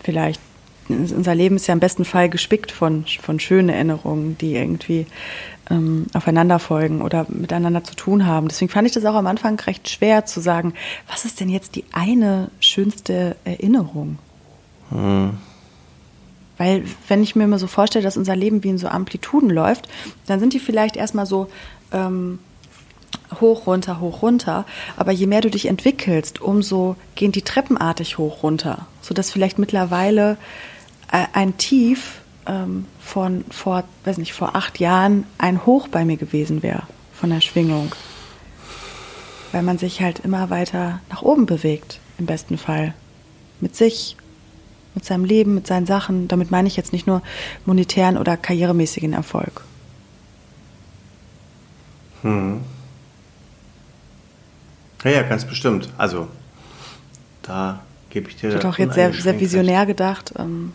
vielleicht, 0.02 0.40
unser 0.88 1.34
Leben 1.34 1.56
ist 1.56 1.66
ja 1.66 1.74
im 1.74 1.80
besten 1.80 2.04
Fall 2.04 2.28
gespickt 2.28 2.70
von, 2.70 3.06
von 3.22 3.40
schönen 3.40 3.70
Erinnerungen, 3.70 4.36
die 4.36 4.54
irgendwie 4.54 5.06
ähm, 5.70 6.06
aufeinander 6.12 6.58
folgen 6.58 7.00
oder 7.00 7.24
miteinander 7.28 7.82
zu 7.82 7.94
tun 7.94 8.26
haben. 8.26 8.48
Deswegen 8.48 8.70
fand 8.70 8.86
ich 8.86 8.94
das 8.94 9.06
auch 9.06 9.14
am 9.14 9.26
Anfang 9.26 9.58
recht 9.60 9.88
schwer 9.88 10.26
zu 10.26 10.40
sagen, 10.40 10.74
was 11.08 11.24
ist 11.24 11.40
denn 11.40 11.48
jetzt 11.48 11.76
die 11.76 11.84
eine 11.92 12.50
schönste 12.60 13.36
Erinnerung? 13.44 14.18
Weil 16.58 16.84
wenn 17.08 17.22
ich 17.22 17.34
mir 17.34 17.46
mal 17.46 17.58
so 17.58 17.66
vorstelle, 17.66 18.04
dass 18.04 18.16
unser 18.16 18.36
Leben 18.36 18.62
wie 18.62 18.68
in 18.68 18.78
so 18.78 18.88
Amplituden 18.88 19.50
läuft, 19.50 19.88
dann 20.26 20.38
sind 20.38 20.52
die 20.52 20.60
vielleicht 20.60 20.96
erstmal 20.96 21.26
so 21.26 21.48
ähm, 21.94 22.38
hoch, 23.40 23.66
runter, 23.66 24.00
hoch, 24.00 24.22
runter. 24.22 24.66
Aber 24.96 25.12
je 25.12 25.26
mehr 25.26 25.40
du 25.40 25.50
dich 25.50 25.66
entwickelst, 25.66 26.40
umso 26.40 26.96
gehen 27.14 27.32
die 27.32 27.42
treppenartig 27.42 28.18
hoch, 28.18 28.42
runter. 28.42 28.86
Sodass 29.00 29.30
vielleicht 29.30 29.58
mittlerweile 29.58 30.36
äh, 31.10 31.24
ein 31.32 31.56
Tief 31.56 32.20
ähm, 32.46 32.86
von 33.00 33.44
vor, 33.50 33.84
weiß 34.04 34.18
nicht, 34.18 34.34
vor 34.34 34.54
acht 34.54 34.80
Jahren 34.80 35.24
ein 35.38 35.64
Hoch 35.64 35.88
bei 35.88 36.04
mir 36.04 36.16
gewesen 36.16 36.62
wäre 36.62 36.82
von 37.14 37.30
der 37.30 37.40
Schwingung. 37.40 37.92
Weil 39.52 39.62
man 39.62 39.78
sich 39.78 40.02
halt 40.02 40.20
immer 40.20 40.50
weiter 40.50 41.00
nach 41.10 41.22
oben 41.22 41.46
bewegt, 41.46 42.00
im 42.18 42.26
besten 42.26 42.58
Fall. 42.58 42.92
Mit 43.60 43.76
sich, 43.76 44.16
mit 44.94 45.04
seinem 45.04 45.24
Leben, 45.24 45.54
mit 45.54 45.66
seinen 45.66 45.86
Sachen. 45.86 46.28
Damit 46.28 46.50
meine 46.50 46.68
ich 46.68 46.76
jetzt 46.76 46.92
nicht 46.92 47.06
nur 47.06 47.22
monetären 47.64 48.18
oder 48.18 48.36
karrieremäßigen 48.36 49.12
Erfolg. 49.12 49.62
Ja, 55.04 55.10
ja, 55.10 55.22
ganz 55.22 55.44
bestimmt. 55.44 55.90
Also, 55.98 56.28
da 57.42 57.82
gebe 58.10 58.30
ich 58.30 58.36
dir. 58.36 58.48
Ich 58.48 58.54
hatte 58.56 58.68
auch 58.68 58.78
jetzt 58.78 58.94
sehr, 58.94 59.12
sehr 59.12 59.38
visionär 59.38 59.84
gedacht. 59.84 60.32
Ähm, 60.38 60.72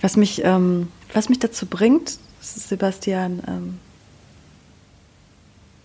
was, 0.00 0.16
mich, 0.16 0.44
ähm, 0.44 0.88
was 1.14 1.30
mich 1.30 1.38
dazu 1.38 1.66
bringt, 1.66 2.18
Sebastian, 2.40 3.42
ähm, 3.48 3.78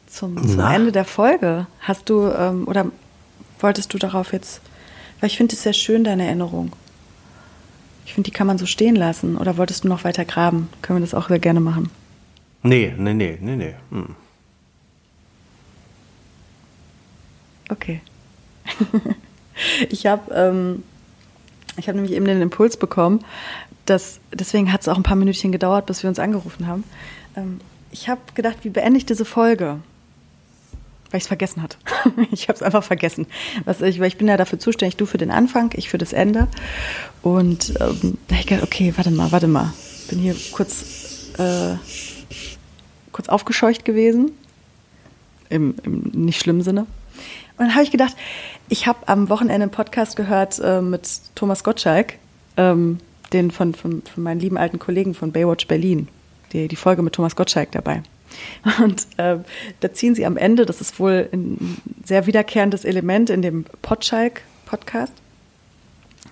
zum, 0.08 0.46
zum? 0.46 0.60
Ende 0.60 0.92
der 0.92 1.06
Folge, 1.06 1.68
hast 1.80 2.10
du 2.10 2.30
ähm, 2.30 2.68
oder 2.68 2.88
wolltest 3.60 3.94
du 3.94 3.98
darauf 3.98 4.34
jetzt, 4.34 4.60
weil 5.22 5.30
ich 5.30 5.38
finde 5.38 5.56
es 5.56 5.64
sehr 5.64 5.74
schön, 5.74 6.04
deine 6.04 6.26
Erinnerung. 6.26 6.74
Ich 8.06 8.14
finde, 8.14 8.30
die 8.30 8.36
kann 8.36 8.48
man 8.48 8.58
so 8.58 8.66
stehen 8.66 8.96
lassen. 8.96 9.38
Oder 9.38 9.58
wolltest 9.58 9.84
du 9.84 9.88
noch 9.88 10.04
weiter 10.04 10.26
graben? 10.26 10.70
Können 10.82 11.00
wir 11.00 11.06
das 11.06 11.14
auch 11.14 11.30
sehr 11.30 11.40
gerne 11.40 11.60
machen. 11.60 11.90
Nee, 12.64 12.94
nee, 12.98 13.14
nee, 13.14 13.38
nee, 13.40 13.56
nee. 13.56 13.76
Hm. 13.92 14.16
Okay. 17.70 18.02
ich 19.90 20.06
habe 20.06 20.34
ähm, 20.34 20.84
ich 21.78 21.88
hab 21.88 21.96
nämlich 21.96 22.14
eben 22.14 22.26
den 22.26 22.42
Impuls 22.42 22.78
bekommen, 22.78 23.24
dass, 23.86 24.20
deswegen 24.34 24.72
hat 24.72 24.82
es 24.82 24.88
auch 24.88 24.98
ein 24.98 25.04
paar 25.04 25.16
Minütchen 25.16 25.52
gedauert, 25.52 25.86
bis 25.86 26.04
wir 26.04 26.10
uns 26.10 26.20
angerufen 26.20 26.68
haben. 26.68 26.84
Ähm, 27.36 27.60
ich 27.92 28.10
habe 28.10 28.22
gedacht, 28.36 28.58
wie 28.64 28.70
beende 28.70 28.98
ich 28.98 29.06
diese 29.06 29.26
Folge? 29.26 29.80
Weil 31.12 31.18
ich 31.18 31.24
es 31.24 31.28
vergessen 31.28 31.64
hatte. 31.64 31.78
ich 32.32 32.48
habe 32.48 32.56
es 32.56 32.64
einfach 32.64 32.84
vergessen. 32.84 33.28
Was 33.66 33.82
ich, 33.82 34.00
weil 34.00 34.08
ich 34.08 34.18
bin 34.18 34.28
ja 34.28 34.38
dafür 34.38 34.60
zuständig, 34.60 34.98
du 34.98 35.06
für 35.06 35.18
den 35.18 35.32
Anfang, 35.32 35.72
ich 35.76 35.90
für 35.90 35.98
das 35.98 36.14
Ende. 36.14 36.48
Und 37.22 37.74
ähm, 37.80 38.18
da 38.28 38.36
hab 38.36 38.42
ich 38.42 38.48
gedacht, 38.48 38.64
okay, 38.64 38.94
warte 38.96 39.12
mal, 39.12 39.32
warte 39.32 39.48
mal. 39.48 39.74
Bin 40.10 40.20
hier 40.20 40.36
kurz, 40.52 41.32
äh, 41.38 41.76
kurz 43.12 43.30
aufgescheucht 43.30 43.86
gewesen. 43.86 44.32
Im, 45.50 45.76
Im 45.84 46.12
nicht 46.14 46.40
schlimmen 46.40 46.62
Sinne. 46.62 46.82
Und 47.60 47.66
dann 47.66 47.74
habe 47.74 47.84
ich 47.84 47.92
gedacht, 47.92 48.16
ich 48.70 48.88
habe 48.88 49.08
am 49.08 49.30
Wochenende 49.30 49.64
einen 49.64 49.72
Podcast 49.72 50.16
gehört 50.16 50.60
äh, 50.64 50.80
mit 50.80 51.22
Thomas 51.36 51.64
Gottschalk, 51.64 52.14
ähm, 52.56 53.00
den 53.34 53.52
von, 53.52 53.74
von, 53.74 54.02
von 54.04 54.24
meinen 54.24 54.40
lieben 54.40 54.58
alten 54.58 54.80
Kollegen 54.80 55.14
von 55.14 55.32
Baywatch 55.32 55.68
Berlin, 55.68 56.08
die, 56.54 56.68
die 56.68 56.76
Folge 56.76 57.02
mit 57.02 57.14
Thomas 57.14 57.36
Gottschalk 57.36 57.72
dabei. 57.72 58.04
Und 58.84 59.08
ähm, 59.18 59.44
da 59.80 59.94
ziehen 59.94 60.16
sie 60.16 60.26
am 60.26 60.38
Ende, 60.38 60.66
das 60.66 60.82
ist 60.82 61.00
wohl 61.00 61.30
ein 61.32 61.82
sehr 62.04 62.26
wiederkehrendes 62.26 62.86
Element 62.86 63.30
in 63.30 63.42
dem 63.42 63.66
Potschalk-Podcast, 63.82 65.14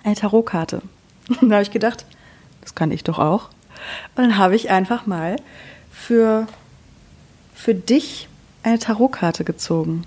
eine 0.04 0.14
Tarotkarte. 0.14 0.82
Da 1.42 1.56
habe 1.56 1.62
ich 1.62 1.70
gedacht, 1.70 2.06
das 2.62 2.74
kann 2.74 2.90
ich 2.90 3.04
doch 3.04 3.18
auch. 3.18 3.50
Und 4.16 4.24
dann 4.24 4.38
habe 4.38 4.56
ich 4.56 4.70
einfach 4.70 5.06
mal 5.06 5.36
für 5.90 6.46
für 7.58 7.74
dich 7.74 8.28
eine 8.62 8.78
Tarotkarte 8.78 9.42
gezogen. 9.44 10.04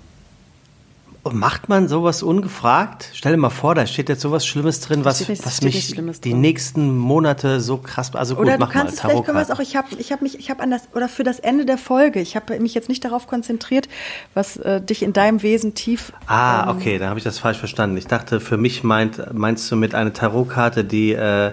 Und 1.24 1.36
macht 1.36 1.68
man 1.68 1.86
sowas 1.86 2.24
ungefragt? 2.24 3.08
Stell 3.12 3.30
dir 3.32 3.38
mal 3.38 3.48
vor, 3.50 3.76
da 3.76 3.86
steht 3.86 4.08
jetzt 4.08 4.22
sowas 4.22 4.44
Schlimmes 4.44 4.80
drin, 4.80 5.04
was, 5.04 5.22
steht- 5.22 5.46
was 5.46 5.62
mich 5.62 5.94
die 5.94 6.30
drin. 6.30 6.40
nächsten 6.40 6.98
Monate 6.98 7.60
so 7.60 7.76
krass. 7.76 8.12
Also 8.16 8.34
gut, 8.34 8.46
Oder 8.46 8.54
du 8.54 8.64
mach 8.64 8.70
kannst 8.72 8.86
mal 8.86 8.94
es 8.94 9.00
vielleicht 9.00 9.24
können 9.26 9.38
wir 9.38 9.42
es 9.42 9.50
auch. 9.52 9.60
Ich 9.60 9.76
habe 9.76 9.86
ich 9.96 10.10
hab 10.10 10.20
mich, 10.20 10.36
ich 10.40 10.50
habe 10.50 10.60
an 10.64 10.72
das 10.72 10.88
oder 10.94 11.08
für 11.08 11.22
das 11.22 11.38
Ende 11.38 11.64
der 11.64 11.78
Folge. 11.78 12.18
Ich 12.20 12.34
habe 12.34 12.58
mich 12.58 12.74
jetzt 12.74 12.88
nicht 12.88 13.04
darauf 13.04 13.28
konzentriert, 13.28 13.88
was 14.34 14.56
äh, 14.56 14.80
dich 14.80 15.04
in 15.04 15.12
deinem 15.12 15.42
Wesen 15.42 15.74
tief. 15.74 16.12
Ah, 16.26 16.64
ähm, 16.68 16.76
okay, 16.76 16.98
dann 16.98 17.08
habe 17.08 17.18
ich 17.20 17.24
das 17.24 17.38
falsch 17.38 17.58
verstanden. 17.58 17.96
Ich 17.98 18.08
dachte, 18.08 18.40
für 18.40 18.56
mich 18.56 18.82
meint, 18.82 19.32
meinst 19.32 19.70
du 19.70 19.76
mit 19.76 19.94
einer 19.94 20.12
Tarotkarte, 20.12 20.82
die, 20.82 21.12
äh, 21.12 21.52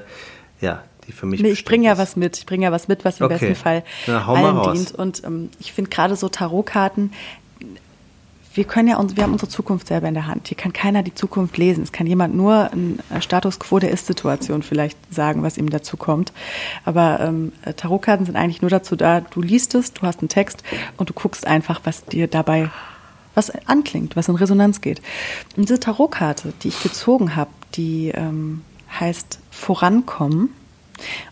ja, 0.62 0.82
die 1.08 1.12
für 1.12 1.26
mich. 1.28 1.42
Nee, 1.42 1.52
ich 1.52 1.64
bringe 1.66 1.86
ja 1.86 1.98
was 1.98 2.16
mit. 2.16 2.38
Ich 2.38 2.46
bringe 2.48 2.66
ja 2.66 2.72
was 2.72 2.88
mit, 2.88 3.06
was 3.06 3.20
im 3.20 3.26
Okay. 3.28 3.36
besten 3.38 3.56
Fall 3.56 3.84
Na, 4.08 4.26
allen 4.28 4.74
dient. 4.74 4.96
Und 4.96 5.24
ähm, 5.24 5.50
ich 5.60 5.74
finde 5.74 5.90
gerade 5.92 6.16
so 6.16 6.28
Tarotkarten, 6.28 7.14
wir 8.54 8.64
können 8.64 8.88
ja 8.88 8.98
uns, 8.98 9.16
wir 9.16 9.24
haben 9.24 9.34
unsere 9.34 9.50
Zukunft 9.50 9.88
selber 9.88 10.08
in 10.08 10.16
der 10.16 10.28
Hand. 10.28 10.48
Hier 10.48 10.58
kann 10.58 10.74
keiner 10.74 11.04
die 11.04 11.14
Zukunft 11.14 11.58
lesen. 11.58 11.84
Es 11.84 11.92
kann 11.92 12.08
jemand 12.08 12.36
nur 12.36 12.72
ein 12.72 13.00
äh, 13.10 13.22
Status 13.22 13.60
quo 13.60 13.80
der 13.80 13.92
Ist-Situation 13.92 14.64
vielleicht 14.64 14.98
sagen, 15.14 15.44
was 15.44 15.58
ihm 15.58 15.70
dazu 15.70 15.98
kommt. 15.98 16.34
Aber 16.84 17.20
ähm, 17.20 17.52
äh, 17.64 17.74
Tarotkarten 17.74 18.26
sind 18.26 18.36
eigentlich 18.36 18.62
nur 18.62 18.72
dazu 18.72 18.96
da, 18.96 19.22
du 19.22 19.42
liest 19.42 19.76
es, 19.76 19.94
du 19.94 20.02
hast 20.02 20.20
einen 20.20 20.30
Text 20.30 20.64
und 20.98 21.10
du 21.10 21.14
guckst 21.14 21.46
einfach, 21.46 21.82
was 21.84 22.06
dir 22.06 22.28
dabei 22.28 22.70
was 23.36 23.52
anklingt, 23.68 24.16
was 24.16 24.28
in 24.28 24.36
Resonanz 24.36 24.82
geht. 24.82 25.02
Und 25.56 25.70
diese 25.70 25.80
Tarotkarte, 25.80 26.54
die 26.64 26.70
ich 26.70 26.82
gezogen 26.82 27.36
habe, 27.36 27.52
die 27.76 28.10
ähm, 28.10 28.64
heißt 29.00 29.40
Vorankommen. 29.52 30.50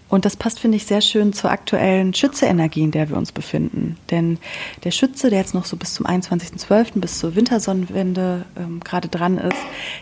Und 0.09 0.25
das 0.25 0.37
passt, 0.37 0.59
finde 0.59 0.77
ich, 0.77 0.85
sehr 0.85 1.01
schön 1.01 1.33
zur 1.33 1.51
aktuellen 1.51 2.13
Schütze-Energie, 2.13 2.83
in 2.83 2.91
der 2.91 3.09
wir 3.09 3.17
uns 3.17 3.31
befinden. 3.31 3.97
Denn 4.09 4.37
der 4.83 4.91
Schütze, 4.91 5.29
der 5.29 5.39
jetzt 5.39 5.53
noch 5.53 5.65
so 5.65 5.75
bis 5.75 5.93
zum 5.93 6.05
21.12., 6.05 6.99
bis 6.99 7.19
zur 7.19 7.35
Wintersonnenwende 7.35 8.45
ähm, 8.57 8.79
gerade 8.79 9.09
dran 9.09 9.37
ist, 9.37 9.57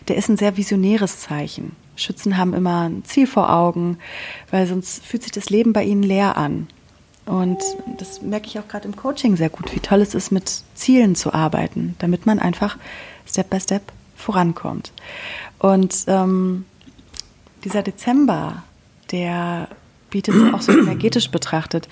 der 0.07 0.16
ist 0.16 0.30
ein 0.30 0.38
sehr 0.38 0.57
visionäres 0.57 1.22
Zeichen. 1.22 1.76
Schützen 1.95 2.38
haben 2.38 2.53
immer 2.53 2.89
ein 2.89 3.03
Ziel 3.03 3.26
vor 3.26 3.51
Augen, 3.51 3.97
weil 4.51 4.68
sonst 4.68 5.03
fühlt 5.03 5.24
sich 5.24 5.32
das 5.32 5.49
Leben 5.49 5.74
bei 5.74 5.84
ihnen 5.84 6.03
leer 6.03 6.38
an. 6.38 6.68
Und 7.26 7.57
das 7.97 8.22
merke 8.22 8.47
ich 8.47 8.59
auch 8.59 8.68
gerade 8.68 8.88
im 8.88 8.95
Coaching 8.95 9.36
sehr 9.36 9.49
gut, 9.49 9.74
wie 9.74 9.80
toll 9.80 10.01
es 10.01 10.13
ist, 10.13 10.32
mit 10.32 10.61
Zielen 10.76 11.16
zu 11.16 11.34
arbeiten, 11.34 11.95
damit 11.97 12.28
man 12.28 12.38
einfach 12.38 12.78
Step 13.26 13.49
by 13.49 13.59
Step 13.59 13.91
vorankommt. 14.16 14.91
Und 15.57 16.05
ähm, 16.07 16.66
dieser 17.63 17.82
Dezember, 17.82 18.63
der 19.16 19.70
bietet 20.09 20.36
auch 20.53 20.61
so 20.61 20.72
energetisch 20.72 21.30
betrachtet 21.30 21.88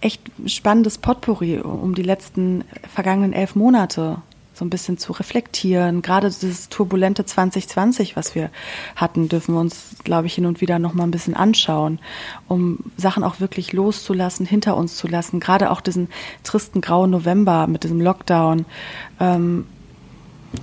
echt 0.00 0.22
spannendes 0.46 0.98
Potpourri, 0.98 1.58
um 1.58 1.94
die 1.94 2.02
letzten 2.02 2.64
vergangenen 2.92 3.32
elf 3.32 3.56
Monate 3.56 4.18
so 4.54 4.64
ein 4.64 4.70
bisschen 4.70 4.96
zu 4.96 5.12
reflektieren. 5.12 6.00
Gerade 6.00 6.30
dieses 6.30 6.70
turbulente 6.70 7.26
2020, 7.26 8.16
was 8.16 8.34
wir 8.34 8.50
hatten, 8.94 9.28
dürfen 9.28 9.54
wir 9.54 9.60
uns, 9.60 9.96
glaube 10.02 10.28
ich, 10.28 10.34
hin 10.34 10.46
und 10.46 10.62
wieder 10.62 10.78
noch 10.78 10.94
mal 10.94 11.04
ein 11.04 11.10
bisschen 11.10 11.34
anschauen, 11.34 11.98
um 12.48 12.78
Sachen 12.96 13.22
auch 13.22 13.40
wirklich 13.40 13.74
loszulassen, 13.74 14.46
hinter 14.46 14.76
uns 14.76 14.96
zu 14.96 15.08
lassen. 15.08 15.40
Gerade 15.40 15.70
auch 15.70 15.82
diesen 15.82 16.08
tristen 16.42 16.80
grauen 16.80 17.10
November 17.10 17.66
mit 17.66 17.84
diesem 17.84 18.00
Lockdown. 18.00 18.64
Ähm, 19.20 19.66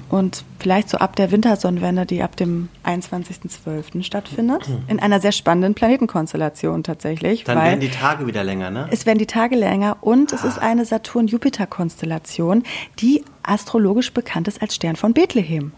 und 0.10 0.44
vielleicht 0.60 0.89
so 0.89 0.98
ab 0.98 1.16
der 1.16 1.32
Wintersonnenwende, 1.32 2.06
die 2.06 2.22
ab 2.22 2.36
dem 2.36 2.70
21.12. 2.86 4.04
stattfindet, 4.04 4.68
in 4.88 5.00
einer 5.00 5.20
sehr 5.20 5.32
spannenden 5.32 5.74
Planetenkonstellation 5.74 6.84
tatsächlich. 6.84 7.44
Dann 7.44 7.58
werden 7.58 7.80
die 7.80 7.89
Tage 7.89 8.28
wieder 8.28 8.44
länger, 8.44 8.70
ne? 8.70 8.88
es 8.91 9.06
werden 9.06 9.20
die 9.20 9.26
Tage 9.26 9.56
länger 9.56 9.98
und 10.02 10.34
es 10.34 10.44
ist 10.44 10.60
eine 10.60 10.86
Saturn-Jupiter-Konstellation, 10.86 12.64
die 13.00 13.24
astrologisch 13.44 14.14
bekannt 14.14 14.48
ist 14.48 14.62
als 14.62 14.76
Stern 14.76 14.96
von 14.96 15.14
Bethlehem. 15.14 15.72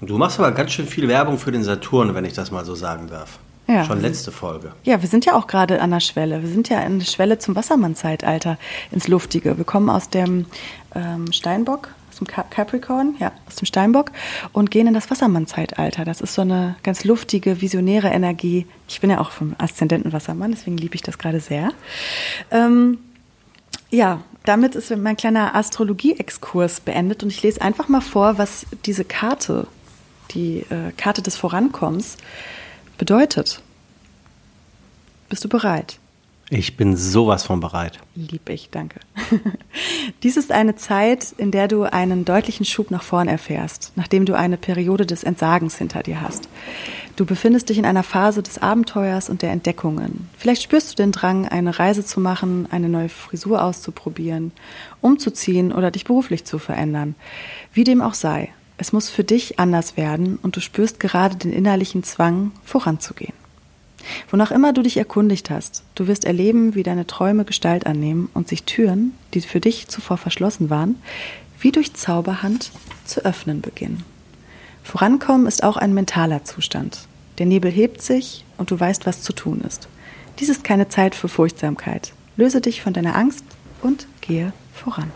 Du 0.00 0.18
machst 0.18 0.38
aber 0.38 0.50
ganz 0.52 0.72
schön 0.72 0.86
viel 0.86 1.06
Werbung 1.06 1.38
für 1.38 1.52
den 1.52 1.62
Saturn, 1.62 2.14
wenn 2.14 2.24
ich 2.24 2.32
das 2.32 2.50
mal 2.50 2.64
so 2.64 2.74
sagen 2.74 3.06
darf. 3.08 3.38
Ja. 3.68 3.84
Schon 3.84 4.00
letzte 4.00 4.32
Folge. 4.32 4.72
Ja, 4.82 5.00
wir 5.00 5.08
sind 5.08 5.24
ja 5.24 5.34
auch 5.34 5.46
gerade 5.46 5.80
an 5.80 5.92
der 5.92 6.00
Schwelle. 6.00 6.42
Wir 6.42 6.48
sind 6.48 6.68
ja 6.68 6.80
an 6.80 6.98
der 6.98 7.06
Schwelle 7.06 7.38
zum 7.38 7.54
Wassermann-Zeitalter 7.54 8.58
ins 8.90 9.06
Luftige. 9.06 9.56
Wir 9.56 9.64
kommen 9.64 9.88
aus 9.88 10.10
dem 10.10 10.46
ähm, 10.94 11.32
Steinbock, 11.32 11.90
dem 12.22 12.26
Cap- 12.26 12.50
Capricorn, 12.50 13.14
ja, 13.18 13.32
aus 13.46 13.56
dem 13.56 13.66
Steinbock 13.66 14.10
und 14.52 14.70
gehen 14.70 14.86
in 14.86 14.94
das 14.94 15.10
Wassermann-Zeitalter. 15.10 16.04
Das 16.04 16.20
ist 16.20 16.34
so 16.34 16.42
eine 16.42 16.76
ganz 16.82 17.04
luftige, 17.04 17.60
visionäre 17.60 18.08
Energie. 18.08 18.66
Ich 18.88 19.00
bin 19.00 19.10
ja 19.10 19.20
auch 19.20 19.30
vom 19.30 19.54
Aszendenten 19.58 20.12
Wassermann, 20.12 20.52
deswegen 20.52 20.76
liebe 20.76 20.94
ich 20.94 21.02
das 21.02 21.18
gerade 21.18 21.40
sehr. 21.40 21.70
Ähm, 22.50 22.98
ja, 23.90 24.22
damit 24.44 24.74
ist 24.74 24.94
mein 24.96 25.16
kleiner 25.16 25.54
Astrologie-Exkurs 25.54 26.80
beendet 26.80 27.22
und 27.22 27.30
ich 27.30 27.42
lese 27.42 27.62
einfach 27.62 27.88
mal 27.88 28.00
vor, 28.00 28.38
was 28.38 28.66
diese 28.84 29.04
Karte, 29.04 29.66
die 30.32 30.66
äh, 30.70 30.92
Karte 30.96 31.22
des 31.22 31.36
Vorankommens, 31.36 32.16
bedeutet. 32.98 33.60
Bist 35.28 35.44
du 35.44 35.48
bereit? 35.48 35.98
Ich 36.54 36.76
bin 36.76 36.98
sowas 36.98 37.44
von 37.44 37.60
bereit. 37.60 37.98
Lieb 38.14 38.50
ich, 38.50 38.68
danke. 38.68 39.00
Dies 40.22 40.36
ist 40.36 40.52
eine 40.52 40.76
Zeit, 40.76 41.32
in 41.38 41.50
der 41.50 41.66
du 41.66 41.84
einen 41.84 42.26
deutlichen 42.26 42.66
Schub 42.66 42.90
nach 42.90 43.02
vorn 43.02 43.26
erfährst, 43.26 43.92
nachdem 43.96 44.26
du 44.26 44.36
eine 44.36 44.58
Periode 44.58 45.06
des 45.06 45.24
Entsagens 45.24 45.78
hinter 45.78 46.02
dir 46.02 46.20
hast. 46.20 46.50
Du 47.16 47.24
befindest 47.24 47.70
dich 47.70 47.78
in 47.78 47.86
einer 47.86 48.02
Phase 48.02 48.42
des 48.42 48.58
Abenteuers 48.58 49.30
und 49.30 49.40
der 49.40 49.50
Entdeckungen. 49.50 50.28
Vielleicht 50.36 50.62
spürst 50.62 50.90
du 50.90 50.96
den 51.02 51.10
Drang, 51.10 51.48
eine 51.48 51.78
Reise 51.78 52.04
zu 52.04 52.20
machen, 52.20 52.68
eine 52.70 52.90
neue 52.90 53.08
Frisur 53.08 53.64
auszuprobieren, 53.64 54.52
umzuziehen 55.00 55.72
oder 55.72 55.90
dich 55.90 56.04
beruflich 56.04 56.44
zu 56.44 56.58
verändern. 56.58 57.14
Wie 57.72 57.84
dem 57.84 58.02
auch 58.02 58.14
sei, 58.14 58.50
es 58.76 58.92
muss 58.92 59.08
für 59.08 59.24
dich 59.24 59.58
anders 59.58 59.96
werden 59.96 60.38
und 60.42 60.54
du 60.56 60.60
spürst 60.60 61.00
gerade 61.00 61.34
den 61.34 61.50
innerlichen 61.54 62.02
Zwang, 62.02 62.52
voranzugehen. 62.62 63.41
Wonach 64.30 64.50
immer 64.50 64.72
du 64.72 64.82
dich 64.82 64.96
erkundigt 64.96 65.50
hast, 65.50 65.84
du 65.94 66.06
wirst 66.06 66.24
erleben, 66.24 66.74
wie 66.74 66.82
deine 66.82 67.06
Träume 67.06 67.44
Gestalt 67.44 67.86
annehmen 67.86 68.28
und 68.34 68.48
sich 68.48 68.64
Türen, 68.64 69.14
die 69.34 69.40
für 69.40 69.60
dich 69.60 69.88
zuvor 69.88 70.16
verschlossen 70.16 70.70
waren, 70.70 70.96
wie 71.60 71.72
durch 71.72 71.94
Zauberhand 71.94 72.72
zu 73.04 73.24
öffnen 73.24 73.60
beginnen. 73.60 74.04
Vorankommen 74.82 75.46
ist 75.46 75.62
auch 75.62 75.76
ein 75.76 75.94
mentaler 75.94 76.44
Zustand. 76.44 77.06
Der 77.38 77.46
Nebel 77.46 77.70
hebt 77.70 78.02
sich 78.02 78.44
und 78.58 78.70
du 78.70 78.78
weißt, 78.78 79.06
was 79.06 79.22
zu 79.22 79.32
tun 79.32 79.60
ist. 79.60 79.88
Dies 80.38 80.48
ist 80.48 80.64
keine 80.64 80.88
Zeit 80.88 81.14
für 81.14 81.28
Furchtsamkeit. 81.28 82.12
Löse 82.36 82.60
dich 82.60 82.82
von 82.82 82.92
deiner 82.92 83.14
Angst 83.14 83.44
und 83.80 84.06
gehe 84.20 84.52
voran. 84.72 85.10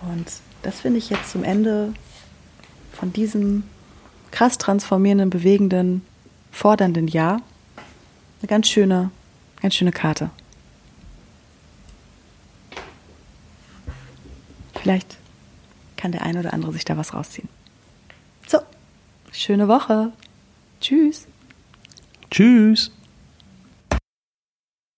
Und 0.00 0.26
das 0.62 0.80
finde 0.80 0.98
ich 0.98 1.10
jetzt 1.10 1.30
zum 1.30 1.44
Ende 1.44 1.92
von 2.92 3.12
diesem 3.12 3.64
krass 4.30 4.58
transformierenden, 4.58 5.30
bewegenden, 5.30 6.02
fordernden 6.50 7.08
Jahr 7.08 7.42
eine 8.40 8.48
ganz 8.48 8.68
schöne, 8.68 9.10
ganz 9.60 9.74
schöne 9.74 9.92
Karte. 9.92 10.30
Vielleicht 14.80 15.18
kann 15.96 16.12
der 16.12 16.22
eine 16.22 16.40
oder 16.40 16.54
andere 16.54 16.72
sich 16.72 16.84
da 16.84 16.96
was 16.96 17.12
rausziehen. 17.12 17.48
So, 18.46 18.58
schöne 19.32 19.68
Woche. 19.68 20.12
Tschüss. 20.80 21.26
Tschüss. 22.30 22.90